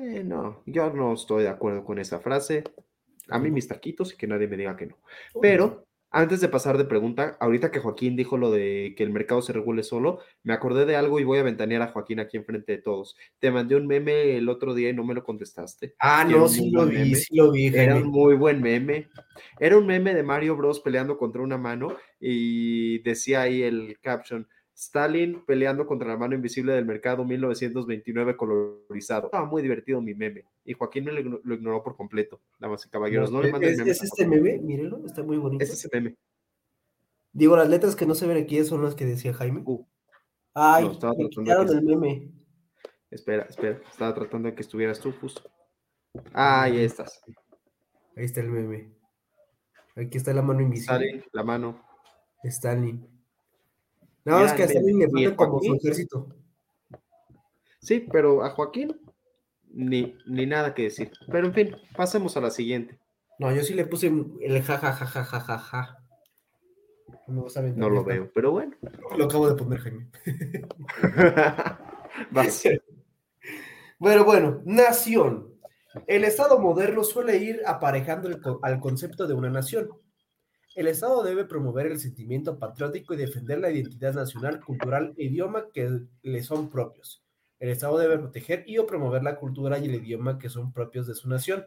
Eh, 0.03 0.23
no, 0.25 0.63
yo 0.67 0.91
no 0.93 1.15
estoy 1.15 1.43
de 1.43 1.49
acuerdo 1.49 1.85
con 1.85 1.99
esa 1.99 2.21
frase. 2.21 2.65
A 3.29 3.39
mí 3.39 3.51
mis 3.51 3.69
taquitos 3.69 4.15
y 4.15 4.17
que 4.17 4.27
nadie 4.27 4.47
me 4.47 4.57
diga 4.57 4.77
que 4.77 4.87
no. 4.87 4.99
Pero 5.43 5.88
antes 6.11 6.41
de 6.41 6.49
pasar 6.49 6.79
de 6.79 6.85
pregunta, 6.85 7.37
ahorita 7.41 7.71
que 7.71 7.81
Joaquín 7.81 8.17
dijo 8.17 8.37
lo 8.39 8.51
de 8.51 8.95
que 8.97 9.03
el 9.03 9.11
mercado 9.11 9.43
se 9.43 9.53
regule 9.53 9.83
solo, 9.83 10.21
me 10.43 10.53
acordé 10.55 10.87
de 10.87 10.97
algo 10.97 11.21
y 11.21 11.25
voy 11.25 11.39
a 11.39 11.43
ventanear 11.43 11.83
a 11.83 11.89
Joaquín 11.89 12.21
aquí 12.21 12.37
enfrente 12.37 12.73
de 12.73 12.79
todos. 12.83 13.17
Te 13.39 13.51
mandé 13.51 13.77
un 13.77 13.87
meme 13.87 14.37
el 14.37 14.49
otro 14.49 14.75
día 14.75 14.91
y 14.91 14.95
no 14.95 15.05
me 15.05 15.15
lo 15.15 15.23
contestaste. 15.25 15.95
Ah, 15.99 16.25
Era 16.29 16.39
no, 16.39 16.49
sí 16.49 16.71
lo 16.71 16.87
vi, 16.87 16.97
meme. 16.97 17.15
sí 17.15 17.37
lo 17.37 17.51
vi, 17.51 17.67
Era 17.67 17.93
Jaime. 17.93 18.03
un 18.07 18.11
muy 18.13 18.35
buen 18.37 18.61
meme. 18.63 19.09
Era 19.61 19.77
un 19.77 19.87
meme 19.87 20.15
de 20.15 20.23
Mario 20.23 20.57
Bros 20.57 20.81
peleando 20.81 21.19
contra 21.19 21.43
una 21.43 21.59
mano 21.59 21.95
y 22.19 22.99
decía 23.01 23.43
ahí 23.43 23.63
el 23.63 23.99
caption, 24.01 24.49
Stalin 24.79 25.45
peleando 25.45 25.87
contra 25.89 26.07
la 26.07 26.17
mano 26.17 26.37
invisible 26.37 26.73
del 26.73 26.85
mercado 26.85 27.25
1929 27.25 28.37
colorizado. 28.37 29.27
Estaba 29.27 29.45
muy 29.45 29.61
divertido 29.61 30.01
mi 30.01 30.15
meme. 30.15 30.45
Y 30.65 30.75
Joaquín 30.75 31.05
me 31.05 31.11
lo, 31.13 31.21
igno- 31.21 31.41
lo 31.43 31.55
ignoró 31.57 31.83
por 31.83 31.97
completo. 31.97 32.41
Damas 32.61 32.87
y 32.87 32.89
caballeros, 32.89 33.33
no, 33.33 33.41
le 33.41 33.49
¿Es, 33.49 33.53
manden 33.53 33.71
es 33.73 33.79
memes 33.79 34.03
a 34.03 34.05
este 34.05 34.27
meme? 34.29 34.59
Mírenlo, 34.59 35.05
está 35.05 35.25
muy 35.25 35.37
bonito. 35.37 35.65
Es 35.65 35.71
ese 35.73 35.89
meme. 35.93 36.15
Digo, 37.33 37.57
las 37.57 37.69
letras 37.69 37.97
que 37.97 38.07
no 38.07 38.15
se 38.15 38.29
ven 38.29 38.37
aquí 38.41 38.63
son 38.65 38.85
las 38.85 38.95
que 38.95 39.05
decía 39.05 39.35
Jaime. 39.35 39.63
Uh, 39.65 39.85
Ay, 40.55 40.85
no, 40.85 40.93
estaba 40.93 41.15
me 41.19 41.29
quitaron 41.29 41.69
el 41.69 41.83
meme. 41.83 42.31
espera, 43.11 43.47
espera. 43.51 43.81
Estaba 43.91 44.15
tratando 44.15 44.49
de 44.49 44.55
que 44.55 44.63
estuvieras 44.63 45.01
tú, 45.01 45.13
justo. 45.21 45.43
Ah, 46.33 46.63
ahí 46.63 46.79
estás. 46.85 47.21
Ahí 48.17 48.25
está 48.27 48.41
el 48.43 48.49
meme. 48.49 48.93
Aquí 49.97 50.17
está 50.19 50.33
la 50.33 50.43
mano 50.43 50.61
invisible. 50.61 51.05
Stalin, 51.07 51.25
la 51.33 51.43
mano. 51.43 51.85
Stalin. 52.45 53.18
Nada 54.29 54.43
más 54.43 54.53
que 54.53 54.65
a 54.65 54.67
le 54.67 55.09
falta 55.09 55.37
como 55.37 55.63
su 55.63 55.75
ejército. 55.75 56.29
Sí, 57.81 58.07
pero 58.13 58.45
a 58.45 58.51
Joaquín 58.51 59.01
ni, 59.71 60.19
ni 60.27 60.45
nada 60.45 60.75
que 60.75 60.85
decir. 60.85 61.11
Pero 61.31 61.47
en 61.47 61.55
fin, 61.55 61.77
pasemos 61.97 62.37
a 62.37 62.41
la 62.41 62.51
siguiente. 62.51 62.99
No, 63.39 63.55
yo 63.55 63.63
sí 63.63 63.73
le 63.73 63.87
puse 63.87 64.09
el 64.09 64.63
ja 64.63 64.79
ja 64.79 64.93
ja 64.93 65.07
ja 65.07 65.25
ja 65.25 65.41
ja 65.41 65.59
ja. 65.59 66.05
No, 67.27 67.47
No 67.77 67.89
lo 67.89 68.05
veo, 68.05 68.31
pero 68.35 68.53
bueno. 68.53 68.77
Lo 69.17 69.25
acabo 69.25 69.49
de 69.49 69.55
poner, 69.55 69.81
Jaime. 69.81 70.11
Vas. 72.31 72.65
Bueno, 73.99 74.25
bueno, 74.25 74.63
nación. 74.67 75.55
El 76.07 76.25
Estado 76.25 76.59
moderno 76.59 77.03
suele 77.03 77.39
ir 77.39 77.63
aparejando 77.67 78.29
el 78.29 78.41
al 78.63 78.81
concepto 78.81 79.27
de 79.27 79.35
una 79.35 79.49
nación. 79.49 79.89
El 80.75 80.87
Estado 80.87 81.23
debe 81.23 81.45
promover 81.45 81.87
el 81.87 81.99
sentimiento 81.99 82.59
patriótico 82.59 83.15
y 83.15 83.17
defender 83.17 83.59
la 83.59 83.71
identidad 83.71 84.15
nacional, 84.15 84.61
cultural 84.65 85.15
e 85.17 85.25
idioma 85.25 85.67
que 85.73 86.03
le 86.23 86.43
son 86.43 86.71
propios. 86.71 87.25
El 87.59 87.71
Estado 87.71 87.99
debe 87.99 88.19
proteger 88.19 88.65
y 88.67 88.79
o 88.79 88.87
promover 88.87 89.23
la 89.23 89.37
cultura 89.37 89.79
y 89.79 89.87
el 89.87 89.97
idioma 89.97 90.39
que 90.39 90.49
son 90.49 90.73
propios 90.73 91.07
de 91.07 91.15
su 91.15 91.29
nación. 91.29 91.67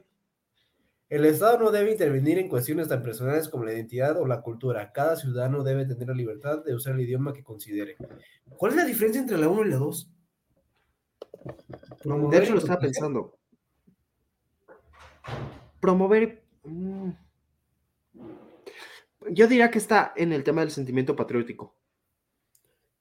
El 1.09 1.25
Estado 1.25 1.59
no 1.59 1.71
debe 1.71 1.91
intervenir 1.91 2.37
en 2.37 2.47
cuestiones 2.47 2.87
tan 2.87 3.03
personales 3.03 3.49
como 3.49 3.65
la 3.65 3.73
identidad 3.73 4.17
o 4.17 4.25
la 4.25 4.41
cultura. 4.41 4.93
Cada 4.93 5.17
ciudadano 5.17 5.61
debe 5.61 5.85
tener 5.85 6.07
la 6.07 6.13
libertad 6.13 6.63
de 6.63 6.73
usar 6.73 6.93
el 6.93 7.01
idioma 7.01 7.33
que 7.33 7.43
considere. 7.43 7.97
¿Cuál 8.55 8.71
es 8.71 8.77
la 8.77 8.85
diferencia 8.85 9.21
entre 9.21 9.37
la 9.37 9.49
1 9.49 9.65
y 9.65 9.69
la 9.71 9.75
2? 9.75 10.09
De 12.29 12.37
hecho, 12.37 12.53
lo 12.53 12.59
estaba 12.59 12.79
pensando. 12.79 13.37
Promover. 15.81 16.43
mm, 16.63 17.09
Yo 19.33 19.47
diría 19.47 19.71
que 19.71 19.77
está 19.77 20.13
en 20.15 20.33
el 20.33 20.43
tema 20.43 20.61
del 20.61 20.71
sentimiento 20.71 21.15
patriótico. 21.15 21.75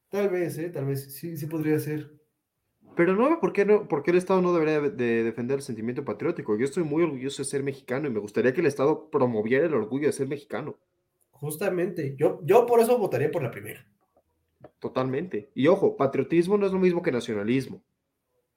Tal 0.09 0.28
vez, 0.28 0.59
¿eh? 0.59 0.70
Tal 0.70 0.87
vez. 0.87 1.14
Sí, 1.14 1.37
sí 1.37 1.47
podría 1.47 1.78
ser. 1.78 2.12
Pero 2.97 3.14
no 3.14 3.41
por 3.41 3.53
qué, 3.53 3.64
no, 3.64 3.89
por 3.89 4.03
qué 4.03 4.11
el 4.11 4.18
Estado 4.18 4.41
no 4.41 4.53
debería 4.53 4.81
de, 4.81 4.91
de 4.91 5.24
defender 5.24 5.57
el 5.57 5.62
sentimiento 5.62 6.05
patriótico. 6.05 6.57
Yo 6.57 6.64
estoy 6.64 6.85
muy 6.85 7.03
orgulloso 7.03 7.43
de 7.43 7.49
ser 7.49 7.62
mexicano 7.62 8.09
y 8.09 8.11
me 8.11 8.20
gustaría 8.20 8.53
que 8.53 8.61
el 8.61 8.66
Estado 8.66 9.11
promoviera 9.11 9.66
el 9.66 9.74
orgullo 9.74 10.07
de 10.07 10.12
ser 10.12 10.28
mexicano. 10.28 10.78
Justamente. 11.31 12.14
Yo, 12.16 12.41
yo 12.45 12.66
por 12.66 12.81
eso 12.81 12.99
votaría 12.99 13.31
por 13.31 13.43
la 13.43 13.51
primera. 13.51 13.87
Totalmente. 14.78 15.51
Y 15.55 15.66
ojo, 15.66 15.97
patriotismo 15.97 16.59
no 16.59 16.66
es 16.66 16.72
lo 16.72 16.78
mismo 16.78 17.03
que 17.03 17.12
nacionalismo. 17.12 17.83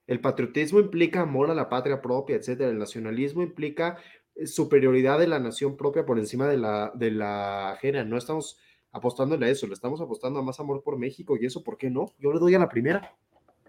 El 0.05 0.19
patriotismo 0.19 0.79
implica 0.79 1.21
amor 1.21 1.49
a 1.49 1.55
la 1.55 1.69
patria 1.69 2.01
propia, 2.01 2.35
etcétera. 2.35 2.69
El 2.69 2.77
nacionalismo 2.77 3.41
implica 3.41 3.97
superioridad 4.45 5.19
de 5.19 5.27
la 5.27 5.39
nación 5.39 5.77
propia 5.77 6.05
por 6.05 6.19
encima 6.19 6.47
de 6.47 6.57
la, 6.57 6.91
de 6.95 7.11
la 7.11 7.71
ajena. 7.71 8.03
No 8.03 8.17
estamos 8.17 8.57
apostándole 8.91 9.47
a 9.47 9.49
eso, 9.49 9.67
le 9.67 9.73
estamos 9.73 10.01
apostando 10.01 10.39
a 10.39 10.43
más 10.43 10.59
amor 10.59 10.83
por 10.83 10.97
México. 10.97 11.37
¿Y 11.39 11.45
eso 11.45 11.63
por 11.63 11.77
qué 11.77 11.89
no? 11.89 12.13
Yo 12.19 12.31
le 12.33 12.39
doy 12.39 12.55
a 12.55 12.59
la 12.59 12.69
primera. 12.69 13.15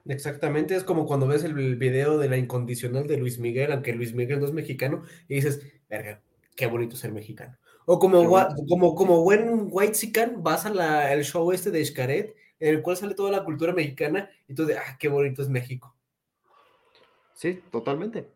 Exactamente. 0.07 0.77
Es 0.77 0.85
como 0.85 1.07
cuando 1.07 1.27
ves 1.27 1.45
el 1.45 1.77
video 1.77 2.19
de 2.19 2.29
la 2.29 2.37
incondicional 2.37 3.07
de 3.07 3.17
Luis 3.17 3.39
Miguel, 3.39 3.73
aunque 3.73 3.95
Luis 3.95 4.15
Miguel 4.15 4.41
no 4.41 4.47
es 4.47 4.53
mexicano, 4.53 5.03
y 5.29 5.37
dices, 5.37 5.63
verga, 5.89 6.23
qué 6.57 6.67
bonito 6.67 6.97
ser 6.97 7.13
mexicano. 7.13 7.57
O 7.87 7.99
como, 7.99 8.27
como, 8.69 8.95
como 8.95 9.23
buen 9.23 9.69
white 9.71 10.33
vas 10.39 10.67
al 10.67 11.25
show 11.25 11.53
este 11.53 11.71
de 11.71 11.85
Xcaret, 11.85 12.35
en 12.61 12.75
el 12.75 12.83
cual 12.83 12.97
sale 12.97 13.15
toda 13.15 13.31
la 13.31 13.45
cultura 13.45 13.73
mexicana, 13.73 14.31
y 14.49 14.55
tú 14.55 14.65
de, 14.65 14.79
ah, 14.79 14.97
qué 14.99 15.09
bonito 15.09 15.43
es 15.43 15.49
México. 15.49 15.95
Sí, 17.35 17.61
totalmente. 17.71 18.29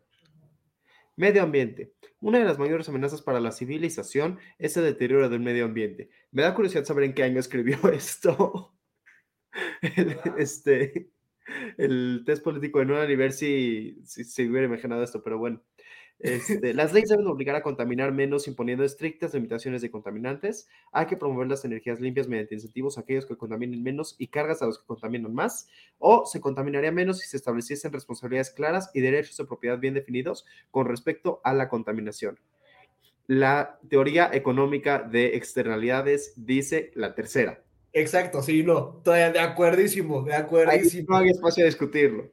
Medio 1.19 1.43
ambiente. 1.43 1.93
Una 2.21 2.39
de 2.39 2.45
las 2.45 2.57
mayores 2.59 2.87
amenazas 2.89 3.21
para 3.21 3.39
la 3.41 3.51
civilización 3.51 4.39
es 4.57 4.77
el 4.77 4.85
deterioro 4.85 5.29
del 5.29 5.41
medio 5.41 5.65
ambiente. 5.65 6.09
Me 6.31 6.43
da 6.43 6.55
curiosidad 6.55 6.85
saber 6.85 7.03
en 7.03 7.13
qué 7.13 7.23
año 7.23 7.39
escribió 7.41 7.77
esto. 7.93 8.73
El- 9.81 10.17
este, 10.37 11.11
el 11.77 12.23
test 12.25 12.43
político 12.43 12.79
de 12.79 12.85
Nueva 12.85 13.11
y 13.11 13.15
ver 13.17 13.33
si, 13.33 14.01
si 14.05 14.23
se 14.23 14.47
hubiera 14.49 14.67
imaginado 14.67 15.03
esto, 15.03 15.23
pero 15.23 15.37
bueno. 15.37 15.61
Este, 16.19 16.73
las 16.73 16.93
leyes 16.93 17.09
deben 17.09 17.27
obligar 17.27 17.55
a 17.55 17.63
contaminar 17.63 18.11
menos 18.11 18.47
imponiendo 18.47 18.83
estrictas 18.83 19.33
limitaciones 19.33 19.81
de 19.81 19.89
contaminantes. 19.89 20.67
Hay 20.91 21.05
que 21.05 21.15
promover 21.15 21.47
las 21.47 21.63
energías 21.63 21.99
limpias 22.01 22.27
mediante 22.27 22.55
incentivos 22.55 22.97
a 22.97 23.01
aquellos 23.01 23.25
que 23.25 23.37
contaminen 23.37 23.81
menos 23.81 24.15
y 24.17 24.27
cargas 24.27 24.61
a 24.61 24.65
los 24.65 24.79
que 24.79 24.85
contaminan 24.85 25.33
más. 25.33 25.69
O 25.97 26.25
se 26.25 26.41
contaminaría 26.41 26.91
menos 26.91 27.19
si 27.19 27.27
se 27.27 27.37
estableciesen 27.37 27.93
responsabilidades 27.93 28.51
claras 28.51 28.91
y 28.93 29.01
derechos 29.01 29.37
de 29.37 29.45
propiedad 29.45 29.79
bien 29.79 29.93
definidos 29.93 30.45
con 30.71 30.87
respecto 30.87 31.39
a 31.43 31.53
la 31.53 31.69
contaminación. 31.69 32.39
La 33.27 33.79
teoría 33.89 34.29
económica 34.33 34.99
de 34.99 35.35
externalidades 35.37 36.33
dice 36.35 36.91
la 36.95 37.13
tercera. 37.15 37.63
Exacto, 37.93 38.41
sí, 38.41 38.63
no. 38.63 39.01
Todavía 39.03 39.31
de 39.31 39.39
acuerdísimo, 39.39 40.23
de 40.23 40.33
Ahí 40.33 40.41
acuerdísimo. 40.41 41.05
no 41.09 41.17
hay 41.17 41.29
espacio 41.29 41.63
a 41.63 41.67
discutirlo. 41.67 42.31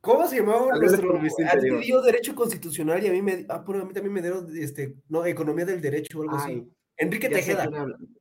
¿Cómo 0.00 0.28
se 0.28 0.36
llamaba 0.36 0.78
nuestro? 0.78 1.18
A 1.18 1.58
ti 1.58 1.70
dio 1.84 2.00
Derecho 2.00 2.34
Constitucional 2.34 3.02
y 3.02 3.08
a 3.08 3.12
mí 3.12 3.20
me, 3.20 3.44
ah, 3.48 3.58
bueno, 3.66 3.82
a 3.82 3.86
mí 3.86 3.92
también 3.92 4.12
me 4.12 4.22
dieron, 4.22 4.48
este, 4.56 4.94
no, 5.08 5.26
Economía 5.26 5.64
del 5.64 5.80
Derecho 5.80 6.20
o 6.20 6.22
algo 6.22 6.36
así. 6.36 6.64
Enrique 6.96 7.28
Tejeda. 7.28 7.68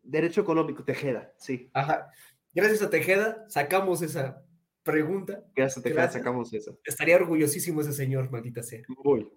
Derecho 0.03 0.41
económico, 0.41 0.83
Tejeda, 0.83 1.33
sí. 1.37 1.69
Ajá. 1.73 2.09
Gracias 2.53 2.81
a 2.81 2.89
Tejeda 2.89 3.45
sacamos 3.49 4.01
esa 4.01 4.43
pregunta. 4.83 5.43
Gracias 5.55 5.77
a 5.77 5.81
Tejeda 5.83 6.01
Gracias. 6.01 6.21
sacamos 6.21 6.53
eso. 6.53 6.79
Estaría 6.83 7.15
orgullosísimo 7.17 7.81
ese 7.81 7.93
señor, 7.93 8.31
maldita 8.31 8.63
sea. 8.63 8.81
Muy, 9.03 9.31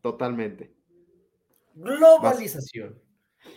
totalmente. 0.00 0.74
Globalización. 1.74 3.00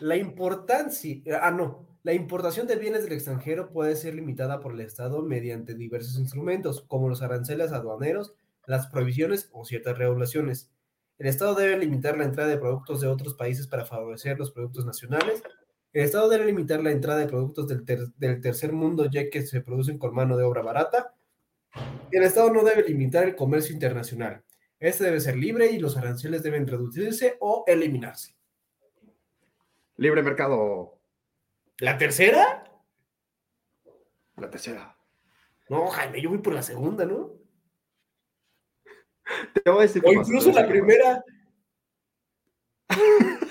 La 0.01 0.17
importancia, 0.17 1.21
ah, 1.41 1.51
no, 1.51 1.88
la 2.03 2.13
importación 2.13 2.65
de 2.65 2.77
bienes 2.77 3.03
del 3.03 3.13
extranjero 3.13 3.71
puede 3.71 3.95
ser 3.95 4.15
limitada 4.15 4.61
por 4.61 4.73
el 4.73 4.79
Estado 4.81 5.21
mediante 5.21 5.75
diversos 5.75 6.17
instrumentos, 6.17 6.81
como 6.87 7.09
los 7.09 7.21
aranceles 7.21 7.73
aduaneros, 7.73 8.33
las 8.65 8.87
prohibiciones 8.87 9.49
o 9.51 9.65
ciertas 9.65 9.97
regulaciones. 9.97 10.71
El 11.17 11.27
Estado 11.27 11.55
debe 11.55 11.77
limitar 11.77 12.17
la 12.17 12.23
entrada 12.23 12.49
de 12.49 12.57
productos 12.57 13.01
de 13.01 13.07
otros 13.07 13.33
países 13.33 13.67
para 13.67 13.85
favorecer 13.85 14.39
los 14.39 14.51
productos 14.51 14.85
nacionales. 14.85 15.43
El 15.91 16.05
Estado 16.05 16.29
debe 16.29 16.45
limitar 16.45 16.81
la 16.81 16.91
entrada 16.91 17.19
de 17.19 17.27
productos 17.27 17.67
del, 17.67 17.83
del 18.15 18.39
tercer 18.39 18.71
mundo 18.71 19.05
ya 19.11 19.29
que 19.29 19.45
se 19.45 19.59
producen 19.59 19.97
con 19.97 20.15
mano 20.15 20.37
de 20.37 20.45
obra 20.45 20.61
barata. 20.61 21.13
El 22.11 22.23
Estado 22.23 22.49
no 22.53 22.63
debe 22.63 22.83
limitar 22.83 23.25
el 23.25 23.35
comercio 23.35 23.73
internacional. 23.73 24.43
Este 24.79 25.03
debe 25.03 25.19
ser 25.19 25.35
libre 25.35 25.69
y 25.71 25.79
los 25.79 25.97
aranceles 25.97 26.43
deben 26.43 26.65
reducirse 26.65 27.35
o 27.41 27.65
eliminarse. 27.67 28.37
Libre 29.97 30.23
mercado. 30.23 30.98
¿La 31.79 31.97
tercera? 31.97 32.63
La 34.37 34.49
tercera. 34.49 34.97
No, 35.69 35.87
Jaime, 35.87 36.21
yo 36.21 36.29
voy 36.29 36.39
por 36.39 36.53
la 36.53 36.63
segunda, 36.63 37.05
¿no? 37.05 37.33
Te 39.53 39.69
voy 39.69 39.79
a 39.79 39.81
decir 39.83 40.01
O 40.05 40.11
incluso 40.11 40.51
la 40.51 40.67
primera. 40.67 41.23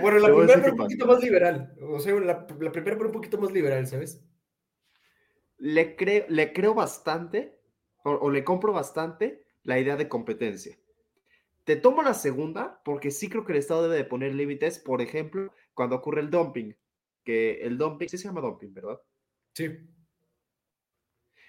Bueno, 0.00 0.18
la 0.18 0.28
primera 0.28 0.60
pero 0.60 0.72
un 0.72 0.78
poquito 0.78 1.06
más 1.06 1.20
liberal. 1.22 1.74
O 1.80 1.98
sea, 1.98 2.14
la, 2.14 2.46
la 2.60 2.72
primera 2.72 2.96
pero 2.96 3.06
un 3.06 3.12
poquito 3.12 3.38
más 3.38 3.52
liberal, 3.52 3.86
¿sabes? 3.86 4.22
le 5.58 5.96
creo, 5.96 6.26
le 6.28 6.52
creo 6.52 6.74
bastante, 6.74 7.58
o, 8.04 8.12
o 8.12 8.30
le 8.30 8.44
compro 8.44 8.72
bastante 8.72 9.44
la 9.62 9.78
idea 9.78 9.96
de 9.96 10.08
competencia. 10.08 10.78
Te 11.64 11.76
tomo 11.76 12.02
la 12.02 12.14
segunda, 12.14 12.80
porque 12.84 13.10
sí 13.10 13.28
creo 13.28 13.44
que 13.44 13.52
el 13.52 13.58
Estado 13.58 13.84
debe 13.84 13.96
de 13.96 14.04
poner 14.04 14.34
límites, 14.34 14.78
por 14.78 15.02
ejemplo, 15.02 15.52
cuando 15.76 15.96
ocurre 15.96 16.22
el 16.22 16.30
dumping, 16.30 16.74
que 17.22 17.60
el 17.60 17.76
dumping, 17.76 18.08
sí 18.08 18.16
se 18.16 18.24
llama 18.24 18.40
dumping, 18.40 18.72
¿verdad? 18.72 19.00
Sí. 19.54 19.78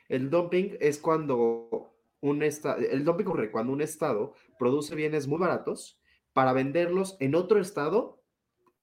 El 0.10 0.30
dumping 0.30 0.78
es 0.80 1.00
cuando 1.00 1.96
un 2.20 2.44
estado, 2.44 2.80
el 2.80 3.06
dumping 3.06 3.26
ocurre 3.26 3.52
cuando 3.52 3.74
un 3.74 3.82
estado 3.82 4.36
produce 4.60 4.96
bienes 4.96 5.28
muy 5.28 5.40
baratos 5.40 6.00
para 6.34 6.54
venderlos 6.54 7.16
en 7.20 7.36
otro 7.36 7.60
estado, 7.60 8.22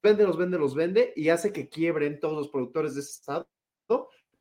vende, 0.03 0.25
los 0.25 0.39
vende, 0.39 0.59
los 0.59 0.75
vende 0.75 1.13
y 1.15 1.29
hace 1.29 1.53
que 1.53 1.69
quiebren 1.69 2.21
todos 2.21 2.37
los 2.37 2.49
productores 2.49 2.95
de 2.95 3.03
ese 3.03 3.11
estado 3.11 3.47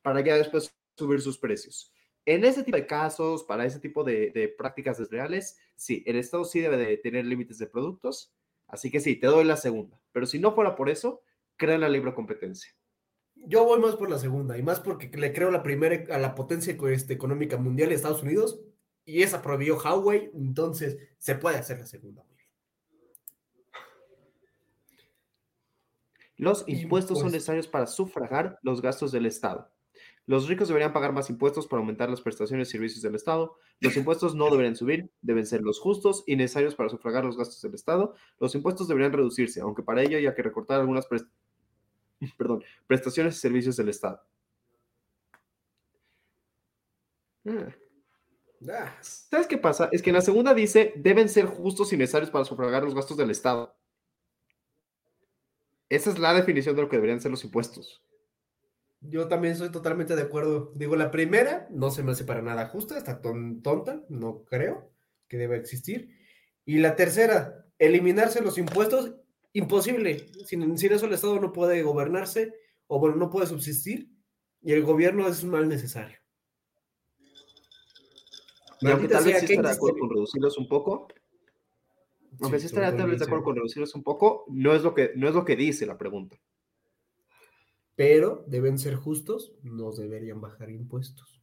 para 0.02 0.22
ya 0.22 0.36
después 0.36 0.74
subir 0.96 1.20
sus 1.20 1.38
precios. 1.38 1.92
En 2.24 2.44
ese 2.44 2.62
tipo 2.62 2.78
de 2.78 2.86
casos, 2.86 3.44
para 3.44 3.66
ese 3.66 3.78
tipo 3.78 4.04
de, 4.04 4.30
de 4.30 4.48
prácticas 4.48 4.98
desleales, 4.98 5.58
sí, 5.76 6.02
el 6.06 6.16
estado 6.16 6.44
sí 6.44 6.60
debe 6.60 6.78
de 6.78 6.96
tener 6.96 7.26
límites 7.26 7.58
de 7.58 7.66
productos, 7.66 8.34
así 8.74 8.90
que 8.90 9.00
sí, 9.00 9.16
te 9.16 9.26
doy 9.26 9.44
la 9.44 9.56
segunda, 9.56 10.00
pero 10.12 10.26
si 10.26 10.38
no 10.38 10.54
fuera 10.54 10.76
por 10.76 10.90
eso, 10.90 11.22
crea 11.56 11.78
la 11.78 11.88
libre 11.88 12.14
competencia. 12.14 12.74
Yo 13.34 13.64
voy 13.64 13.80
más 13.80 13.96
por 13.96 14.10
la 14.10 14.18
segunda, 14.18 14.56
y 14.58 14.62
más 14.62 14.80
porque 14.80 15.10
le 15.16 15.32
creo 15.32 15.50
la 15.50 15.62
primera 15.62 16.14
a 16.14 16.18
la 16.18 16.34
potencia 16.34 16.76
este, 16.90 17.14
económica 17.14 17.56
mundial 17.56 17.88
de 17.88 17.94
Estados 17.94 18.22
Unidos, 18.22 18.60
y 19.04 19.22
esa 19.22 19.42
prohibió 19.42 19.78
Huawei, 19.78 20.30
entonces 20.34 20.98
se 21.18 21.34
puede 21.34 21.58
hacer 21.58 21.78
la 21.78 21.86
segunda. 21.86 22.24
Los 26.36 26.64
impuestos 26.66 27.20
son 27.20 27.30
necesarios 27.30 27.68
para 27.68 27.86
sufragar 27.86 28.58
los 28.62 28.82
gastos 28.82 29.12
del 29.12 29.26
Estado. 29.26 29.73
Los 30.26 30.48
ricos 30.48 30.68
deberían 30.68 30.92
pagar 30.92 31.12
más 31.12 31.28
impuestos 31.28 31.66
para 31.66 31.80
aumentar 31.80 32.08
las 32.08 32.22
prestaciones 32.22 32.68
y 32.68 32.72
servicios 32.72 33.02
del 33.02 33.14
Estado. 33.14 33.58
Los 33.80 33.96
impuestos 33.96 34.34
no 34.34 34.44
deberían 34.50 34.76
subir, 34.76 35.10
deben 35.20 35.46
ser 35.46 35.60
los 35.60 35.78
justos 35.78 36.24
y 36.26 36.36
necesarios 36.36 36.74
para 36.74 36.88
sufragar 36.88 37.24
los 37.24 37.36
gastos 37.36 37.60
del 37.60 37.74
Estado. 37.74 38.14
Los 38.38 38.54
impuestos 38.54 38.88
deberían 38.88 39.12
reducirse, 39.12 39.60
aunque 39.60 39.82
para 39.82 40.02
ello 40.02 40.16
haya 40.16 40.34
que 40.34 40.42
recortar 40.42 40.80
algunas 40.80 41.06
perdón, 42.38 42.64
prestaciones 42.86 43.36
y 43.36 43.40
servicios 43.40 43.76
del 43.76 43.90
Estado. 43.90 44.22
Ah. 47.46 47.74
Ah. 48.70 48.96
¿Sabes 49.02 49.46
qué 49.46 49.58
pasa? 49.58 49.90
Es 49.92 50.00
que 50.00 50.10
en 50.10 50.16
la 50.16 50.22
segunda 50.22 50.54
dice, 50.54 50.94
deben 50.96 51.28
ser 51.28 51.46
justos 51.46 51.92
y 51.92 51.96
necesarios 51.98 52.30
para 52.30 52.46
sufragar 52.46 52.82
los 52.82 52.94
gastos 52.94 53.16
del 53.18 53.30
Estado. 53.30 53.76
Esa 55.90 56.10
es 56.10 56.18
la 56.18 56.32
definición 56.32 56.74
de 56.74 56.82
lo 56.82 56.88
que 56.88 56.96
deberían 56.96 57.20
ser 57.20 57.30
los 57.30 57.44
impuestos. 57.44 58.02
Yo 59.10 59.28
también 59.28 59.56
soy 59.56 59.70
totalmente 59.70 60.16
de 60.16 60.22
acuerdo. 60.22 60.72
Digo, 60.74 60.96
la 60.96 61.10
primera 61.10 61.68
no 61.70 61.90
se 61.90 62.02
me 62.02 62.12
hace 62.12 62.24
para 62.24 62.42
nada 62.42 62.68
justa, 62.68 62.96
está 62.96 63.20
tonta, 63.20 64.02
no 64.08 64.44
creo 64.44 64.90
que 65.28 65.36
deba 65.36 65.56
existir. 65.56 66.10
Y 66.64 66.78
la 66.78 66.96
tercera, 66.96 67.66
eliminarse 67.78 68.40
los 68.40 68.56
impuestos, 68.56 69.14
imposible. 69.52 70.26
Sin, 70.46 70.78
sin 70.78 70.92
eso 70.92 71.06
el 71.06 71.12
Estado 71.12 71.38
no 71.38 71.52
puede 71.52 71.82
gobernarse, 71.82 72.54
o 72.86 72.98
bueno, 72.98 73.16
no 73.16 73.30
puede 73.30 73.46
subsistir, 73.46 74.10
y 74.62 74.72
el 74.72 74.82
gobierno 74.82 75.28
es 75.28 75.42
un 75.42 75.50
mal 75.50 75.68
necesario. 75.68 76.18
Y 78.80 78.88
aunque 78.90 79.08
tal 79.08 79.24
vez 79.24 79.38
sí 79.40 79.46
estará 79.46 79.68
de 79.70 79.74
acuerdo 79.74 79.98
con 79.98 80.10
reducirlos 80.10 80.58
un 80.58 80.68
poco, 80.68 81.08
aunque 82.40 82.58
sí 82.58 82.66
estará 82.66 82.96
tal 82.96 83.10
vez 83.10 83.18
de 83.18 83.26
acuerdo 83.26 83.44
con 83.44 83.56
reducirlos 83.56 83.94
un 83.94 84.02
poco, 84.02 84.44
no 84.48 84.74
es 84.74 84.82
lo 84.82 84.94
que, 84.94 85.12
no 85.14 85.28
es 85.28 85.34
lo 85.34 85.44
que 85.44 85.56
dice 85.56 85.86
la 85.86 85.98
pregunta 85.98 86.38
pero 87.96 88.44
deben 88.46 88.78
ser 88.78 88.94
justos, 88.94 89.54
nos 89.62 89.96
deberían 89.96 90.40
bajar 90.40 90.70
impuestos. 90.70 91.42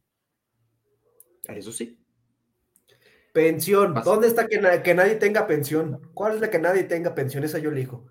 Eso 1.48 1.72
sí. 1.72 1.98
Pensión. 3.32 3.94
¿Dónde 4.04 4.28
está 4.28 4.46
que, 4.46 4.58
nadie 4.58 5.14
tenga 5.14 5.46
pensión? 5.46 6.00
¿Cuál 6.12 6.34
es 6.34 6.40
la 6.40 6.50
que 6.50 6.58
nadie 6.58 6.84
tenga 6.84 7.14
pensión? 7.14 7.44
Esa 7.44 7.58
yo 7.58 7.70
elijo. 7.70 8.06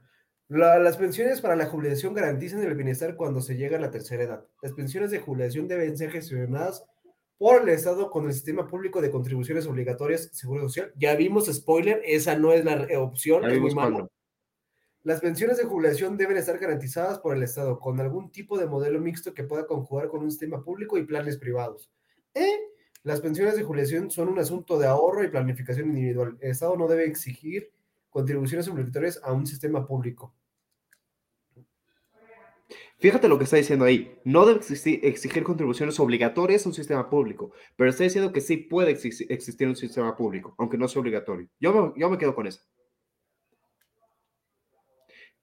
las 0.48 0.98
pensiones 0.98 1.42
para 1.42 1.56
la 1.56 1.68
jubilación 1.68 2.14
garantizan 2.14 2.64
el 2.64 2.76
bienestar 2.76 3.16
cuando 3.16 3.42
se 3.42 3.56
llega 3.56 3.78
a 3.78 3.82
la 3.82 3.92
tercera 3.92 4.24
edad. 4.24 4.46
Las 4.62 4.74
pensiones 4.74 5.12
de 5.12 5.20
jubilación 5.20 5.68
deben 5.68 5.98
ser 5.98 6.12
gestionadas 6.12 6.84
por 7.38 7.62
el 7.62 7.70
Estado 7.70 8.10
con 8.10 8.26
el 8.26 8.34
sistema 8.34 8.68
público 8.68 9.02
de 9.02 9.12
contribuciones 9.12 9.68
obligatorias, 9.68 10.30
Seguro 10.34 10.64
Social. 10.64 10.92
Ya 10.96 11.16
vimos, 11.16 11.46
spoiler, 11.46 12.02
esa 12.06 12.36
no 12.36 12.54
es 12.54 12.66
la 12.66 12.88
opción. 13.00 13.50
Es 13.50 13.60
muy 13.60 13.74
malo. 13.74 14.12
Las 15.04 15.20
pensiones 15.20 15.58
de 15.58 15.64
jubilación 15.64 16.16
deben 16.16 16.38
estar 16.38 16.60
garantizadas 16.60 17.18
por 17.18 17.36
el 17.36 17.41
Estado 17.41 17.80
con 17.80 17.99
algún 17.99 18.32
tipo 18.32 18.60
de 18.60 18.68
modelo 18.68 18.99
mixto 18.99 19.34
que 19.34 19.43
pueda 19.43 19.66
conjugar 19.66 20.10
con 20.10 20.22
un 20.22 20.30
sistema 20.30 20.64
público 20.64 20.95
y 20.97 21.06
planes 21.06 21.38
privados. 21.38 21.91
¿Eh? 22.36 22.60
Las 23.02 23.20
pensiones 23.20 23.56
de 23.56 23.64
jubilación 23.64 24.12
son 24.12 24.30
un 24.30 24.38
asunto 24.38 24.78
de 24.78 24.86
ahorro 24.86 25.24
y 25.24 25.30
planificación 25.30 25.89
individual. 25.89 26.38
El 26.39 26.52
Estado 26.52 26.78
no 26.78 26.88
debe 26.88 27.06
exigir 27.06 27.72
contribuciones 28.12 28.68
obligatorias 28.68 29.20
a 29.24 29.34
un 29.34 29.47
sistema 29.47 29.88
público. 29.88 30.36
Fíjate 32.99 33.28
lo 33.28 33.39
que 33.39 33.45
está 33.45 33.58
diciendo 33.58 33.86
ahí. 33.86 34.20
No 34.24 34.45
debe 34.45 34.60
exigir 34.60 35.43
contribuciones 35.43 35.99
obligatorias 35.99 36.64
a 36.64 36.70
un 36.70 36.76
sistema 36.76 37.10
público, 37.10 37.54
pero 37.76 37.89
está 37.89 38.04
diciendo 38.04 38.32
que 38.32 38.41
sí 38.41 38.58
puede 38.58 38.91
existir 38.91 39.68
un 39.68 39.76
sistema 39.76 40.16
público, 40.16 40.54
aunque 40.60 40.78
no 40.78 40.88
sea 40.88 40.99
obligatorio. 40.99 41.49
Yo 41.60 41.95
yo 41.97 42.10
me 42.12 42.20
quedo 42.20 42.36
con 42.36 42.45
eso. 42.45 42.62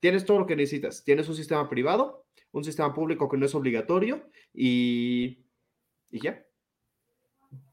Tienes 0.01 0.25
todo 0.25 0.41
lo 0.41 0.47
que 0.47 0.57
necesitas. 0.57 1.05
Tienes 1.05 1.29
un 1.29 1.35
sistema 1.35 1.69
privado, 1.69 2.27
un 2.53 2.65
sistema 2.65 2.95
público 2.95 3.29
que 3.29 3.37
no 3.37 3.47
es 3.47 3.55
obligatorio 3.55 4.29
y, 4.53 5.45
y 6.11 6.21
ya. 6.21 6.45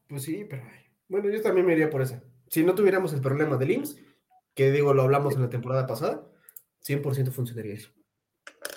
Pues 0.08 0.22
sí, 0.22 0.46
pero 0.48 0.62
bueno, 1.08 1.30
yo 1.30 1.40
también 1.42 1.66
me 1.66 1.72
iría 1.72 1.90
por 1.90 2.02
eso. 2.02 2.20
Si 2.48 2.64
no 2.64 2.74
tuviéramos 2.74 3.12
el 3.12 3.20
problema 3.20 3.56
del 3.56 3.72
IMSS, 3.72 4.00
que 4.54 4.70
digo, 4.70 4.94
lo 4.94 5.02
hablamos 5.02 5.34
en 5.34 5.42
la 5.42 5.50
temporada 5.50 5.86
pasada, 5.86 6.26
100% 6.84 7.30
funcionaría 7.30 7.74
eso. 7.74 7.90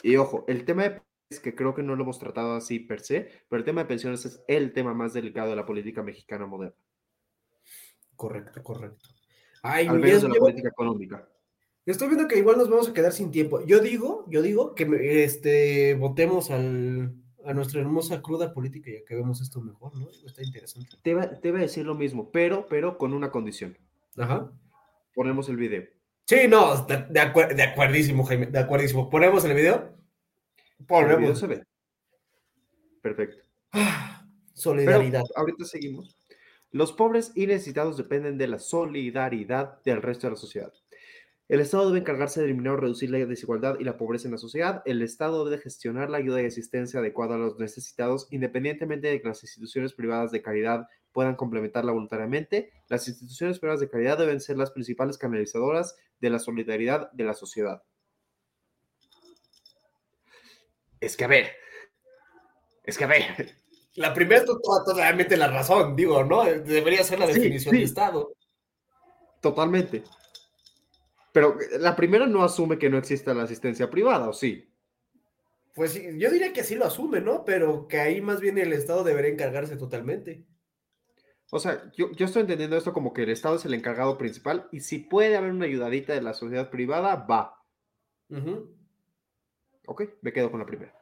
Y 0.03 0.15
ojo, 0.15 0.45
el 0.47 0.65
tema 0.65 0.83
de 0.83 1.01
es 1.29 1.39
que 1.39 1.53
creo 1.53 1.75
que 1.75 1.83
no 1.83 1.95
lo 1.95 2.03
hemos 2.03 2.17
tratado 2.17 2.55
así 2.55 2.79
per 2.79 3.01
se, 3.01 3.29
pero 3.47 3.59
el 3.59 3.63
tema 3.63 3.81
de 3.81 3.87
pensiones 3.87 4.25
es 4.25 4.43
el 4.47 4.73
tema 4.73 4.95
más 4.95 5.13
delicado 5.13 5.51
de 5.51 5.55
la 5.55 5.65
política 5.65 6.01
mexicana 6.01 6.47
moderna. 6.47 6.75
Correcto, 8.15 8.63
correcto. 8.63 9.09
Al 9.61 9.99
menos 9.99 10.23
de 10.23 10.29
la 10.29 10.35
política 10.35 10.69
económica. 10.69 11.29
Estoy 11.89 12.09
viendo 12.09 12.27
que 12.27 12.37
igual 12.37 12.55
nos 12.57 12.69
vamos 12.69 12.87
a 12.87 12.93
quedar 12.93 13.11
sin 13.11 13.31
tiempo. 13.31 13.65
Yo 13.65 13.79
digo, 13.79 14.23
yo 14.27 14.43
digo 14.43 14.75
que 14.75 15.23
este, 15.23 15.95
votemos 15.95 16.51
al, 16.51 17.15
a 17.43 17.53
nuestra 17.55 17.81
hermosa 17.81 18.21
cruda 18.21 18.53
política 18.53 18.91
y 18.91 19.03
que 19.03 19.15
vemos 19.15 19.41
esto 19.41 19.59
mejor, 19.59 19.95
¿no? 19.95 20.07
Está 20.23 20.43
interesante. 20.43 20.97
Te 21.01 21.15
va, 21.15 21.23
a 21.23 21.61
decir 21.61 21.87
lo 21.87 21.95
mismo, 21.95 22.29
pero, 22.31 22.67
pero 22.69 22.99
con 22.99 23.11
una 23.11 23.31
condición. 23.31 23.75
Ajá. 24.17 24.51
Ponemos 25.15 25.49
el 25.49 25.57
video. 25.57 25.83
Sí, 26.25 26.47
no, 26.47 26.79
de, 26.85 26.97
de, 27.09 27.55
de 27.55 27.63
acuerdísimo, 27.63 28.23
Jaime, 28.23 28.45
de 28.45 28.59
acuerdísimo. 28.59 29.09
¿Ponemos 29.09 29.43
el 29.45 29.55
video? 29.55 29.89
Ponemos. 30.85 31.13
El 31.13 31.19
video 31.21 31.35
se 31.35 31.47
ve. 31.47 31.63
Perfecto. 33.01 33.43
solidaridad. 34.53 35.23
ahorita 35.35 35.65
seguimos. 35.65 36.15
Los 36.69 36.93
pobres 36.93 37.31
y 37.33 37.47
necesitados 37.47 37.97
dependen 37.97 38.37
de 38.37 38.47
la 38.47 38.59
solidaridad 38.59 39.81
del 39.81 40.03
resto 40.03 40.27
de 40.27 40.31
la 40.31 40.37
sociedad. 40.37 40.71
El 41.49 41.61
Estado 41.61 41.87
debe 41.87 42.01
encargarse 42.01 42.39
de 42.39 42.45
eliminar 42.45 42.73
o 42.73 42.77
reducir 42.77 43.09
la 43.09 43.17
desigualdad 43.25 43.77
y 43.79 43.83
la 43.83 43.97
pobreza 43.97 44.27
en 44.27 44.33
la 44.33 44.37
sociedad. 44.37 44.83
El 44.85 45.01
Estado 45.01 45.43
debe 45.45 45.59
gestionar 45.59 46.11
la 46.11 46.19
ayuda 46.19 46.43
y 46.43 46.45
asistencia 46.45 46.99
adecuada 46.99 47.35
a 47.35 47.37
los 47.39 47.57
necesitados, 47.57 48.27
independientemente 48.29 49.07
de 49.07 49.19
que 49.19 49.27
las 49.27 49.41
instituciones 49.41 49.93
privadas 49.93 50.29
de 50.29 50.43
caridad 50.43 50.87
puedan 51.11 51.35
complementarla 51.35 51.91
voluntariamente. 51.91 52.71
Las 52.87 53.07
instituciones 53.07 53.57
privadas 53.57 53.79
de 53.79 53.89
caridad 53.89 54.19
deben 54.19 54.39
ser 54.41 54.57
las 54.57 54.69
principales 54.69 55.17
canalizadoras 55.17 55.95
de 56.19 56.29
la 56.29 56.37
solidaridad 56.37 57.11
de 57.13 57.23
la 57.23 57.33
sociedad. 57.33 57.81
Es 60.99 61.17
que 61.17 61.23
a 61.23 61.29
ver, 61.29 61.47
es 62.83 62.95
que 62.95 63.05
a 63.05 63.07
ver. 63.07 63.55
La 63.95 64.13
primera 64.13 64.41
es 64.41 64.45
totalmente 64.45 65.35
la 65.35 65.47
razón, 65.47 65.95
digo, 65.95 66.23
¿no? 66.23 66.43
Debería 66.43 67.03
ser 67.03 67.17
la 67.17 67.25
definición 67.25 67.75
de 67.75 67.83
Estado. 67.83 68.33
Totalmente. 69.41 70.03
Pero 71.31 71.59
eh, 71.59 71.79
la 71.79 71.95
primera 71.95 72.27
no 72.27 72.43
asume 72.43 72.77
que 72.77 72.89
no 72.89 72.97
exista 72.97 73.33
la 73.33 73.43
asistencia 73.43 73.89
privada, 73.89 74.29
¿o 74.29 74.33
sí? 74.33 74.69
Pues 75.75 75.93
yo 76.17 76.29
diría 76.29 76.51
que 76.51 76.63
sí 76.63 76.75
lo 76.75 76.85
asume, 76.85 77.21
¿no? 77.21 77.45
Pero 77.45 77.87
que 77.87 77.99
ahí 77.99 78.21
más 78.21 78.41
bien 78.41 78.57
el 78.57 78.73
Estado 78.73 79.03
debería 79.03 79.31
encargarse 79.31 79.77
totalmente. 79.77 80.45
O 81.51 81.59
sea, 81.59 81.91
yo, 81.95 82.09
estoy 82.17 82.41
entendiendo 82.41 82.77
esto 82.77 82.93
como 82.93 83.13
que 83.13 83.23
el 83.23 83.29
Estado 83.29 83.55
es 83.55 83.65
el 83.65 83.73
encargado 83.73 84.17
principal 84.17 84.67
y 84.71 84.81
si 84.81 84.99
puede 84.99 85.35
haber 85.35 85.51
una 85.51 85.65
ayudadita 85.65 86.13
de 86.13 86.21
la 86.21 86.33
sociedad 86.33 86.69
privada, 86.69 87.15
va. 87.15 87.63
Ok, 89.85 90.03
me 90.21 90.31
quedo 90.31 90.51
con 90.51 90.59
la 90.59 90.65
primera. 90.65 90.93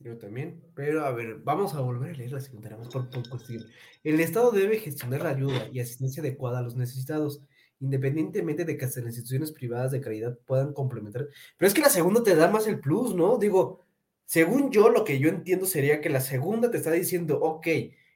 Yo 0.00 0.18
también. 0.18 0.62
Pero 0.74 1.06
a 1.06 1.12
ver, 1.12 1.38
vamos 1.38 1.74
a 1.74 1.80
volver 1.80 2.10
a 2.14 2.18
leer 2.18 2.32
la 2.32 2.40
segunda, 2.40 2.76
por, 2.76 3.08
por 3.08 3.28
cuestión. 3.28 3.64
El 4.04 4.20
Estado 4.20 4.50
debe 4.50 4.78
gestionar 4.78 5.22
la 5.22 5.30
ayuda 5.30 5.68
y 5.72 5.80
asistencia 5.80 6.22
adecuada 6.22 6.58
a 6.58 6.62
los 6.62 6.76
necesitados 6.76 7.42
independientemente 7.80 8.64
de 8.64 8.76
que 8.76 8.86
las 8.86 8.96
instituciones 8.96 9.52
privadas 9.52 9.92
de 9.92 10.00
caridad 10.00 10.38
puedan 10.46 10.72
complementar. 10.72 11.28
Pero 11.56 11.68
es 11.68 11.74
que 11.74 11.80
la 11.80 11.90
segunda 11.90 12.22
te 12.22 12.34
da 12.34 12.48
más 12.48 12.66
el 12.66 12.80
plus, 12.80 13.14
¿no? 13.14 13.38
Digo, 13.38 13.80
según 14.24 14.70
yo, 14.70 14.88
lo 14.88 15.04
que 15.04 15.18
yo 15.18 15.28
entiendo 15.28 15.66
sería 15.66 16.00
que 16.00 16.10
la 16.10 16.20
segunda 16.20 16.70
te 16.70 16.78
está 16.78 16.90
diciendo, 16.90 17.38
ok, 17.40 17.66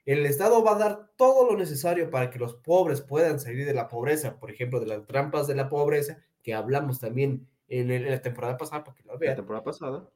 el 0.06 0.26
Estado 0.26 0.64
va 0.64 0.74
a 0.74 0.78
dar 0.78 1.10
todo 1.16 1.50
lo 1.50 1.56
necesario 1.56 2.10
para 2.10 2.30
que 2.30 2.38
los 2.38 2.54
pobres 2.54 3.00
puedan 3.00 3.38
salir 3.38 3.66
de 3.66 3.74
la 3.74 3.88
pobreza, 3.88 4.38
por 4.38 4.50
ejemplo, 4.50 4.80
de 4.80 4.86
las 4.86 5.06
trampas 5.06 5.46
de 5.46 5.54
la 5.54 5.68
pobreza, 5.68 6.18
que 6.42 6.54
hablamos 6.54 6.98
también 6.98 7.46
en, 7.68 8.10
la 8.10 8.20
temporada 8.20 8.56
pasada, 8.56 8.82
para 8.82 8.96
que 8.96 9.04
lo 9.04 9.18
vean. 9.18 9.32
La 9.32 9.36
temporada 9.36 9.64
pasada. 9.64 10.10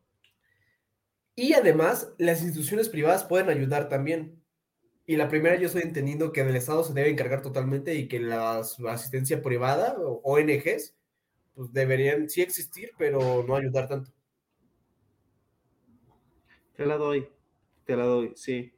Y 1.36 1.52
además, 1.52 2.12
las 2.18 2.42
instituciones 2.42 2.88
privadas 2.88 3.24
pueden 3.24 3.48
ayudar 3.48 3.88
también. 3.88 4.42
Y 5.06 5.16
la 5.16 5.28
primera 5.28 5.56
yo 5.56 5.66
estoy 5.66 5.82
entendiendo 5.82 6.32
que 6.32 6.40
el 6.40 6.56
Estado 6.56 6.82
se 6.82 6.94
debe 6.94 7.10
encargar 7.10 7.42
totalmente 7.42 7.94
y 7.94 8.08
que 8.08 8.20
la 8.20 8.58
asistencia 8.58 9.42
privada 9.42 9.96
o 9.98 10.20
ONGs 10.24 10.94
pues 11.54 11.72
deberían 11.72 12.28
sí 12.28 12.42
existir, 12.42 12.92
pero 12.98 13.44
no 13.46 13.56
ayudar 13.56 13.88
tanto. 13.88 14.10
Te 16.74 16.86
la 16.86 16.96
doy, 16.96 17.28
te 17.84 17.96
la 17.96 18.04
doy, 18.04 18.32
sí. 18.34 18.72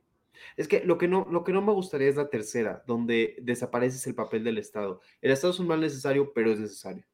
Es 0.56 0.68
que 0.68 0.84
lo 0.84 0.98
que 0.98 1.08
no, 1.08 1.26
lo 1.30 1.44
que 1.44 1.52
no 1.52 1.62
me 1.62 1.72
gustaría 1.72 2.08
es 2.08 2.16
la 2.16 2.28
tercera, 2.28 2.82
donde 2.86 3.36
desapareces 3.40 4.06
el 4.06 4.14
papel 4.14 4.44
del 4.44 4.58
Estado. 4.58 5.00
El 5.22 5.30
Estado 5.30 5.52
es 5.52 5.60
un 5.60 5.68
mal 5.68 5.80
necesario, 5.80 6.32
pero 6.34 6.52
es 6.52 6.58
necesario. 6.58 7.04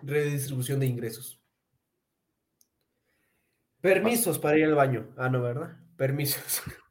Redistribución 0.00 0.80
de 0.80 0.86
ingresos. 0.86 1.40
Permisos 3.80 4.38
para 4.38 4.58
ir 4.58 4.64
al 4.64 4.74
baño. 4.74 5.08
Ah, 5.16 5.28
no, 5.28 5.42
¿verdad? 5.42 5.78
Permisos. 5.96 6.62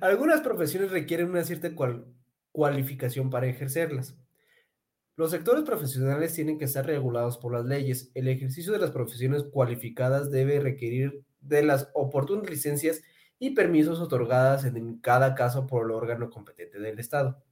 Algunas 0.00 0.40
profesiones 0.40 0.90
requieren 0.90 1.30
una 1.30 1.44
cierta 1.44 1.74
cual- 1.74 2.06
cualificación 2.52 3.30
para 3.30 3.46
ejercerlas. 3.46 4.16
Los 5.16 5.30
sectores 5.30 5.64
profesionales 5.64 6.32
tienen 6.34 6.58
que 6.58 6.64
estar 6.64 6.86
regulados 6.86 7.36
por 7.38 7.52
las 7.52 7.64
leyes. 7.66 8.10
El 8.14 8.28
ejercicio 8.28 8.72
de 8.72 8.78
las 8.78 8.90
profesiones 8.90 9.44
cualificadas 9.44 10.30
debe 10.30 10.60
requerir 10.60 11.24
de 11.40 11.62
las 11.62 11.90
oportunas 11.94 12.48
licencias 12.48 13.02
y 13.38 13.50
permisos 13.50 14.00
otorgadas 14.00 14.64
en 14.64 14.98
cada 14.98 15.34
caso 15.34 15.66
por 15.66 15.84
el 15.84 15.92
órgano 15.92 16.30
competente 16.30 16.78
del 16.78 16.98
Estado. 16.98 17.42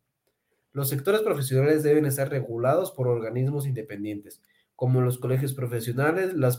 Los 0.72 0.88
sectores 0.88 1.22
profesionales 1.22 1.82
deben 1.82 2.06
estar 2.06 2.28
regulados 2.28 2.90
por 2.92 3.08
organismos 3.08 3.66
independientes, 3.66 4.42
como 4.76 5.00
los 5.00 5.18
colegios 5.18 5.54
profesionales. 5.54 6.34
Los 6.34 6.58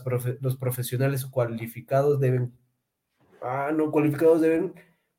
profesionales 0.58 1.26
cualificados 1.26 2.20
deben, 2.20 2.52
ah, 3.40 3.70
no 3.74 3.90
cualificados 3.90 4.40
deben 4.40 4.74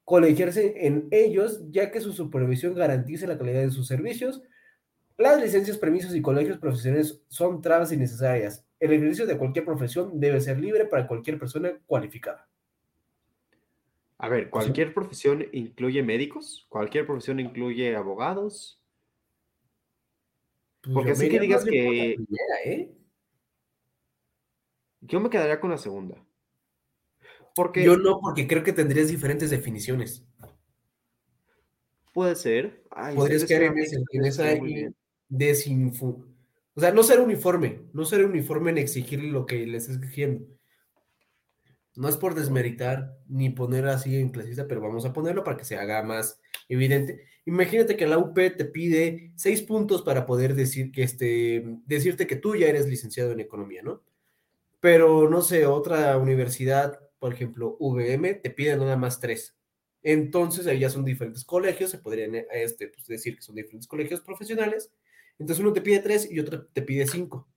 colegiarse 0.05 0.85
en 0.87 1.07
ellos, 1.11 1.61
ya 1.71 1.91
que 1.91 2.01
su 2.01 2.13
supervisión 2.13 2.73
garantice 2.75 3.27
la 3.27 3.37
calidad 3.37 3.61
de 3.61 3.71
sus 3.71 3.87
servicios. 3.87 4.41
Las 5.17 5.39
licencias, 5.41 5.77
permisos 5.77 6.15
y 6.15 6.21
colegios 6.21 6.57
profesionales 6.57 7.21
son 7.27 7.61
trabas 7.61 7.91
innecesarias. 7.91 8.65
El 8.79 8.93
ejercicio 8.93 9.27
de 9.27 9.37
cualquier 9.37 9.65
profesión 9.65 10.19
debe 10.19 10.41
ser 10.41 10.59
libre 10.59 10.85
para 10.85 11.07
cualquier 11.07 11.37
persona 11.37 11.71
cualificada. 11.85 12.47
A 14.17 14.29
ver, 14.29 14.49
¿cualquier 14.49 14.93
profesión 14.93 15.45
incluye 15.51 16.03
médicos? 16.03 16.65
¿Cualquier 16.69 17.05
profesión 17.05 17.39
incluye 17.39 17.95
abogados? 17.95 18.79
Pues 20.81 20.93
Porque 20.93 21.09
yo 21.09 21.13
así 21.13 21.29
que 21.29 21.39
digas 21.39 21.63
que- 21.63 22.15
primera, 22.17 22.55
¿eh? 22.65 22.91
Yo 25.01 25.19
me 25.19 25.29
quedaría 25.29 25.59
con 25.59 25.71
la 25.71 25.77
segunda. 25.77 26.15
Porque 27.55 27.83
Yo 27.83 27.97
no, 27.97 28.19
porque 28.21 28.47
creo 28.47 28.63
que 28.63 28.73
tendrías 28.73 29.09
diferentes 29.09 29.49
definiciones. 29.49 30.23
puede 32.13 32.35
ser. 32.35 32.83
Ay, 32.91 33.15
Podrías 33.15 33.45
caer 33.45 33.63
en, 33.63 33.77
ese- 33.77 33.97
esa. 34.23 34.53
O 36.73 36.79
sea, 36.79 36.91
no 36.91 37.03
ser 37.03 37.19
uniforme, 37.19 37.81
no 37.93 38.05
ser 38.05 38.25
uniforme 38.25 38.71
en 38.71 38.77
exigirle 38.77 39.29
lo 39.29 39.45
que 39.45 39.65
les 39.67 39.89
exigiendo. 39.89 40.45
No 41.95 42.07
es 42.07 42.15
por 42.15 42.35
desmeritar 42.35 43.17
ni 43.27 43.49
poner 43.49 43.87
así 43.87 44.15
en 44.15 44.29
clasista, 44.29 44.67
pero 44.67 44.79
vamos 44.79 45.05
a 45.05 45.11
ponerlo 45.11 45.43
para 45.43 45.57
que 45.57 45.65
se 45.65 45.75
haga 45.77 46.01
más 46.03 46.39
evidente. 46.69 47.25
Imagínate 47.45 47.97
que 47.97 48.07
la 48.07 48.17
UP 48.17 48.49
te 48.51 48.65
pide 48.65 49.33
seis 49.35 49.61
puntos 49.61 50.01
para 50.01 50.25
poder 50.25 50.55
decir 50.55 50.91
que 50.91 51.03
este, 51.03 51.65
decirte 51.85 52.27
que 52.27 52.37
tú 52.37 52.55
ya 52.55 52.67
eres 52.67 52.87
licenciado 52.87 53.33
en 53.33 53.41
economía, 53.41 53.81
¿no? 53.83 54.01
Pero 54.79 55.29
no 55.29 55.41
sé, 55.41 55.65
otra 55.65 56.17
universidad, 56.17 56.99
por 57.22 57.34
ejemplo, 57.34 57.78
VM, 57.80 58.34
te 58.34 58.49
pide 58.49 58.76
nada 58.76 58.97
más 58.97 59.19
tres. 59.19 59.55
Entonces, 60.01 60.65
ahí 60.65 60.80
ya 60.80 60.89
son 60.89 61.05
diferentes 61.05 61.45
colegios, 61.45 61.91
se 61.91 61.99
podrían 61.99 62.34
eh, 62.36 62.47
este, 62.51 62.88
pues, 62.88 63.05
decir 63.05 63.36
que 63.36 63.43
son 63.43 63.53
diferentes 63.55 63.88
colegios 63.88 64.22
profesionales. 64.22 64.91
Entonces, 65.38 65.61
uno 65.63 65.72
te 65.72 65.82
pide 65.82 65.99
tres 65.99 66.30
y 66.32 66.39
otro 66.39 66.65
te 66.65 66.82
pide 66.82 67.05
cinco. 67.05 67.47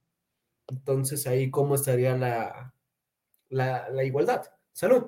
Entonces, 0.69 1.27
ahí, 1.27 1.51
¿cómo 1.51 1.77
estaría 1.77 2.17
la, 2.17 2.75
la, 3.51 3.89
la 3.91 4.05
igualdad? 4.05 4.45
Salud. 4.73 5.07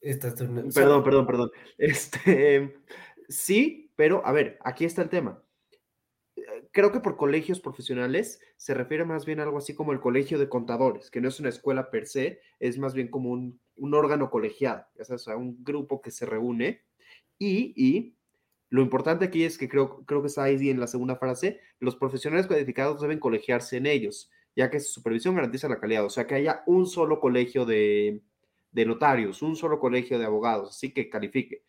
Esta 0.00 0.28
es 0.28 0.40
una- 0.40 0.62
Perdón, 0.74 1.04
perdón, 1.04 1.26
perdón. 1.26 1.50
Este, 1.76 2.78
sí, 3.28 3.92
pero 3.96 4.24
a 4.26 4.32
ver, 4.32 4.58
aquí 4.64 4.86
está 4.86 5.02
el 5.02 5.10
tema. 5.10 5.42
Creo 6.76 6.92
que 6.92 7.00
por 7.00 7.16
colegios 7.16 7.58
profesionales 7.58 8.38
se 8.58 8.74
refiere 8.74 9.06
más 9.06 9.24
bien 9.24 9.40
a 9.40 9.44
algo 9.44 9.56
así 9.56 9.74
como 9.74 9.92
el 9.92 10.00
colegio 10.00 10.38
de 10.38 10.50
contadores, 10.50 11.10
que 11.10 11.22
no 11.22 11.28
es 11.28 11.40
una 11.40 11.48
escuela 11.48 11.90
per 11.90 12.04
se, 12.04 12.42
es 12.60 12.76
más 12.76 12.92
bien 12.92 13.08
como 13.08 13.30
un, 13.30 13.58
un 13.76 13.94
órgano 13.94 14.28
colegiado, 14.28 14.84
sabes, 14.96 15.22
o 15.22 15.24
sea, 15.24 15.36
un 15.38 15.64
grupo 15.64 16.02
que 16.02 16.10
se 16.10 16.26
reúne 16.26 16.82
y, 17.38 17.72
y 17.82 18.18
lo 18.68 18.82
importante 18.82 19.24
aquí 19.24 19.44
es 19.44 19.56
que 19.56 19.70
creo, 19.70 20.04
creo 20.04 20.20
que 20.20 20.26
está 20.26 20.42
ahí 20.42 20.68
en 20.68 20.78
la 20.78 20.86
segunda 20.86 21.16
frase, 21.16 21.62
los 21.80 21.96
profesionales 21.96 22.46
cualificados 22.46 23.00
deben 23.00 23.20
colegiarse 23.20 23.78
en 23.78 23.86
ellos, 23.86 24.30
ya 24.54 24.70
que 24.70 24.78
su 24.78 24.92
supervisión 24.92 25.34
garantiza 25.34 25.70
la 25.70 25.80
calidad, 25.80 26.04
o 26.04 26.10
sea, 26.10 26.26
que 26.26 26.34
haya 26.34 26.62
un 26.66 26.86
solo 26.86 27.20
colegio 27.20 27.64
de, 27.64 28.20
de 28.70 28.84
notarios, 28.84 29.40
un 29.40 29.56
solo 29.56 29.80
colegio 29.80 30.18
de 30.18 30.26
abogados, 30.26 30.76
así 30.76 30.92
que 30.92 31.08
califique. 31.08 31.62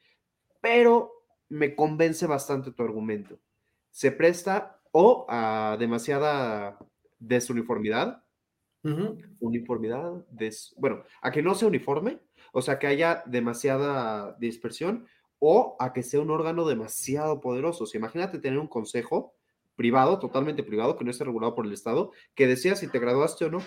Pero 0.60 1.14
me 1.48 1.76
convence 1.76 2.28
bastante 2.28 2.74
tu 2.74 2.84
argumento. 2.84 3.40
Se 3.90 4.12
presta 4.12 4.77
o 5.02 5.26
a 5.30 5.76
demasiada 5.80 6.78
desuniformidad, 7.20 8.08
uniformidad, 9.40 10.26
des- 10.32 10.74
bueno, 10.78 11.04
a 11.22 11.32
que 11.32 11.42
no 11.42 11.56
sea 11.56 11.68
uniforme, 11.68 12.20
o 12.54 12.62
sea, 12.62 12.80
que 12.80 12.88
haya 12.88 13.24
demasiada 13.26 14.36
dispersión 14.40 15.08
o 15.40 15.76
a 15.80 15.94
que 15.94 16.04
sea 16.04 16.22
un 16.22 16.32
órgano 16.32 16.66
demasiado 16.68 17.40
poderoso. 17.42 17.84
O 17.84 17.88
sea, 17.88 18.00
imagínate 18.00 18.40
tener 18.40 18.60
un 18.60 18.68
consejo 18.68 19.36
privado, 19.76 20.20
totalmente 20.20 20.64
privado, 20.64 20.98
que 20.98 21.06
no 21.06 21.12
esté 21.12 21.24
regulado 21.26 21.54
por 21.56 21.66
el 21.66 21.74
Estado, 21.74 22.12
que 22.36 22.48
decía 22.48 22.76
si 22.76 22.88
te 22.90 23.00
graduaste 23.00 23.46
o 23.46 23.52
no. 23.52 23.60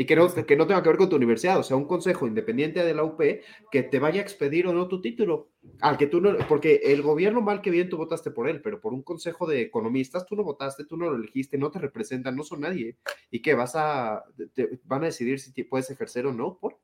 Y 0.00 0.06
que 0.06 0.14
no, 0.14 0.32
que 0.32 0.54
no 0.56 0.64
tenga 0.68 0.80
que 0.80 0.90
ver 0.90 0.96
con 0.98 1.08
tu 1.08 1.16
universidad, 1.16 1.58
o 1.58 1.64
sea, 1.64 1.76
un 1.76 1.88
consejo 1.88 2.28
independiente 2.28 2.84
de 2.84 2.94
la 2.94 3.02
UP 3.02 3.42
que 3.72 3.82
te 3.82 3.98
vaya 3.98 4.20
a 4.20 4.22
expedir 4.22 4.68
o 4.68 4.72
no 4.72 4.86
tu 4.86 5.00
título. 5.00 5.50
Al 5.80 5.98
que 5.98 6.06
tú 6.06 6.20
no, 6.20 6.38
porque 6.48 6.76
el 6.84 7.02
gobierno 7.02 7.40
mal 7.40 7.60
que 7.62 7.70
bien 7.72 7.88
tú 7.88 7.96
votaste 7.96 8.30
por 8.30 8.48
él, 8.48 8.62
pero 8.62 8.80
por 8.80 8.92
un 8.94 9.02
consejo 9.02 9.44
de 9.48 9.60
economistas 9.60 10.24
tú 10.24 10.36
no 10.36 10.44
votaste, 10.44 10.84
tú 10.84 10.96
no 10.96 11.10
lo 11.10 11.16
elegiste, 11.16 11.58
no 11.58 11.72
te 11.72 11.80
representan, 11.80 12.36
no 12.36 12.44
son 12.44 12.60
nadie. 12.60 12.96
¿Y 13.32 13.42
qué 13.42 13.54
vas 13.54 13.72
a, 13.74 14.22
te- 14.54 14.78
van 14.84 15.02
a 15.02 15.06
decidir 15.06 15.40
si 15.40 15.52
te 15.52 15.64
puedes 15.64 15.90
ejercer 15.90 16.26
o 16.26 16.32
no? 16.32 16.58
Por, 16.58 16.78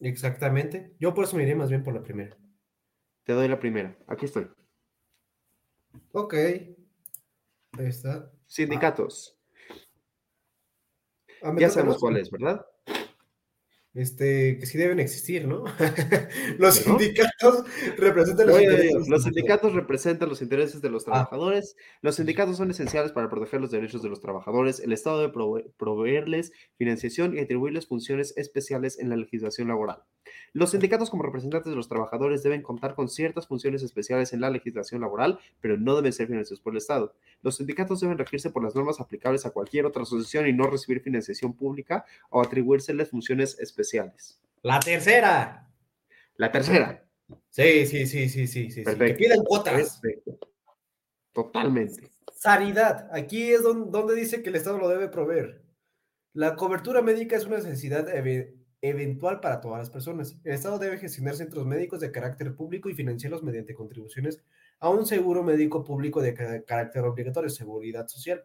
Exactamente. 0.00 0.94
Yo 0.98 1.12
por 1.12 1.24
eso 1.24 1.36
me 1.36 1.42
iré 1.42 1.54
más 1.54 1.68
bien 1.68 1.82
por 1.82 1.92
la 1.94 2.02
primera. 2.02 2.36
te 3.24 3.34
doy 3.34 3.48
la 3.48 3.58
primera. 3.60 3.98
Aquí 4.06 4.24
estoy. 4.24 4.48
Ok. 6.12 6.34
Ahí 6.34 7.86
está. 7.86 8.32
Sindicatos. 8.46 9.36
Ah, 9.36 9.43
ya 11.44 11.68
toca, 11.68 11.70
sabemos 11.70 11.98
cuál 11.98 12.16
es, 12.16 12.30
¿verdad? 12.30 12.64
Este, 13.94 14.58
que 14.58 14.66
sí 14.66 14.76
deben 14.76 14.98
existir, 14.98 15.46
¿no? 15.46 15.62
Los 16.58 16.74
sindicatos 16.76 17.64
representan 17.96 18.48
los 18.48 18.56
Oye, 18.56 18.64
intereses 18.64 18.92
los 18.92 19.04
trabajadores. 19.06 19.22
sindicatos 19.24 19.72
representan 19.74 20.28
los 20.28 20.42
intereses 20.42 20.82
de 20.82 20.90
los 20.90 21.02
Ah. 21.04 21.12
trabajadores. 21.12 21.76
Los 22.02 22.16
sindicatos 22.16 22.56
son 22.56 22.72
esenciales 22.72 23.12
para 23.12 23.30
proteger 23.30 23.60
los 23.60 23.70
derechos 23.70 24.02
de 24.02 24.08
los 24.08 24.20
trabajadores. 24.20 24.80
El 24.80 24.92
Estado 24.92 25.20
debe 25.20 25.32
prove- 25.32 25.70
proveerles 25.76 26.50
financiación 26.76 27.36
y 27.36 27.40
atribuirles 27.40 27.86
funciones 27.86 28.34
especiales 28.36 28.98
en 28.98 29.10
la 29.10 29.16
legislación 29.16 29.68
laboral. 29.68 30.02
Los 30.52 30.70
sindicatos 30.70 31.10
como 31.10 31.22
representantes 31.22 31.70
de 31.70 31.76
los 31.76 31.88
trabajadores 31.88 32.42
deben 32.42 32.62
contar 32.62 32.94
con 32.96 33.08
ciertas 33.08 33.46
funciones 33.46 33.82
especiales 33.82 34.32
en 34.32 34.40
la 34.40 34.50
legislación 34.50 35.02
laboral, 35.02 35.38
pero 35.60 35.76
no 35.76 35.94
deben 35.96 36.12
ser 36.12 36.26
financiados 36.26 36.60
por 36.60 36.72
el 36.72 36.78
Estado. 36.78 37.14
Los 37.42 37.56
sindicatos 37.58 38.00
deben 38.00 38.18
regirse 38.18 38.50
por 38.50 38.62
las 38.64 38.74
normas 38.74 39.00
aplicables 39.00 39.46
a 39.46 39.50
cualquier 39.50 39.86
otra 39.86 40.02
asociación 40.02 40.48
y 40.48 40.52
no 40.52 40.66
recibir 40.68 41.00
financiación 41.00 41.52
pública 41.54 42.04
o 42.30 42.40
atribuírseles 42.40 43.10
funciones 43.10 43.58
especiales. 43.60 43.83
La 44.62 44.80
tercera. 44.80 45.70
La 46.36 46.50
tercera. 46.50 47.04
Sí, 47.50 47.86
sí, 47.86 48.06
sí, 48.06 48.28
sí, 48.28 48.46
sí, 48.46 48.46
sí. 48.46 48.70
sí. 48.70 48.76
Que 48.84 48.84
Perfecto. 48.84 49.18
pidan 49.18 49.44
cuotas. 49.44 50.00
Perfecto. 50.00 50.38
Totalmente. 51.32 52.10
Sanidad. 52.32 53.08
Aquí 53.12 53.50
es 53.52 53.62
don- 53.62 53.90
donde 53.90 54.14
dice 54.14 54.42
que 54.42 54.50
el 54.50 54.56
Estado 54.56 54.78
lo 54.78 54.88
debe 54.88 55.08
proveer. 55.08 55.62
La 56.32 56.56
cobertura 56.56 57.00
médica 57.02 57.36
es 57.36 57.46
una 57.46 57.56
necesidad 57.58 58.08
eve- 58.14 58.54
eventual 58.80 59.40
para 59.40 59.60
todas 59.60 59.78
las 59.78 59.90
personas. 59.90 60.36
El 60.44 60.52
Estado 60.54 60.78
debe 60.78 60.98
gestionar 60.98 61.34
centros 61.36 61.64
médicos 61.66 62.00
de 62.00 62.10
carácter 62.10 62.54
público 62.54 62.88
y 62.90 62.94
financiarlos 62.94 63.42
mediante 63.42 63.74
contribuciones 63.74 64.42
a 64.80 64.90
un 64.90 65.06
seguro 65.06 65.42
médico 65.42 65.84
público 65.84 66.20
de 66.20 66.34
ca- 66.34 66.62
carácter 66.64 67.04
obligatorio, 67.04 67.48
seguridad 67.50 68.06
social. 68.08 68.42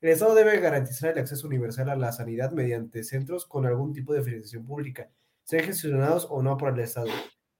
El 0.00 0.10
Estado 0.10 0.34
debe 0.34 0.58
garantizar 0.60 1.12
el 1.12 1.18
acceso 1.18 1.46
universal 1.46 1.90
a 1.90 1.96
la 1.96 2.12
sanidad 2.12 2.52
mediante 2.52 3.04
centros 3.04 3.44
con 3.46 3.66
algún 3.66 3.92
tipo 3.92 4.14
de 4.14 4.22
financiación 4.22 4.64
pública, 4.64 5.10
sean 5.44 5.64
gestionados 5.64 6.26
o 6.30 6.42
no 6.42 6.56
por 6.56 6.72
el 6.72 6.80
Estado. 6.80 7.10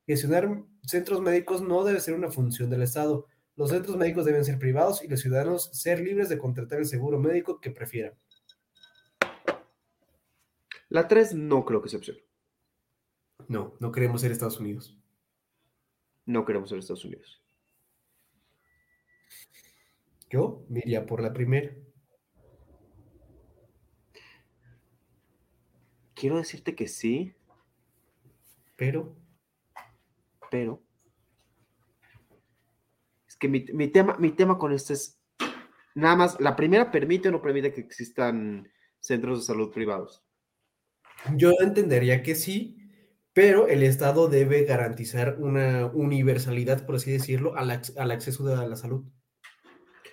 Gestionar 0.07 0.65
centros 0.83 1.21
médicos 1.21 1.61
no 1.61 1.85
debe 1.85 2.01
ser 2.01 2.15
una 2.15 2.31
función 2.31 2.71
del 2.71 2.83
Estado. 2.83 3.27
Los 3.57 3.71
centros 3.71 3.97
médicos 3.97 4.25
deben 4.25 4.45
ser 4.45 4.59
privados 4.59 5.05
y 5.05 5.09
los 5.09 5.21
ciudadanos 5.21 5.71
ser 5.73 6.01
libres 6.01 6.29
de 6.29 6.39
contratar 6.39 6.79
el 6.79 6.87
seguro 6.87 7.19
médico 7.19 7.61
que 7.61 7.71
prefieran. 7.71 8.15
La 10.89 11.07
3 11.07 11.35
no 11.35 11.65
creo 11.65 11.83
que 11.83 11.89
sea 11.89 11.99
opción. 11.99 12.17
No, 13.49 13.75
no 13.81 13.93
queremos 13.93 14.21
ser 14.21 14.33
Estados 14.33 14.59
Unidos. 14.59 14.99
No 16.27 16.45
queremos 16.45 16.71
ser 16.71 16.79
Estados 16.79 17.05
Unidos. 17.05 17.43
Yo 20.31 20.65
me 20.69 20.81
iría 20.81 21.07
por 21.07 21.23
la 21.23 21.33
primera. 21.33 21.73
Quiero 26.21 26.37
decirte 26.37 26.75
que 26.75 26.87
sí, 26.87 27.35
Pero, 28.77 29.17
pero 30.51 30.83
es 33.27 33.37
que 33.37 33.49
mi, 33.49 33.65
mi 33.73 33.89
tema, 33.89 34.17
mi 34.19 34.31
tema 34.33 34.59
con 34.59 34.73
esto 34.73 34.93
es 34.93 35.19
Nada 35.95 36.17
más, 36.17 36.39
¿la 36.39 36.57
primera 36.57 36.91
permite 36.91 37.29
o 37.29 37.33
no 37.33 37.41
permite 37.41 37.73
que 37.73 37.81
existan 37.81 38.71
centros 39.01 39.39
de 39.39 39.45
salud 39.47 39.73
privados? 39.73 40.23
Yo 41.37 41.53
entendería 41.61 42.23
que 42.23 42.35
sí, 42.35 42.77
pero 43.33 43.67
el 43.67 43.83
Estado 43.83 44.29
debe 44.29 44.65
garantizar 44.65 45.39
una 45.41 45.87
universalidad, 45.87 46.85
por 46.85 46.97
así 46.97 47.11
decirlo, 47.13 47.57
al, 47.57 47.71
ac- 47.71 47.97
al 47.99 48.11
acceso 48.11 48.47
a 48.55 48.67
la 48.67 48.77
salud. 48.77 49.05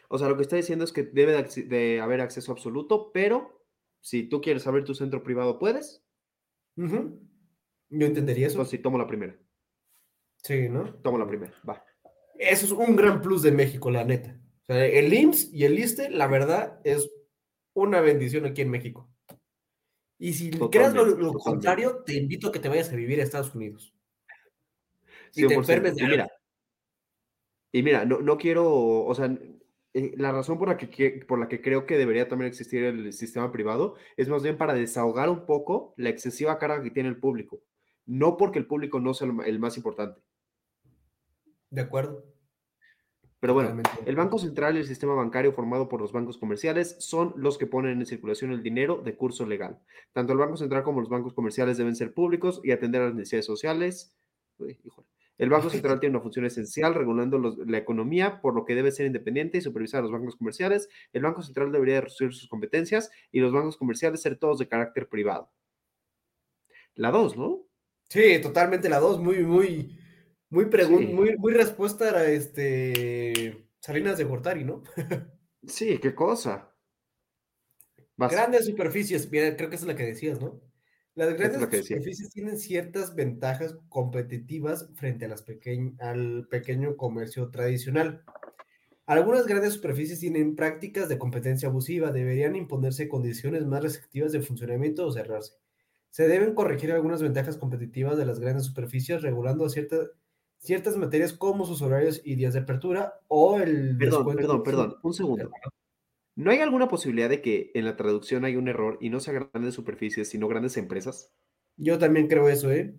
O 0.08 0.18
sea, 0.18 0.30
lo 0.30 0.38
que 0.38 0.44
está 0.44 0.56
diciendo 0.56 0.86
es 0.86 0.94
que 0.94 1.04
debe 1.04 1.44
de 1.44 2.00
haber 2.00 2.22
acceso 2.22 2.54
absoluto, 2.54 3.12
pero 3.12 3.57
si 4.02 4.24
tú 4.24 4.42
quieres 4.42 4.66
abrir 4.68 4.84
tu 4.84 4.94
centro 4.94 5.24
privado, 5.24 5.60
¿puedes? 5.60 6.04
Yo 6.76 8.06
entendería 8.06 8.48
eso. 8.48 8.56
Entonces 8.56 8.72
sí, 8.72 8.80
tomo 8.80 8.98
la 8.98 9.08
primera. 9.08 9.38
Sí, 10.44 10.70
¿no? 10.70 10.94
Tomo 10.96 11.18
la 11.18 11.28
primera, 11.28 11.54
va. 11.68 11.84
Eso 12.38 12.66
es 12.66 12.72
un 12.72 12.96
gran 12.96 13.22
plus 13.22 13.42
de 13.42 13.52
México, 13.52 13.90
la 13.90 14.04
neta. 14.04 14.40
O 14.64 14.74
sea, 14.74 14.86
el 14.86 15.14
IMSS 15.14 15.54
y 15.54 15.66
el 15.66 15.80
ISSSTE, 15.80 16.10
la 16.10 16.28
verdad, 16.28 16.80
es 16.84 17.10
una 17.74 18.02
bendición 18.02 18.46
aquí 18.46 18.62
en 18.62 18.70
México. 18.70 19.10
Y 20.20 20.34
si 20.34 20.50
creas 20.52 20.94
lo, 20.94 21.06
lo 21.06 21.34
contrario, 21.34 22.04
te 22.04 22.16
invito 22.16 22.48
a 22.48 22.52
que 22.52 22.60
te 22.60 22.70
vayas 22.70 22.92
a 22.92 22.96
vivir 22.96 23.20
a 23.20 23.24
Estados 23.24 23.54
Unidos. 23.54 23.94
Y 25.36 25.48
te 25.48 25.56
100%. 25.56 25.58
enfermes 25.58 25.96
de 25.96 26.04
Y 26.04 26.08
mira, 26.08 26.32
y 27.72 27.84
mira, 27.84 28.06
no, 28.06 28.20
no 28.20 28.38
quiero, 28.38 29.06
o 29.06 29.14
sea, 29.14 29.38
eh, 29.98 30.14
la 30.16 30.32
razón 30.32 30.60
por 30.60 30.68
la, 30.68 30.78
que, 30.78 31.26
por 31.28 31.40
la 31.40 31.48
que 31.48 31.60
creo 31.60 31.88
que 31.88 31.98
debería 31.98 32.28
también 32.28 32.50
existir 32.50 32.84
el 32.84 33.12
sistema 33.14 33.52
privado 33.52 33.96
es 34.16 34.30
más 34.30 34.44
bien 34.44 34.56
para 34.56 34.76
desahogar 34.76 35.28
un 35.28 35.48
poco 35.48 35.96
la 35.98 36.10
excesiva 36.10 36.60
carga 36.60 36.84
que 36.84 36.92
tiene 36.92 37.10
el 37.10 37.18
público. 37.18 37.64
No 38.06 38.38
porque 38.38 38.60
el 38.60 38.68
público 38.68 39.00
no 39.00 39.16
sea 39.16 39.28
el, 39.48 39.58
más 39.58 39.76
importante. 39.76 40.22
De 41.72 41.82
acuerdo. 41.82 42.24
Pero 43.40 43.56
bueno, 43.56 43.70
Totalmente 43.70 44.10
el. 44.10 44.16
Banco 44.16 44.38
Central 44.38 44.76
y 44.76 44.80
el 44.82 44.86
sistema 44.86 45.16
bancario 45.16 45.52
formado 45.52 45.90
por 45.90 46.00
los 46.00 46.12
bancos 46.12 46.38
comerciales 46.38 46.96
son 47.00 47.34
los 47.36 47.58
que 47.58 47.66
ponen 47.66 48.00
en 48.00 48.06
circulación 48.06 48.52
el 48.52 48.62
dinero 48.62 49.02
de 49.04 49.16
curso 49.16 49.48
legal. 49.48 49.80
Tanto 50.14 50.32
el 50.32 50.38
Banco 50.38 50.58
Central 50.58 50.84
como 50.84 51.00
los 51.00 51.10
bancos 51.10 51.34
comerciales 51.34 51.76
deben 51.76 51.96
ser 51.96 52.14
públicos 52.14 52.62
y 52.64 52.70
atender 52.70 53.02
a 53.02 53.06
las 53.06 53.16
necesidades 53.16 53.48
sociales. 53.48 54.16
Uy, 54.60 54.80
híjole. 54.84 55.07
El 55.38 55.50
Banco 55.50 55.70
Central 55.70 56.00
tiene 56.00 56.16
una 56.16 56.24
función 56.24 56.46
esencial 56.46 56.94
regulando 56.96 57.38
los- 57.38 57.58
la 57.60 57.78
economía, 57.78 58.42
por 58.42 58.56
lo 58.56 58.66
que 58.66 58.76
debe 58.76 58.92
ser 58.92 59.06
independiente 59.06 59.58
y 59.58 59.62
supervisar 59.62 60.00
a 60.00 60.04
los 60.04 60.12
bancos 60.12 60.36
comerciales. 60.36 60.90
El 61.14 61.22
Banco 61.24 61.42
Central 61.44 61.72
debería 61.72 62.02
reducir 62.02 62.34
sus 62.34 62.50
competencias 62.50 63.12
y 63.32 63.40
los 63.40 63.52
bancos 63.54 63.78
comerciales 63.78 64.22
ser 64.22 64.38
todos 64.38 64.60
de 64.60 64.68
carácter 64.68 65.08
privado. 65.10 65.52
La 66.96 67.12
dos, 67.12 67.38
¿no? 67.38 67.68
Sí, 68.10 68.40
totalmente 68.42 68.90
la 68.90 69.00
dos, 69.00 69.20
muy, 69.20 69.44
muy, 69.44 69.98
muy 70.50 70.66
Sí. 70.66 71.08
muy, 71.14 71.38
muy 71.38 71.54
respuesta 71.54 72.06
a 72.18 72.26
este 72.26 73.68
Salinas 73.80 74.18
de 74.18 74.24
Gortari, 74.24 74.64
¿no? 74.64 74.84
Sí, 75.68 75.98
qué 76.00 76.16
cosa. 76.16 76.74
Vas. 78.16 78.32
Grandes 78.32 78.66
superficies, 78.66 79.30
mira, 79.30 79.56
creo 79.56 79.70
que 79.70 79.76
esa 79.76 79.86
es 79.86 79.88
la 79.90 79.96
que 79.96 80.04
decías, 80.06 80.40
¿no? 80.42 80.62
Las 81.18 81.30
es 81.30 81.38
grandes 81.40 81.62
superficies 81.88 82.30
tienen 82.30 82.58
ciertas 82.60 83.16
ventajas 83.16 83.76
competitivas 83.90 84.88
frente 84.94 85.26
a 85.26 85.30
las 85.30 85.44
pequeñ- 85.46 86.00
al 86.00 86.48
pequeño 86.48 86.96
comercio 86.96 87.50
tradicional. 87.50 88.24
Algunas 89.08 89.48
grandes 89.48 89.74
superficies 89.74 90.20
tienen 90.20 90.56
prácticas 90.56 91.10
de 91.10 91.18
competencia 91.18 91.70
abusiva, 91.70 92.12
deberían 92.12 92.56
imponerse 92.56 93.08
condiciones 93.08 93.66
más 93.66 93.82
restrictivas 93.82 94.32
de 94.32 94.42
funcionamiento 94.42 95.08
o 95.08 95.12
cerrarse. 95.12 95.54
Se 96.12 96.28
deben 96.28 96.54
corregir 96.54 96.92
algunas 96.92 97.22
ventajas 97.24 97.58
competitivas 97.58 98.18
de 98.18 98.26
las 98.26 98.40
grandes 98.40 98.66
superficies 98.66 99.24
regulando 99.24 99.68
cierta- 99.70 100.12
ciertas 100.60 100.98
materias 100.98 101.34
como 101.34 101.66
sus 101.66 101.82
horarios 101.82 102.22
y 102.24 102.36
días 102.36 102.54
de 102.54 102.60
apertura 102.60 103.22
o 103.28 103.60
el 103.60 103.98
Perdón, 103.98 104.36
perdón, 104.36 104.64
perdón, 104.64 104.96
un 105.02 105.14
segundo. 105.14 105.50
¿No 106.38 106.52
hay 106.52 106.60
alguna 106.60 106.88
posibilidad 106.88 107.30
de 107.30 107.42
que 107.42 107.72
en 107.74 107.84
la 107.84 107.98
traducción 107.98 108.46
hay 108.46 108.56
un 108.58 108.68
error 108.68 109.00
y 109.02 109.10
no 109.10 109.20
sea 109.20 109.34
grandes 109.52 109.74
superficies, 109.74 110.30
sino 110.30 110.48
grandes 110.48 110.78
empresas? 110.78 111.34
Yo 111.78 111.98
también 111.98 112.28
creo 112.28 112.48
eso, 112.48 112.72
¿eh? 112.72 112.96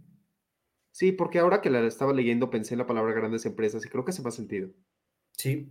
Sí, 0.90 1.12
porque 1.12 1.38
ahora 1.38 1.60
que 1.60 1.70
la 1.70 1.86
estaba 1.86 2.12
leyendo 2.12 2.50
pensé 2.50 2.74
en 2.74 2.78
la 2.78 2.86
palabra 2.88 3.12
grandes 3.12 3.46
empresas 3.46 3.86
y 3.86 3.88
creo 3.88 4.04
que 4.04 4.10
hace 4.10 4.22
más 4.22 4.34
sentido. 4.34 4.70
Sí. 5.36 5.70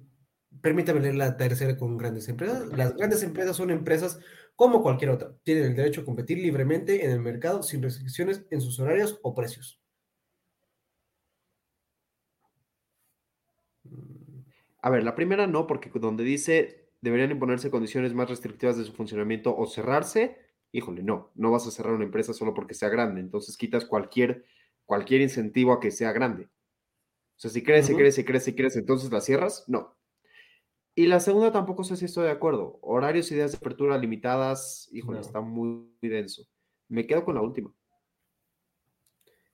Permítame 0.62 1.02
leer 1.02 1.16
la 1.16 1.36
tercera 1.36 1.78
con 1.78 1.98
grandes 1.98 2.30
empresas. 2.30 2.68
Las 2.70 2.96
grandes 2.96 3.22
empresas 3.24 3.58
son 3.58 3.70
empresas 3.70 4.20
como 4.56 4.82
cualquier 4.82 5.12
otra. 5.12 5.36
Tienen 5.44 5.66
el 5.66 5.76
derecho 5.76 6.02
a 6.02 6.06
competir 6.06 6.38
libremente 6.38 7.04
en 7.04 7.12
el 7.12 7.20
mercado 7.20 7.64
sin 7.64 7.84
restricciones 7.84 8.46
en 8.50 8.62
sus 8.62 8.80
horarios 8.80 9.20
o 9.24 9.36
precios. 9.36 9.82
Mm, 13.84 14.42
A 14.82 14.90
ver, 14.90 15.04
la 15.04 15.16
primera 15.16 15.48
no, 15.48 15.68
porque 15.68 15.92
donde 16.00 16.24
dice 16.24 16.87
deberían 17.02 17.32
imponerse 17.32 17.72
condiciones 17.72 18.14
más 18.14 18.30
restrictivas 18.30 18.78
de 18.78 18.86
su 18.86 18.94
funcionamiento 18.94 19.56
o 19.56 19.66
cerrarse, 19.68 20.38
híjole, 20.72 21.04
no, 21.04 21.32
no 21.36 21.52
vas 21.52 21.68
a 21.68 21.72
cerrar 21.72 21.94
una 21.94 22.06
empresa 22.06 22.34
solo 22.34 22.54
porque 22.54 22.74
sea 22.74 22.90
grande, 22.90 23.22
entonces 23.22 23.58
quitas 23.58 23.86
cualquier, 23.86 24.46
cualquier 24.86 25.22
incentivo 25.22 25.74
a 25.74 25.80
que 25.80 25.92
sea 25.92 26.12
grande. 26.12 26.46
O 26.46 27.40
sea, 27.40 27.52
si 27.52 27.64
crece, 27.64 27.94
Ujú. 27.94 28.02
crece, 28.02 28.26
crece, 28.26 28.56
crece, 28.56 28.80
entonces 28.80 29.12
la 29.12 29.22
cierras, 29.22 29.64
no. 29.68 29.96
Y 30.96 31.08
la 31.08 31.20
segunda 31.20 31.52
tampoco 31.52 31.84
sé 31.84 31.96
si 31.96 32.06
estoy 32.06 32.26
de 32.26 32.32
acuerdo. 32.32 32.80
Horarios 32.82 33.32
y 33.32 33.36
días 33.36 33.52
de 33.52 33.58
apertura 33.58 33.98
limitadas, 33.98 34.90
híjole, 34.92 35.20
No. 35.20 35.22
está 35.22 35.42
muy, 35.42 35.68
muy 36.02 36.10
denso. 36.10 36.44
Me 36.90 37.06
quedo 37.06 37.24
con 37.24 37.36
la 37.36 37.42
última. 37.42 37.72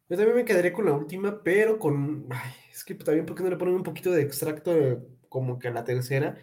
Yo 0.10 0.18
también 0.18 0.36
me 0.36 0.46
quedaré 0.46 0.74
con 0.74 0.86
la 0.86 0.94
última, 0.94 1.42
pero 1.44 1.80
con. 1.80 2.28
ay, 2.32 2.52
es 2.72 2.84
que 2.84 2.96
también, 2.96 3.26
¿por 3.26 3.36
qué 3.36 3.44
no 3.44 3.50
le 3.50 3.58
ponen 3.58 3.76
un 3.76 3.84
poquito 3.84 4.12
de 4.12 4.22
extracto 4.22 4.74
de- 4.74 5.00
como 5.30 5.58
que 5.60 5.70
a 5.70 5.72
la 5.72 5.84
tercera? 5.84 6.38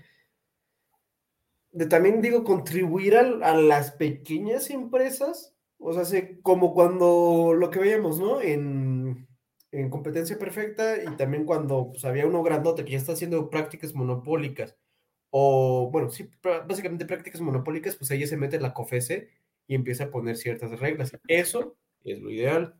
De 1.73 1.87
también 1.87 2.21
digo, 2.21 2.45
contribuir 2.45 3.16
al- 3.16 3.43
a, 3.43 3.55
las 3.55 3.93
pequeñas 3.93 4.71
empresas. 4.71 5.55
O 5.79 5.93
sea, 5.93 6.05
se- 6.05 6.41
como 6.43 6.75
cuando 6.75 7.55
lo 7.57 7.71
que 7.71 7.79
veíamos, 7.79 8.18
¿no? 8.18 8.41
En, 8.41 9.29
en 9.73 9.91
competencia 9.91 10.39
perfecta 10.39 11.03
y 11.03 11.16
también 11.16 11.45
cuando 11.45 11.91
pues, 11.93 12.05
había 12.05 12.27
uno 12.27 12.43
grandote 12.43 12.85
que 12.85 12.93
ya 12.93 12.99
está 12.99 13.12
haciendo 13.12 13.49
prácticas 13.51 13.95
monopólicas. 13.95 14.77
O, 15.31 15.91
bueno, 15.93 16.11
sí, 16.11 16.29
básicamente 16.43 17.07
prácticas 17.07 17.41
monopólicas, 17.41 17.97
pues 17.97 18.11
ahí 18.11 18.27
se 18.27 18.37
mete 18.37 18.59
la 18.61 18.75
COFESE 18.75 19.29
y 19.68 19.75
empieza 19.77 20.05
a 20.05 20.11
poner 20.11 20.37
ciertas 20.37 20.79
reglas. 20.81 21.16
Eso 21.29 21.77
es 22.05 22.18
lo 22.21 22.31
ideal 22.31 22.75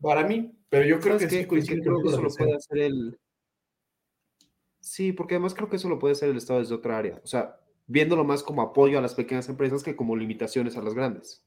para 0.00 0.26
mí, 0.26 0.52
pero 0.68 0.84
yo 0.84 1.00
creo 1.00 1.18
¿Sabes 1.18 1.32
que 1.32 1.62
sí 1.62 1.74
que 1.74 1.80
creo 1.80 2.02
que 2.02 2.08
eso 2.10 2.20
lo 2.20 2.28
puede 2.28 2.56
hacer 2.56 2.78
el... 2.78 3.18
Sí, 4.84 5.12
porque 5.14 5.36
además 5.36 5.54
creo 5.54 5.70
que 5.70 5.76
eso 5.76 5.88
lo 5.88 5.98
puede 5.98 6.12
hacer 6.12 6.28
el 6.28 6.36
Estado 6.36 6.60
desde 6.60 6.74
otra 6.74 6.98
área. 6.98 7.18
O 7.24 7.26
sea, 7.26 7.58
viéndolo 7.86 8.22
más 8.22 8.42
como 8.42 8.60
apoyo 8.60 8.98
a 8.98 9.00
las 9.00 9.14
pequeñas 9.14 9.48
empresas 9.48 9.82
que 9.82 9.96
como 9.96 10.14
limitaciones 10.14 10.76
a 10.76 10.82
las 10.82 10.92
grandes. 10.92 11.42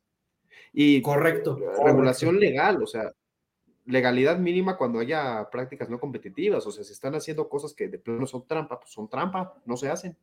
Y 0.74 1.04
Correcto, 1.04 1.60
regulación 1.86 2.40
legal, 2.40 2.82
o 2.82 2.88
sea, 2.88 3.14
legalidad 3.86 4.40
mínima 4.40 4.76
cuando 4.76 4.98
haya 4.98 5.48
prácticas 5.52 5.88
no 5.88 6.00
competitivas. 6.00 6.66
O 6.66 6.72
sea, 6.72 6.84
si 6.84 6.94
están 6.94 7.14
haciendo 7.14 7.48
cosas 7.48 7.76
que 7.76 7.88
de 7.88 8.00
plano 8.00 8.26
son 8.26 8.48
trampa, 8.48 8.80
pues 8.80 8.92
son 8.92 9.08
trampa, 9.08 9.54
no 9.66 9.78
se 9.78 9.92
hacen. 9.92 10.18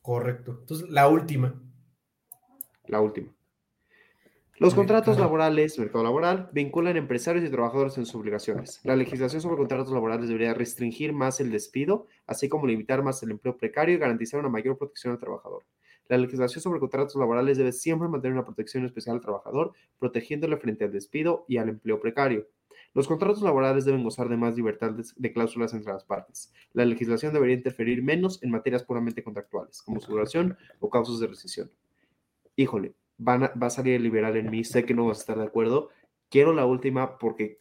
correcto. 0.00 0.56
Entonces, 0.60 0.88
la 0.88 1.08
última. 1.08 1.60
La 2.86 3.02
última. 3.02 3.37
Los 4.60 4.74
contratos 4.74 5.20
laborales, 5.20 5.78
mercado 5.78 6.02
laboral, 6.02 6.50
vinculan 6.52 6.96
empresarios 6.96 7.44
y 7.44 7.50
trabajadores 7.50 7.96
en 7.96 8.04
sus 8.04 8.16
obligaciones. 8.16 8.80
La 8.82 8.96
legislación 8.96 9.40
sobre 9.40 9.56
contratos 9.56 9.92
laborales 9.92 10.26
debería 10.26 10.52
restringir 10.52 11.12
más 11.12 11.38
el 11.38 11.52
despido, 11.52 12.08
así 12.26 12.48
como 12.48 12.66
limitar 12.66 13.04
más 13.04 13.22
el 13.22 13.30
empleo 13.30 13.56
precario 13.56 13.94
y 13.94 13.98
garantizar 13.98 14.40
una 14.40 14.48
mayor 14.48 14.76
protección 14.76 15.12
al 15.12 15.20
trabajador. 15.20 15.62
La 16.08 16.18
legislación 16.18 16.60
sobre 16.60 16.80
contratos 16.80 17.14
laborales 17.14 17.56
debe 17.56 17.70
siempre 17.70 18.08
mantener 18.08 18.32
una 18.32 18.44
protección 18.44 18.84
especial 18.84 19.14
al 19.14 19.22
trabajador, 19.22 19.74
protegiéndole 20.00 20.56
frente 20.56 20.86
al 20.86 20.92
despido 20.92 21.44
y 21.46 21.58
al 21.58 21.68
empleo 21.68 22.00
precario. 22.00 22.48
Los 22.94 23.06
contratos 23.06 23.42
laborales 23.42 23.84
deben 23.84 24.02
gozar 24.02 24.28
de 24.28 24.38
más 24.38 24.56
libertad 24.56 24.90
de, 24.90 25.04
de 25.14 25.32
cláusulas 25.32 25.72
entre 25.72 25.92
las 25.92 26.02
partes. 26.02 26.52
La 26.72 26.84
legislación 26.84 27.32
debería 27.32 27.54
interferir 27.54 28.02
menos 28.02 28.42
en 28.42 28.50
materias 28.50 28.82
puramente 28.82 29.22
contractuales, 29.22 29.82
como 29.82 30.00
su 30.00 30.10
duración 30.10 30.56
o 30.80 30.90
causas 30.90 31.20
de 31.20 31.28
rescisión. 31.28 31.70
Híjole, 32.56 32.94
van 33.18 33.44
a- 33.44 33.52
va 33.60 33.66
a 33.68 33.70
salir 33.70 33.94
el 33.94 34.02
liberal 34.04 34.36
en 34.36 34.50
mí, 34.50 34.64
sé 34.64 34.84
que 34.84 34.94
no 34.94 35.06
vas 35.06 35.18
a 35.18 35.20
estar 35.20 35.38
de 35.38 35.44
acuerdo. 35.44 35.90
Quiero 36.30 36.52
la 36.54 36.66
última 36.66 37.18
porque 37.18 37.60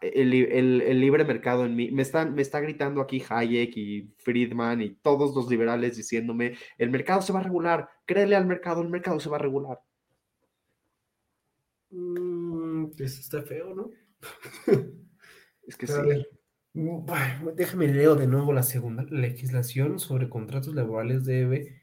el, 0.00 0.30
li- 0.30 0.48
el- 0.50 0.82
el 0.82 1.00
libre 1.00 1.24
mercado 1.24 1.64
en 1.66 1.76
mí, 1.76 1.90
me, 1.90 2.02
están, 2.02 2.34
me 2.34 2.42
está 2.42 2.60
gritando 2.60 3.00
aquí 3.00 3.22
Hayek 3.28 3.76
y 3.76 4.14
Friedman 4.18 4.80
y 4.82 4.90
todos 4.96 5.34
los 5.34 5.48
liberales 5.48 5.96
diciéndome, 5.96 6.56
el 6.78 6.90
mercado 6.90 7.22
se 7.22 7.32
va 7.32 7.40
a 7.40 7.42
regular, 7.44 7.88
créele 8.06 8.34
al 8.36 8.46
mercado, 8.46 8.82
el 8.82 8.88
mercado 8.88 9.20
se 9.20 9.28
va 9.28 9.36
a 9.36 9.40
regular. 9.40 9.78
Mm, 11.90 12.90
pues 12.96 13.18
está 13.18 13.42
feo, 13.42 13.74
¿no? 13.74 13.90
Es 15.66 15.76
que 15.76 15.86
a 15.86 16.02
sí. 16.02 16.08
ver, 16.08 16.28
mm, 16.74 17.06
déjame 17.54 17.88
leo 17.88 18.16
de 18.16 18.26
nuevo 18.26 18.52
la 18.52 18.62
segunda. 18.62 19.02
La 19.08 19.20
legislación 19.20 19.98
sobre 19.98 20.28
contratos 20.28 20.74
laborales 20.74 21.24
debe 21.24 21.82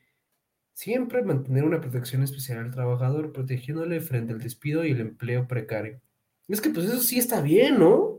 siempre 0.74 1.24
mantener 1.24 1.64
una 1.64 1.82
protección 1.82 2.24
especial 2.24 2.60
al 2.60 2.72
trabajador, 2.72 3.32
protegiéndole 3.32 4.00
frente 4.02 4.34
al 4.34 4.40
despido 4.40 4.86
y 4.86 4.92
el 4.92 5.02
empleo 5.02 5.48
precario. 5.48 6.02
Es 6.48 6.62
que 6.62 6.70
pues 6.70 6.88
eso 6.88 7.00
sí 7.00 7.18
está 7.18 7.42
bien, 7.42 7.80
¿no? 7.80 8.18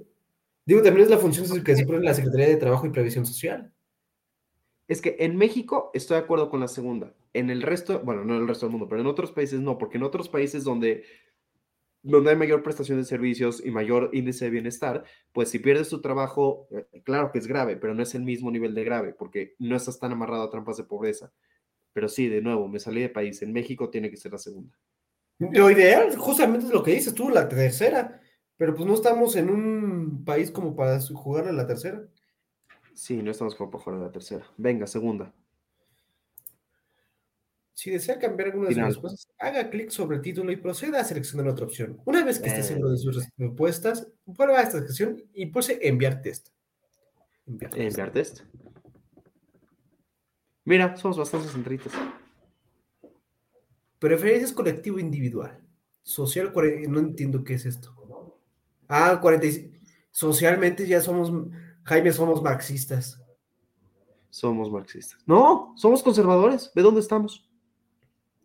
Digo, 0.64 0.82
también 0.82 1.04
es 1.04 1.10
la 1.10 1.18
función 1.18 1.62
que 1.64 1.76
se 1.76 1.84
pone 1.84 2.00
la 2.00 2.14
Secretaría 2.14 2.48
de 2.48 2.56
Trabajo 2.56 2.86
y 2.86 2.90
Previsión 2.90 3.26
Social. 3.26 3.72
Es 4.88 5.00
que 5.00 5.16
en 5.20 5.36
México 5.36 5.90
estoy 5.94 6.16
de 6.16 6.24
acuerdo 6.24 6.50
con 6.50 6.60
la 6.60 6.68
segunda. 6.68 7.14
En 7.32 7.50
el 7.50 7.62
resto, 7.62 8.00
bueno, 8.00 8.24
no 8.24 8.36
en 8.36 8.42
el 8.42 8.48
resto 8.48 8.66
del 8.66 8.72
mundo, 8.72 8.88
pero 8.88 9.00
en 9.00 9.06
otros 9.06 9.32
países 9.32 9.60
no, 9.60 9.78
porque 9.78 9.96
en 9.96 10.04
otros 10.04 10.28
países 10.28 10.64
donde, 10.64 11.04
donde 12.02 12.30
hay 12.30 12.36
mayor 12.36 12.62
prestación 12.62 12.98
de 12.98 13.04
servicios 13.04 13.64
y 13.64 13.70
mayor 13.70 14.10
índice 14.12 14.44
de 14.44 14.50
bienestar, 14.50 15.04
pues 15.32 15.48
si 15.48 15.58
pierdes 15.58 15.88
tu 15.88 16.00
trabajo, 16.00 16.68
eh, 16.70 17.02
claro 17.04 17.32
que 17.32 17.38
es 17.38 17.46
grave, 17.46 17.76
pero 17.76 17.94
no 17.94 18.02
es 18.02 18.14
el 18.14 18.22
mismo 18.22 18.50
nivel 18.50 18.74
de 18.74 18.84
grave, 18.84 19.14
porque 19.14 19.54
no 19.58 19.76
estás 19.76 19.98
tan 19.98 20.12
amarrado 20.12 20.44
a 20.44 20.50
trampas 20.50 20.76
de 20.76 20.84
pobreza. 20.84 21.32
Pero 21.92 22.08
sí, 22.08 22.28
de 22.28 22.40
nuevo, 22.40 22.68
me 22.68 22.78
salí 22.78 23.02
de 23.02 23.08
país. 23.08 23.42
En 23.42 23.52
México 23.52 23.90
tiene 23.90 24.10
que 24.10 24.16
ser 24.16 24.32
la 24.32 24.38
segunda. 24.38 24.76
Lo 25.38 25.70
ideal, 25.70 26.16
justamente 26.16 26.66
es 26.66 26.72
lo 26.72 26.82
que 26.82 26.92
dices 26.92 27.14
tú, 27.14 27.28
la 27.28 27.48
tercera. 27.48 28.20
Pero 28.56 28.74
pues 28.74 28.86
no 28.86 28.94
estamos 28.94 29.34
en 29.36 29.50
un 29.50 30.24
país 30.24 30.50
como 30.50 30.76
para 30.76 31.00
jugar 31.00 31.48
a 31.48 31.52
la 31.52 31.66
tercera. 31.66 32.02
Sí, 32.94 33.22
no 33.22 33.30
estamos 33.30 33.54
como 33.54 33.70
para 33.70 33.82
jugar 33.82 34.00
a 34.00 34.04
la 34.04 34.12
tercera. 34.12 34.46
Venga, 34.56 34.86
segunda. 34.86 35.34
Si 37.74 37.90
desea 37.90 38.18
cambiar 38.18 38.50
alguna 38.50 38.68
de 38.68 38.74
sus 38.74 38.84
respuestas, 38.84 39.28
haga 39.38 39.68
clic 39.70 39.90
sobre 39.90 40.16
el 40.16 40.22
título 40.22 40.52
y 40.52 40.56
proceda 40.56 41.00
a 41.00 41.04
seleccionar 41.04 41.48
otra 41.48 41.64
opción. 41.64 42.00
Una 42.04 42.24
vez 42.24 42.38
que 42.38 42.48
esté 42.48 42.62
seguro 42.62 42.90
de 42.90 42.98
sus 42.98 43.28
respuestas, 43.36 44.06
vuelva 44.24 44.60
a 44.60 44.62
esta 44.62 44.78
sección 44.80 45.20
y 45.32 45.46
pulse 45.46 45.78
enviar 45.82 46.22
test. 46.22 46.50
Enviar 47.46 47.70
test. 47.72 47.82
Enviar 47.82 48.12
test. 48.12 48.40
Mira, 50.64 50.96
somos 50.96 51.18
bastante 51.18 51.48
centritos. 51.48 51.92
Preferencias 53.98 54.52
colectivo 54.52 54.98
individual. 54.98 55.60
Social, 56.02 56.52
no 56.88 56.98
entiendo 56.98 57.44
qué 57.44 57.54
es 57.54 57.66
esto. 57.66 57.94
Ah, 58.88 59.18
45. 59.20 59.78
Socialmente 60.10 60.86
ya 60.86 61.00
somos, 61.00 61.32
Jaime, 61.84 62.12
somos 62.12 62.42
marxistas. 62.42 63.20
Somos 64.28 64.70
marxistas. 64.70 65.18
No, 65.26 65.72
somos 65.76 66.02
conservadores. 66.02 66.70
¿De 66.74 66.82
dónde 66.82 67.00
estamos? 67.00 67.48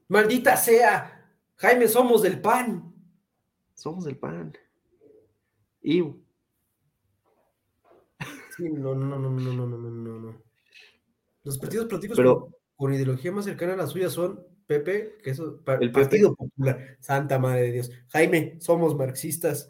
Maldita 0.07 0.55
sea. 0.55 1.33
Jaime, 1.55 1.87
somos 1.87 2.21
del 2.21 2.39
PAN. 2.39 2.93
Somos 3.73 4.05
del 4.05 4.17
PAN. 4.17 4.53
Sí, 8.55 8.69
no, 8.69 8.95
no, 8.95 9.05
no, 9.05 9.17
no, 9.17 9.29
no, 9.29 9.67
no, 9.67 9.77
no, 9.77 10.19
no. 10.19 10.46
Los 11.47 11.57
partidos 11.57 11.85
políticos 11.85 12.17
Pero, 12.17 12.51
con, 12.75 12.93
ideología 12.93 13.31
más 13.31 13.45
cercana 13.45 13.73
a 13.73 13.77
la 13.77 13.87
suya 13.87 14.09
son 14.09 14.45
Pepe, 14.65 15.15
que 15.23 15.29
es 15.29 15.39
el 15.39 15.91
Partido 15.93 16.35
Popular. 16.35 16.97
Santa 16.99 17.39
Madre 17.39 17.61
de 17.61 17.71
Dios. 17.71 17.91
Jaime, 18.09 18.57
somos 18.59 18.97
marxistas. 18.97 19.69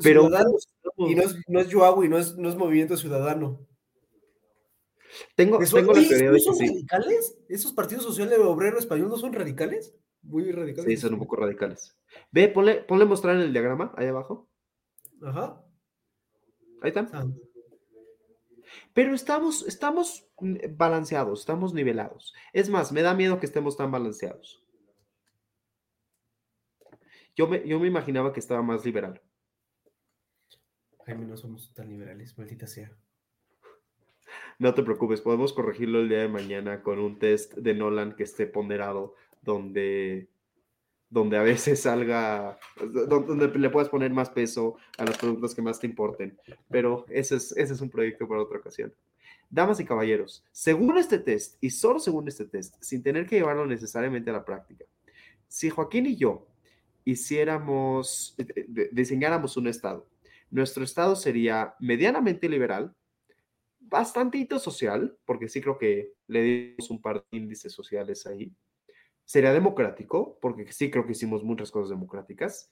Pero 0.00 0.28
y 0.98 1.14
no 1.16 1.22
es, 1.22 1.36
no 1.48 1.60
es 1.60 1.72
y 1.72 2.08
no 2.08 2.18
es, 2.18 2.36
no 2.36 2.48
es 2.48 2.54
Movimiento 2.54 2.96
Ciudadano. 2.96 3.66
Tengo, 5.34 5.58
tengo 5.58 5.92
la 5.92 6.06
teoría 6.06 6.30
de 6.30 6.38
son 6.38 6.56
radicales? 6.56 7.38
¿Esos 7.48 7.72
partidos 7.72 8.04
sociales 8.04 8.38
obrero 8.38 8.78
español 8.78 9.08
no 9.08 9.16
son 9.16 9.32
radicales? 9.32 9.92
Muy 10.22 10.52
radicales. 10.52 10.88
Sí, 10.88 10.96
son 10.96 11.14
un 11.14 11.18
poco 11.18 11.34
radicales. 11.34 11.96
Ve, 12.30 12.46
ponle, 12.48 12.76
ponle 12.82 13.06
mostrar 13.06 13.34
en 13.34 13.42
el 13.42 13.52
diagrama, 13.52 13.92
ahí 13.96 14.06
abajo. 14.06 14.48
Ajá. 15.20 15.60
Ahí 16.80 16.90
está. 16.90 17.08
Ah. 17.12 17.26
Pero 18.92 19.14
estamos, 19.14 19.66
estamos 19.66 20.28
balanceados, 20.70 21.40
estamos 21.40 21.74
nivelados. 21.74 22.34
Es 22.52 22.68
más, 22.68 22.92
me 22.92 23.02
da 23.02 23.14
miedo 23.14 23.38
que 23.40 23.46
estemos 23.46 23.76
tan 23.76 23.90
balanceados. 23.90 24.62
Yo 27.34 27.46
me, 27.46 27.66
yo 27.68 27.78
me 27.78 27.86
imaginaba 27.86 28.32
que 28.32 28.40
estaba 28.40 28.62
más 28.62 28.84
liberal. 28.84 29.20
Jaime, 31.04 31.26
no 31.26 31.36
somos 31.36 31.72
tan 31.74 31.88
liberales, 31.88 32.36
maldita 32.38 32.66
sea. 32.66 32.90
No 34.58 34.74
te 34.74 34.82
preocupes, 34.82 35.20
podemos 35.20 35.52
corregirlo 35.52 36.00
el 36.00 36.08
día 36.08 36.20
de 36.20 36.28
mañana 36.28 36.82
con 36.82 36.98
un 36.98 37.18
test 37.18 37.54
de 37.54 37.74
Nolan 37.74 38.16
que 38.16 38.22
esté 38.22 38.46
ponderado, 38.46 39.14
donde, 39.42 40.28
donde 41.08 41.36
a 41.36 41.42
veces 41.42 41.82
salga, 41.82 42.58
donde 42.80 43.48
le 43.48 43.70
puedas 43.70 43.88
poner 43.88 44.12
más 44.12 44.30
peso 44.30 44.76
a 44.98 45.04
las 45.04 45.18
preguntas 45.18 45.54
que 45.54 45.62
más 45.62 45.78
te 45.78 45.86
importen. 45.86 46.38
Pero 46.68 47.04
ese 47.08 47.36
es, 47.36 47.52
ese 47.56 47.74
es 47.74 47.80
un 47.80 47.90
proyecto 47.90 48.26
para 48.28 48.42
otra 48.42 48.58
ocasión. 48.58 48.92
Damas 49.48 49.78
y 49.78 49.84
caballeros, 49.84 50.44
según 50.50 50.98
este 50.98 51.18
test, 51.18 51.56
y 51.60 51.70
solo 51.70 52.00
según 52.00 52.26
este 52.26 52.46
test, 52.46 52.74
sin 52.80 53.02
tener 53.02 53.26
que 53.26 53.36
llevarlo 53.36 53.66
necesariamente 53.66 54.30
a 54.30 54.32
la 54.32 54.44
práctica, 54.44 54.84
si 55.46 55.70
Joaquín 55.70 56.06
y 56.06 56.16
yo 56.16 56.48
hiciéramos, 57.04 58.34
eh, 58.38 58.88
diseñáramos 58.90 59.56
un 59.56 59.68
estado 59.68 60.08
nuestro 60.50 60.84
estado 60.84 61.16
sería 61.16 61.74
medianamente 61.80 62.48
liberal, 62.48 62.94
bastantito 63.78 64.58
social, 64.58 65.16
porque 65.24 65.48
sí 65.48 65.60
creo 65.60 65.78
que 65.78 66.12
le 66.28 66.42
dimos 66.42 66.90
un 66.90 67.00
par 67.00 67.24
de 67.30 67.38
índices 67.38 67.72
sociales 67.72 68.26
ahí. 68.26 68.52
Sería 69.26 69.52
democrático, 69.52 70.38
porque 70.40 70.72
sí 70.72 70.90
creo 70.90 71.04
que 71.04 71.12
hicimos 71.12 71.44
muchas 71.44 71.70
cosas 71.70 71.90
democráticas. 71.90 72.70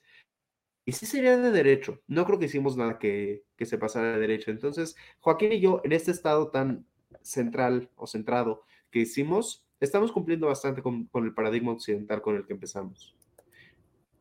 Y 0.85 0.93
sí 0.93 1.05
sería 1.05 1.37
de 1.37 1.51
derecho. 1.51 2.01
No 2.07 2.25
creo 2.25 2.39
que 2.39 2.45
hicimos 2.45 2.77
nada 2.77 2.97
que, 2.97 3.43
se 3.59 3.77
pasara 3.77 4.13
de 4.13 4.19
derecho. 4.19 4.51
Entonces, 4.51 4.95
Joaquín 5.19 5.51
y 5.51 5.59
yo, 5.59 5.81
en 5.83 5.91
este 5.91 6.11
estado 6.11 6.49
tan 6.51 6.87
central 7.21 7.91
o 7.95 8.07
centrado 8.07 8.63
que 8.89 8.99
hicimos, 8.99 9.65
estamos 9.79 10.11
cumpliendo 10.11 10.47
bastante 10.47 10.81
con, 10.81 11.05
con 11.07 11.25
el 11.25 11.33
paradigma 11.33 11.73
occidental 11.73 12.21
con 12.21 12.37
el 12.37 12.45
que 12.45 12.53
empezamos. 12.53 13.15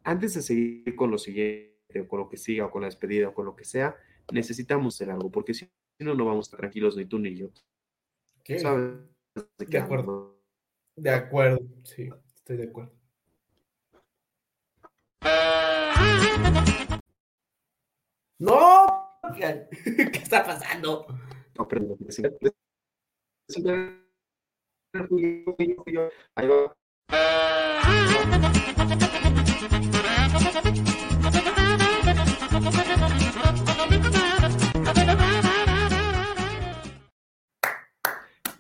Antes 0.03 0.35
de 0.35 0.43
seguir 0.43 0.97
con 0.97 1.11
lo 1.11 1.18
siguiente, 1.18 2.01
o 2.01 2.09
con 2.09 2.18
lo 2.18 2.28
que 2.28 2.37
siga, 2.37 2.66
o 2.66 2.70
con 2.70 2.82
la 2.82 2.89
despedida, 2.89 3.28
o 3.28 3.35
con 3.35 3.47
lo 3.47 3.55
que 3.55 3.64
sea, 3.64 3.97
necesitamos 4.32 4.97
hacer 4.97 5.11
algo, 5.11 5.30
porque 5.30 5.55
si 5.55 5.70
no, 6.01 6.14
no 6.14 6.24
vamos 6.24 6.47
a 6.47 6.49
estar 6.49 6.61
tranquilos 6.61 6.97
ni 6.97 7.05
tú 7.05 7.18
ni 7.18 7.37
yo. 7.37 7.51
¿Sabes? 8.59 8.99
De, 9.59 9.78
acuerdo. 9.78 10.41
De 10.97 11.11
acuerdo, 11.11 11.61
sí, 11.82 12.11
estoy 12.45 12.59
de 12.59 12.64
acuerdo. 12.64 12.92
¡No! 18.38 18.86
¿Qué 19.32 20.18
está 20.22 20.45
pasando? 20.45 21.07
No, 21.57 21.68
pero 21.68 21.97
Ahí 26.34 26.49
va. 26.49 26.76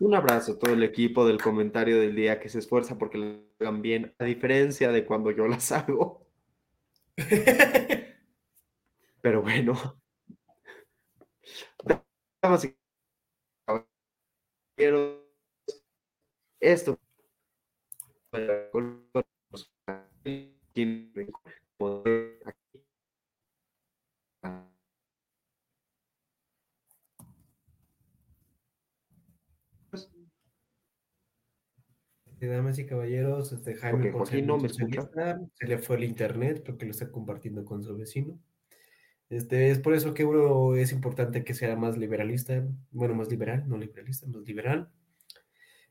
Un 0.04 0.14
abrazo 0.14 0.52
a 0.52 0.58
todo 0.58 0.74
el 0.74 0.82
equipo 0.82 1.26
del 1.26 1.40
comentario 1.40 1.98
del 1.98 2.14
día 2.14 2.38
que 2.38 2.50
se 2.50 2.58
esfuerza 2.58 2.98
porque 2.98 3.16
lo 3.16 3.40
hagan 3.58 3.80
bien, 3.80 4.14
a 4.18 4.24
diferencia 4.24 4.92
de 4.92 5.06
cuando 5.06 5.30
yo 5.30 5.48
las 5.48 5.72
hago. 5.72 6.26
Pero 9.22 9.40
bueno. 9.40 9.72
Esto 16.60 16.98
damas 32.46 32.78
y 32.78 32.86
caballeros, 32.86 33.52
este 33.52 33.74
Jaime 33.74 34.12
no 34.42 34.58
me 34.58 34.68
se 34.68 35.66
le 35.66 35.78
fue 35.78 35.96
el 35.96 36.04
internet 36.04 36.62
porque 36.64 36.84
lo 36.84 36.90
está 36.90 37.10
compartiendo 37.10 37.64
con 37.64 37.82
su 37.82 37.96
vecino. 37.96 38.38
Este, 39.30 39.70
es 39.70 39.78
por 39.78 39.94
eso 39.94 40.14
que 40.14 40.24
uno 40.24 40.76
es 40.76 40.92
importante 40.92 41.44
que 41.44 41.54
sea 41.54 41.76
más 41.76 41.96
liberalista, 41.96 42.66
bueno, 42.90 43.14
más 43.14 43.28
liberal, 43.30 43.64
no 43.68 43.78
liberalista, 43.78 44.26
más 44.26 44.42
liberal. 44.42 44.90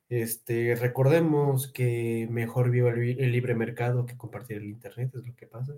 Este, 0.09 0.75
recordemos 0.75 1.71
que 1.71 2.27
mejor 2.29 2.69
viva 2.69 2.91
el, 2.91 3.31
libre 3.31 3.55
mercado 3.55 4.05
que 4.05 4.15
compartir 4.15 4.57
el 4.57 4.65
internet, 4.65 5.11
es 5.15 5.27
lo 5.27 5.35
que 5.35 5.47
pasa. 5.47 5.73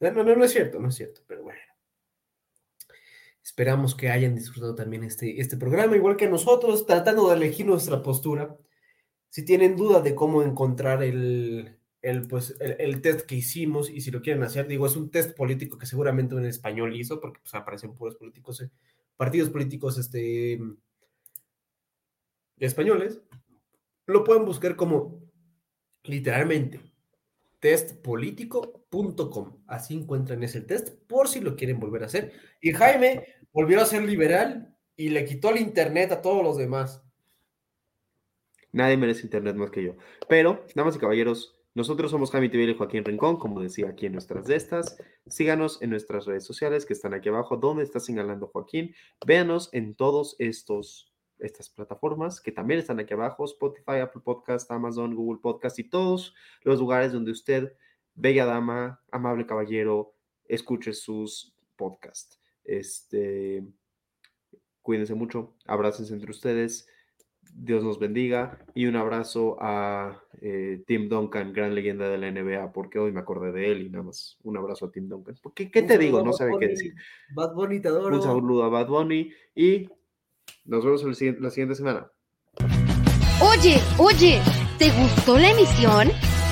No, 0.00 0.10
no, 0.24 0.36
no 0.36 0.44
es 0.44 0.52
cierto, 0.52 0.80
no 0.80 0.88
es 0.88 0.94
cierto, 0.94 1.20
pero 1.26 1.42
bueno. 1.42 1.60
Esperamos 3.42 3.94
que 3.94 4.10
hayan 4.10 4.34
disfrutado 4.34 4.74
también 4.74 5.04
este, 5.04 5.40
este 5.40 5.56
programa, 5.56 5.96
igual 5.96 6.16
que 6.16 6.28
nosotros, 6.28 6.86
tratando 6.86 7.28
de 7.28 7.36
elegir 7.36 7.66
nuestra 7.66 8.02
postura 8.02 8.56
si 9.30 9.44
tienen 9.44 9.76
duda 9.76 10.00
de 10.00 10.14
cómo 10.14 10.42
encontrar 10.42 11.02
el, 11.02 11.78
pues, 12.28 12.56
el, 12.60 13.00
test 13.00 13.22
que 13.22 13.36
hicimos 13.36 13.88
y 13.88 14.00
si 14.00 14.10
lo 14.10 14.20
quieren 14.20 14.42
hacer, 14.42 14.66
digo, 14.66 14.86
es 14.86 14.96
un 14.96 15.10
test 15.10 15.36
político 15.36 15.78
que 15.78 15.86
seguramente 15.86 16.34
en 16.34 16.44
español 16.44 16.94
hizo, 16.94 17.20
porque 17.20 17.40
pues, 17.40 17.54
aparecen 17.54 17.94
puros 17.94 18.16
políticos, 18.16 18.60
eh, 18.60 18.70
partidos 19.16 19.50
políticos 19.50 19.98
este, 19.98 20.60
españoles, 22.58 23.22
lo 24.06 24.24
pueden 24.24 24.44
buscar 24.44 24.76
como 24.76 25.22
literalmente 26.02 26.80
testpolitico.com. 27.60 29.62
Así 29.66 29.94
encuentran 29.94 30.42
ese 30.42 30.62
test 30.62 30.88
por 31.06 31.28
si 31.28 31.40
lo 31.40 31.54
quieren 31.54 31.78
volver 31.78 32.02
a 32.02 32.06
hacer. 32.06 32.32
Y 32.60 32.72
Jaime 32.72 33.26
volvió 33.52 33.80
a 33.80 33.86
ser 33.86 34.02
liberal 34.02 34.76
y 34.96 35.10
le 35.10 35.24
quitó 35.24 35.50
el 35.50 35.60
internet 35.60 36.10
a 36.10 36.22
todos 36.22 36.42
los 36.42 36.56
demás. 36.56 37.04
Nadie 38.72 38.96
merece 38.96 39.22
internet 39.22 39.56
más 39.56 39.70
que 39.70 39.82
yo. 39.82 39.96
Pero, 40.28 40.64
damas 40.74 40.96
y 40.96 40.98
caballeros, 40.98 41.56
nosotros 41.74 42.10
somos 42.10 42.30
Jaime 42.30 42.48
TV 42.48 42.64
y 42.64 42.74
Joaquín 42.74 43.04
Rincón, 43.04 43.38
como 43.38 43.60
decía 43.60 43.88
aquí 43.88 44.06
en 44.06 44.12
nuestras 44.12 44.46
de 44.46 44.56
estas. 44.56 44.98
Síganos 45.26 45.80
en 45.82 45.90
nuestras 45.90 46.26
redes 46.26 46.44
sociales 46.44 46.84
que 46.84 46.92
están 46.92 47.14
aquí 47.14 47.28
abajo, 47.28 47.56
donde 47.56 47.84
está 47.84 48.00
señalando 48.00 48.48
Joaquín. 48.48 48.94
Véanos 49.24 49.68
en 49.72 49.94
todos 49.94 50.36
estos 50.38 51.10
estas 51.40 51.70
plataformas 51.70 52.40
que 52.40 52.52
también 52.52 52.80
están 52.80 53.00
aquí 53.00 53.14
abajo, 53.14 53.44
Spotify, 53.44 53.98
Apple 54.02 54.22
Podcast, 54.24 54.70
Amazon, 54.70 55.14
Google 55.14 55.40
Podcast 55.40 55.78
y 55.78 55.84
todos 55.84 56.34
los 56.62 56.78
lugares 56.78 57.12
donde 57.12 57.30
usted, 57.30 57.72
bella 58.14 58.44
dama, 58.44 59.00
amable 59.10 59.46
caballero, 59.46 60.14
escuche 60.44 60.92
sus 60.92 61.54
podcasts. 61.76 62.40
Este, 62.64 63.64
cuídense 64.82 65.14
mucho, 65.14 65.54
abrácense 65.66 66.12
entre 66.12 66.30
ustedes. 66.30 66.86
Dios 67.54 67.84
nos 67.84 67.98
bendiga 67.98 68.58
y 68.74 68.86
un 68.86 68.96
abrazo 68.96 69.56
a 69.60 70.18
eh, 70.40 70.82
Tim 70.86 71.08
Duncan, 71.08 71.52
gran 71.52 71.74
leyenda 71.74 72.08
de 72.08 72.18
la 72.18 72.30
NBA, 72.30 72.72
porque 72.72 72.98
hoy 72.98 73.12
me 73.12 73.20
acordé 73.20 73.52
de 73.52 73.70
él 73.72 73.82
y 73.82 73.90
nada 73.90 74.04
más 74.04 74.38
un 74.42 74.56
abrazo 74.56 74.86
a 74.86 74.90
Tim 74.92 75.08
Duncan. 75.08 75.34
¿Qué, 75.54 75.70
qué 75.70 75.82
te 75.82 75.98
digo? 75.98 76.22
No 76.24 76.32
sabe 76.32 76.52
qué 76.58 76.68
decir. 76.68 76.94
Bad 77.34 77.54
Bunny 77.54 77.80
te 77.80 77.88
adoro. 77.88 78.16
Un 78.16 78.22
saludo 78.22 78.64
a 78.64 78.68
Bad 78.68 78.88
Bunny 78.88 79.30
y 79.54 79.88
nos 80.64 80.84
vemos 80.84 81.02
el 81.04 81.14
siguiente- 81.14 81.40
la 81.42 81.50
siguiente 81.50 81.74
semana. 81.74 82.10
Oye, 83.42 83.78
oye, 83.98 84.40
¿te 84.78 84.90
gustó 84.90 85.38
la 85.38 85.50
emisión? 85.50 86.08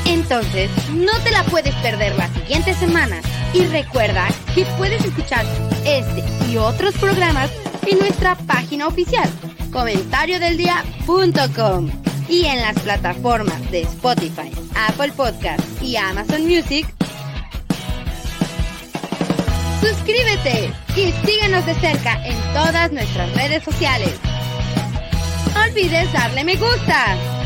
Entonces, 0.07 0.71
no 0.95 1.13
te 1.23 1.31
la 1.31 1.43
puedes 1.51 1.75
perder 1.77 2.17
la 2.17 2.29
siguiente 2.29 2.73
semana. 2.75 3.21
Y 3.53 3.65
recuerda 3.67 4.27
que 4.55 4.65
puedes 4.79 5.05
escuchar 5.05 5.45
este 5.87 6.23
y 6.51 6.57
otros 6.57 6.97
programas 6.99 7.51
en 7.91 7.99
nuestra 7.99 8.35
página 8.35 8.87
oficial, 8.87 9.29
comentariodeldia.com 9.73 11.91
y 12.29 12.45
en 12.45 12.61
las 12.61 12.79
plataformas 12.81 13.71
de 13.71 13.81
Spotify, 13.83 14.51
Apple 14.89 15.13
Podcast 15.13 15.63
y 15.83 15.97
Amazon 15.97 16.47
Music. 16.47 16.87
Suscríbete 19.81 20.73
y 20.97 21.13
síguenos 21.27 21.65
de 21.65 21.75
cerca 21.77 22.23
en 22.27 22.37
todas 22.53 22.93
nuestras 22.93 23.33
redes 23.35 23.63
sociales. 23.63 24.13
No 25.55 25.63
olvides 25.63 26.13
darle 26.13 26.45
me 26.45 26.57
gusta. 26.57 27.38